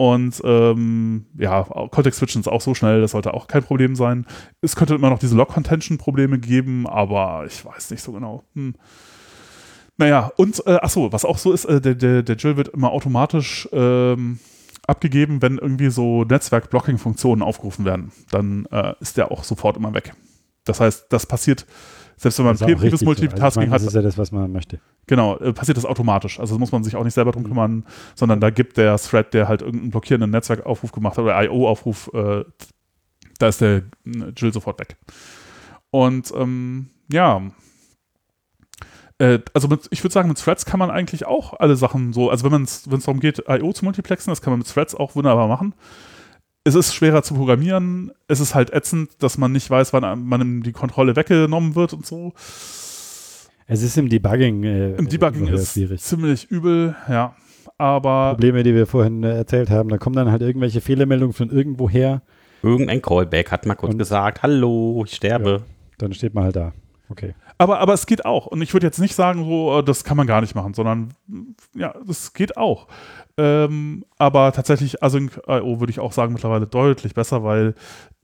[0.00, 4.24] Und ähm, ja, Context-Switchen ist auch so schnell, das sollte auch kein Problem sein.
[4.62, 8.42] Es könnte immer noch diese Log-Contention-Probleme geben, aber ich weiß nicht so genau.
[8.54, 8.76] Hm.
[9.98, 12.92] Naja, und äh, achso, was auch so ist, äh, der, der, der Jill wird immer
[12.92, 14.38] automatisch ähm,
[14.86, 18.10] abgegeben, wenn irgendwie so Netzwerk-Blocking-Funktionen aufgerufen werden.
[18.30, 20.14] Dann äh, ist der auch sofort immer weg.
[20.64, 21.66] Das heißt, das passiert
[22.20, 23.80] selbst wenn man primitives Multitasking also meine, hat.
[23.80, 24.78] Das ist ja das, was man möchte.
[25.06, 26.38] Genau, äh, passiert das automatisch.
[26.38, 27.48] Also muss man sich auch nicht selber drum mhm.
[27.48, 32.10] kümmern, sondern da gibt der Thread, der halt irgendeinen blockierenden Netzwerkaufruf gemacht hat oder IO-Aufruf,
[32.12, 32.44] äh,
[33.38, 34.98] da ist der äh, Jill sofort weg.
[35.90, 37.40] Und ähm, ja,
[39.16, 42.28] äh, also mit, ich würde sagen, mit Threads kann man eigentlich auch alle Sachen so,
[42.28, 45.48] also wenn es darum geht, IO zu multiplexen, das kann man mit Threads auch wunderbar
[45.48, 45.72] machen
[46.64, 48.12] es ist schwerer zu programmieren.
[48.28, 52.06] Es ist halt ätzend, dass man nicht weiß, wann man die Kontrolle weggenommen wird und
[52.06, 52.32] so.
[53.66, 54.64] Es ist im Debugging.
[54.64, 56.02] Äh, Im Debugging ist schwierig.
[56.02, 57.34] ziemlich übel, ja.
[57.78, 58.30] Aber.
[58.32, 62.22] Probleme, die wir vorhin äh, erzählt haben, da kommen dann halt irgendwelche Fehlermeldungen von irgendwoher.
[62.62, 65.50] Irgendein Callback hat mal kurz und, gesagt: Hallo, ich sterbe.
[65.50, 66.72] Ja, dann steht man halt da.
[67.08, 67.34] okay.
[67.58, 68.46] Aber, aber es geht auch.
[68.46, 71.12] Und ich würde jetzt nicht sagen, so, äh, das kann man gar nicht machen, sondern
[71.74, 72.88] ja, das geht auch.
[73.36, 77.74] Ähm, aber tatsächlich Async.io würde ich auch sagen, mittlerweile deutlich besser, weil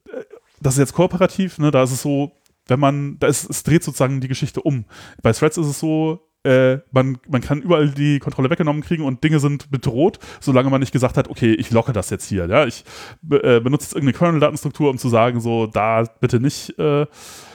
[0.07, 0.23] äh,
[0.61, 1.70] das ist jetzt kooperativ, ne?
[1.70, 2.33] Da ist es so,
[2.66, 4.85] wenn man, da ist, es dreht sozusagen die Geschichte um.
[5.23, 9.23] Bei Threads ist es so, äh, man, man kann überall die Kontrolle weggenommen kriegen und
[9.23, 12.47] Dinge sind bedroht, solange man nicht gesagt hat, okay, ich locke das jetzt hier.
[12.47, 12.66] Ja?
[12.66, 12.85] Ich
[13.31, 16.78] äh, benutze jetzt irgendeine Kernel-Datenstruktur, um zu sagen, so, da bitte nicht.
[16.78, 17.06] Äh,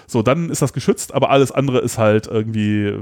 [0.08, 2.94] so, dann ist das geschützt, aber alles andere ist halt irgendwie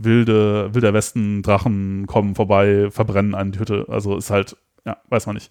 [0.00, 3.86] wilde, wilder Westen, Drachen kommen vorbei, verbrennen eine Hütte.
[3.88, 5.50] Also ist halt, ja, weiß man nicht.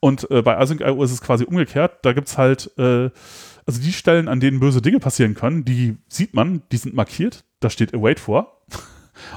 [0.00, 1.98] Und äh, bei Async.io ist es quasi umgekehrt.
[2.02, 3.10] Da gibt es halt, äh,
[3.66, 7.44] also die Stellen, an denen böse Dinge passieren können, die sieht man, die sind markiert.
[7.60, 8.55] Da steht Await vor.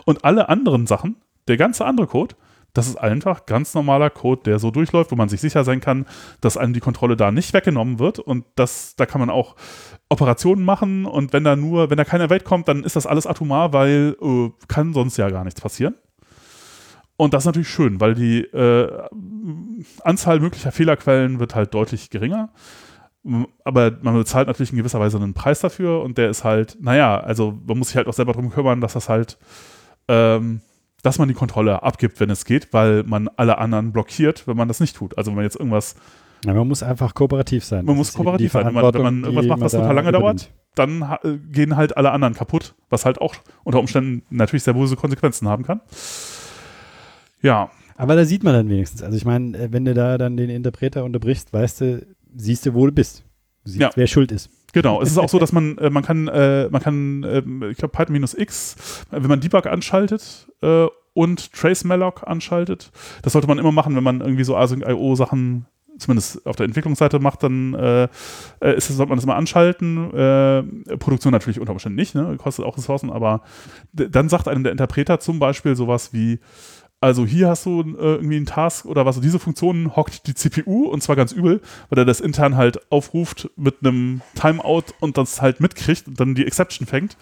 [0.06, 1.15] Und alle anderen Sachen,
[1.47, 2.35] der ganze andere Code,
[2.73, 6.06] das ist einfach ganz normaler Code, der so durchläuft, wo man sich sicher sein kann,
[6.39, 8.19] dass einem die Kontrolle da nicht weggenommen wird.
[8.19, 9.56] Und das, da kann man auch
[10.07, 11.06] Operationen machen.
[11.06, 14.15] Und wenn da nur, wenn da keiner Welt kommt, dann ist das alles atomar, weil
[14.22, 15.95] äh, kann sonst ja gar nichts passieren.
[17.18, 19.07] Und das ist natürlich schön, weil die äh,
[20.03, 22.49] Anzahl möglicher Fehlerquellen wird halt deutlich geringer.
[23.64, 27.19] Aber man bezahlt natürlich in gewisser Weise einen Preis dafür und der ist halt, naja,
[27.19, 29.38] also man muss sich halt auch selber darum kümmern, dass das halt,
[30.07, 30.61] ähm,
[31.03, 34.68] dass man die Kontrolle abgibt, wenn es geht, weil man alle anderen blockiert, wenn man
[34.68, 35.18] das nicht tut.
[35.18, 35.95] Also wenn man jetzt irgendwas.
[36.45, 37.85] Ja, man muss einfach kooperativ sein.
[37.85, 38.65] Man muss kooperativ sein.
[38.65, 42.11] Wenn man, wenn man irgendwas macht, was total lange dauert, dann äh, gehen halt alle
[42.11, 45.81] anderen kaputt, was halt auch unter Umständen natürlich sehr böse Konsequenzen haben kann.
[47.41, 47.69] Ja.
[47.97, 49.03] Aber da sieht man dann wenigstens.
[49.03, 52.73] Also ich meine, äh, wenn du da dann den Interpreter unterbrichst, weißt du, siehst du,
[52.73, 53.23] wo du bist.
[53.65, 53.91] Du siehst, Ja.
[53.95, 54.49] wer schuld ist.
[54.72, 57.39] Genau, es ist auch so, dass man, äh, man kann, äh, man kann, äh,
[57.72, 58.76] ich glaube, Python-X,
[59.10, 62.91] wenn man Debug anschaltet äh, und Trace Malloc anschaltet,
[63.23, 65.65] das sollte man immer machen, wenn man irgendwie so Async.io Sachen
[65.97, 68.03] zumindest auf der Entwicklungsseite macht, dann äh,
[68.76, 70.14] ist das, sollte man das mal anschalten.
[70.14, 70.64] Äh,
[70.97, 72.38] Produktion natürlich unter Umständen nicht, ne?
[72.38, 73.41] kostet auch Ressourcen, aber
[73.91, 76.39] dann sagt einem der Interpreter zum Beispiel sowas wie,
[77.01, 80.85] also hier hast du äh, irgendwie einen Task oder was, diese Funktion hockt die CPU
[80.85, 85.41] und zwar ganz übel, weil er das intern halt aufruft mit einem Timeout und das
[85.41, 87.15] halt mitkriegt und dann die Exception fängt,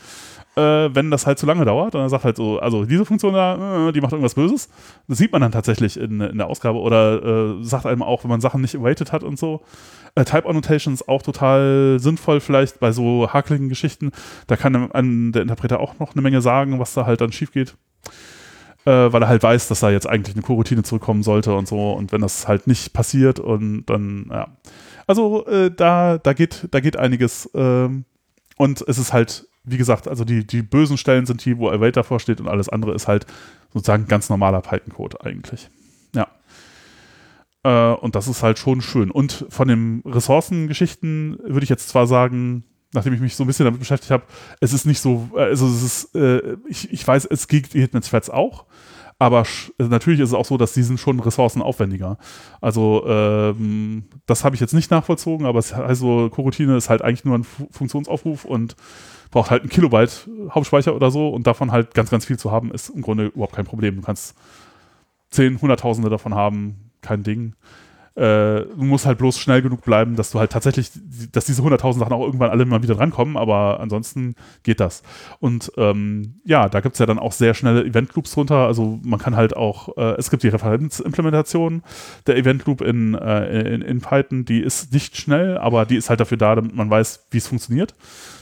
[0.55, 1.93] äh, wenn das halt zu lange dauert.
[1.93, 4.69] Und er sagt halt so, also diese Funktion da, äh, die macht irgendwas Böses.
[5.07, 8.31] Das sieht man dann tatsächlich in, in der Ausgabe oder äh, sagt einem auch, wenn
[8.31, 9.61] man Sachen nicht awaited hat und so.
[10.15, 14.11] Äh, Type Annotations auch total sinnvoll, vielleicht bei so hakeligen Geschichten.
[14.47, 17.31] Da kann einem, einem der Interpreter auch noch eine Menge sagen, was da halt dann
[17.31, 17.75] schief geht
[18.87, 21.91] äh, weil er halt weiß, dass da jetzt eigentlich eine Coroutine zurückkommen sollte und so.
[21.91, 24.47] Und wenn das halt nicht passiert und dann, ja.
[25.07, 27.49] Also äh, da, da, geht, da geht einiges.
[27.53, 28.05] ähm,
[28.55, 31.97] und es ist halt, wie gesagt, also die, die bösen Stellen sind die, wo Await
[31.97, 33.25] davor steht und alles andere ist halt
[33.73, 35.69] sozusagen ganz normaler Python-Code eigentlich.
[36.15, 36.27] Ja.
[37.63, 39.11] Äh, und das ist halt schon schön.
[39.11, 43.65] Und von den Ressourcengeschichten würde ich jetzt zwar sagen, nachdem ich mich so ein bisschen
[43.65, 44.23] damit beschäftigt habe,
[44.59, 48.29] es ist nicht so, also es ist, äh, ich, ich weiß, es geht mit Threads
[48.29, 48.65] auch,
[49.19, 52.17] aber also natürlich ist es auch so, dass die sind schon ressourcenaufwendiger.
[52.61, 57.25] Also ähm, das habe ich jetzt nicht nachvollzogen, aber es also Coroutine ist halt eigentlich
[57.25, 58.75] nur ein Fu Funktionsaufruf und
[59.31, 62.71] braucht halt ein Kilobyte Hauptspeicher oder so und davon halt ganz, ganz viel zu haben,
[62.71, 63.95] ist im Grunde überhaupt kein Problem.
[63.95, 64.35] Du kannst
[65.31, 67.55] zehn, hunderttausende davon haben, kein Ding.
[68.17, 70.89] Äh, du musst halt bloß schnell genug bleiben, dass du halt tatsächlich,
[71.31, 74.33] dass diese 100.000 Sachen auch irgendwann alle mal wieder drankommen, aber ansonsten
[74.63, 75.03] geht das.
[75.39, 78.65] Und ähm, ja, da gibt es ja dann auch sehr schnelle Event-Loops drunter.
[78.65, 81.83] Also man kann halt auch, äh, es gibt die Referenzimplementation
[82.25, 86.19] der Event-Loop in, äh, in, in Python, die ist nicht schnell, aber die ist halt
[86.19, 87.93] dafür da, damit man weiß, wie es funktioniert.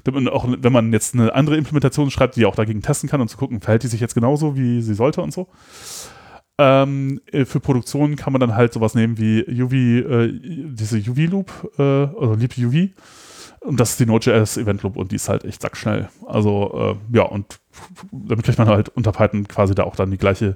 [0.05, 3.27] Damit auch, wenn man jetzt eine andere Implementation schreibt, die auch dagegen testen kann und
[3.27, 5.49] zu gucken, verhält die sich jetzt genauso, wie sie sollte und so.
[6.57, 11.73] Ähm, äh, für Produktion kann man dann halt sowas nehmen wie UV, äh, diese UV-Loop,
[11.77, 12.91] äh, also Leap UV.
[13.59, 16.09] Und das ist die Node.js Event Loop und die ist halt echt sackschnell.
[16.27, 17.59] Also, äh, ja, und
[18.11, 20.55] damit kriegt man halt unter Python quasi da auch dann die gleiche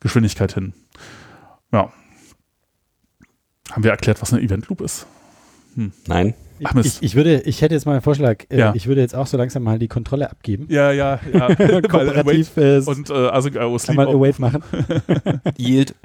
[0.00, 0.72] Geschwindigkeit hin.
[1.72, 1.92] Ja.
[3.70, 5.06] Haben wir erklärt, was eine Event Loop ist?
[6.06, 6.34] Nein.
[6.72, 6.98] Mist.
[7.02, 8.44] ich, ich, würde, ich hätte jetzt mal einen Vorschlag.
[8.50, 8.72] Äh, Ja.
[8.74, 10.66] Ich würde jetzt auch so langsam mal die Kontrolle abgeben.
[10.70, 11.48] Ja, ja, ja.
[11.82, 14.14] Kooperativ äh, und äh, Async.io kann Sleep auch.
[14.14, 14.62] Await machen.
[15.58, 15.94] Yield.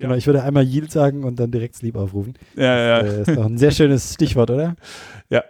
[0.00, 2.34] Genau, ich würde einmal Yield sagen und dann direkt Sleep aufrufen.
[2.54, 4.76] Ja, ja, Äh, ist doch ein sehr schönes Stichwort, oder?
[5.28, 5.42] Ja.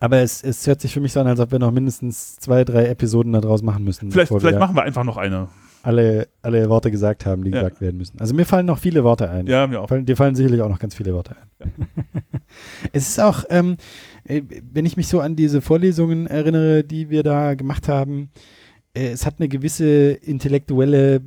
[0.00, 2.64] Aber es, es hört sich für mich so an, als ob wir noch mindestens zwei,
[2.64, 4.10] drei Episoden daraus machen müssen.
[4.10, 5.46] Vielleicht, vielleicht wir machen wir einfach noch eine.
[5.82, 7.62] Alle, alle Worte gesagt haben, die Ja.
[7.62, 8.18] gesagt werden müssen.
[8.20, 9.46] Also mir fallen noch viele Worte ein.
[9.46, 9.88] Ja, mir auch.
[9.88, 11.70] Fallen, dir fallen sicherlich auch noch ganz viele Worte ein.
[12.92, 13.76] es ist auch, ähm,
[14.24, 14.42] äh,
[14.72, 18.30] wenn ich mich so an diese Vorlesungen erinnere, die wir da gemacht haben,
[18.94, 21.20] äh, es hat eine gewisse intellektuelle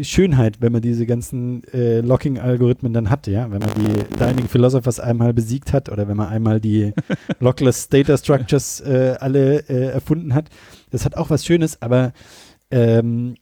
[0.00, 3.50] Schönheit, wenn man diese ganzen äh, Locking-Algorithmen dann hat, ja.
[3.50, 6.94] Wenn man die Dining Philosophers einmal besiegt hat oder wenn man einmal die
[7.40, 10.48] Lockless Data Structures äh, alle äh, erfunden hat.
[10.90, 12.12] Das hat auch was Schönes, aber
[12.70, 13.34] ähm,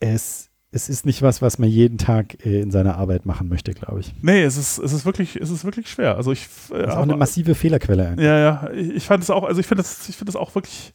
[0.00, 3.72] es, es ist nicht was, was man jeden Tag äh, in seiner Arbeit machen möchte,
[3.72, 4.14] glaube ich.
[4.22, 6.16] Nee, es ist, es ist wirklich, es ist wirklich schwer.
[6.16, 8.08] Also ich, äh, das ist auch eine massive Fehlerquelle.
[8.08, 8.26] Eigentlich.
[8.26, 8.70] Ja, ja.
[8.72, 10.92] Ich, ich fand es auch, also ich finde das, ich finde das auch wirklich.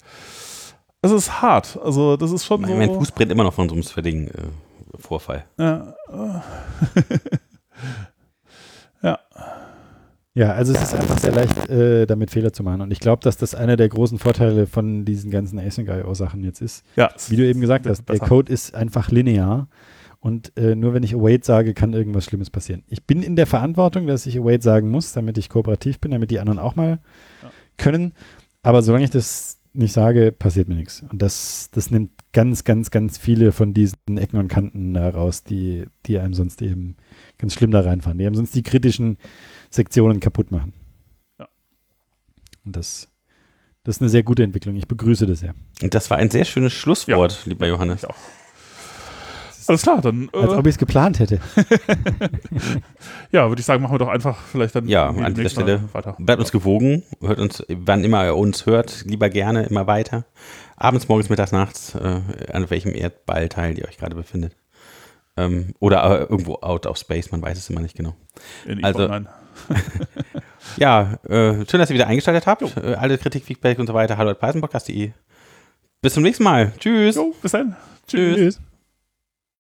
[1.02, 1.78] Also es ist hart.
[1.84, 2.78] Also das ist schon mein, so.
[2.78, 4.28] Mein Fuß brennt immer noch von so einem Threading.
[4.28, 4.32] Äh
[5.00, 5.46] Vorfall.
[5.58, 5.96] Ja.
[6.12, 6.44] ja.
[10.36, 12.82] Ja, also es ist einfach sehr leicht, äh, damit Fehler zu machen.
[12.82, 16.84] Und ich glaube, dass das einer der großen Vorteile von diesen ganzen Async-IO-Sachen jetzt ist.
[16.96, 17.12] Ja.
[17.28, 19.68] Wie du eben gesagt hast, der Code ist einfach linear.
[20.20, 22.84] Und äh, nur wenn ich await sage, kann irgendwas Schlimmes passieren.
[22.88, 26.32] Ich bin in der Verantwortung, dass ich await sagen muss, damit ich kooperativ bin, damit
[26.32, 27.00] die anderen auch mal
[27.44, 27.52] ja.
[27.78, 28.14] können.
[28.64, 31.04] Aber solange ich das nicht sage, passiert mir nichts.
[31.12, 35.86] Und das, das nimmt ganz, ganz, ganz viele von diesen Ecken und Kanten heraus, die,
[36.06, 36.96] die einem sonst eben
[37.38, 39.18] ganz schlimm da reinfahren, die einem sonst die kritischen
[39.74, 40.74] Sektionen kaputt machen.
[41.40, 41.48] Ja.
[42.64, 43.08] Und das,
[43.84, 44.76] das ist eine sehr gute Entwicklung.
[44.76, 45.56] Ich begrüße das sehr.
[45.82, 48.06] Und das war ein sehr schönes Schlusswort, ja, lieber Johannes.
[48.06, 48.16] Auch.
[49.68, 50.30] Alles klar, dann.
[50.34, 51.40] Als äh, ob ich es geplant hätte.
[53.32, 54.88] ja, würde ich sagen, machen wir doch einfach vielleicht dann.
[54.88, 56.18] Ja, an dieser Stelle weiter.
[56.20, 60.26] Bleibt uns gewogen, hört uns, wann immer ihr uns hört, lieber gerne immer weiter.
[60.76, 62.22] Abends, morgens, mittags, nachts, äh,
[62.52, 64.56] an welchem Erdballteil ihr euch gerade befindet.
[65.38, 68.16] Ähm, oder äh, irgendwo out of space, man weiß es immer nicht genau.
[68.66, 69.08] In also,
[70.78, 72.62] ja, äh, schön, dass ihr wieder eingeschaltet habt.
[72.78, 74.18] Äh, alle Kritik, Feedback und so weiter.
[74.18, 74.40] Hallo at
[76.02, 76.74] Bis zum nächsten Mal.
[76.80, 77.16] Tschüss.
[77.16, 77.76] Jo, bis dann.
[78.08, 78.36] Tschüss.
[78.36, 78.73] Tschüss.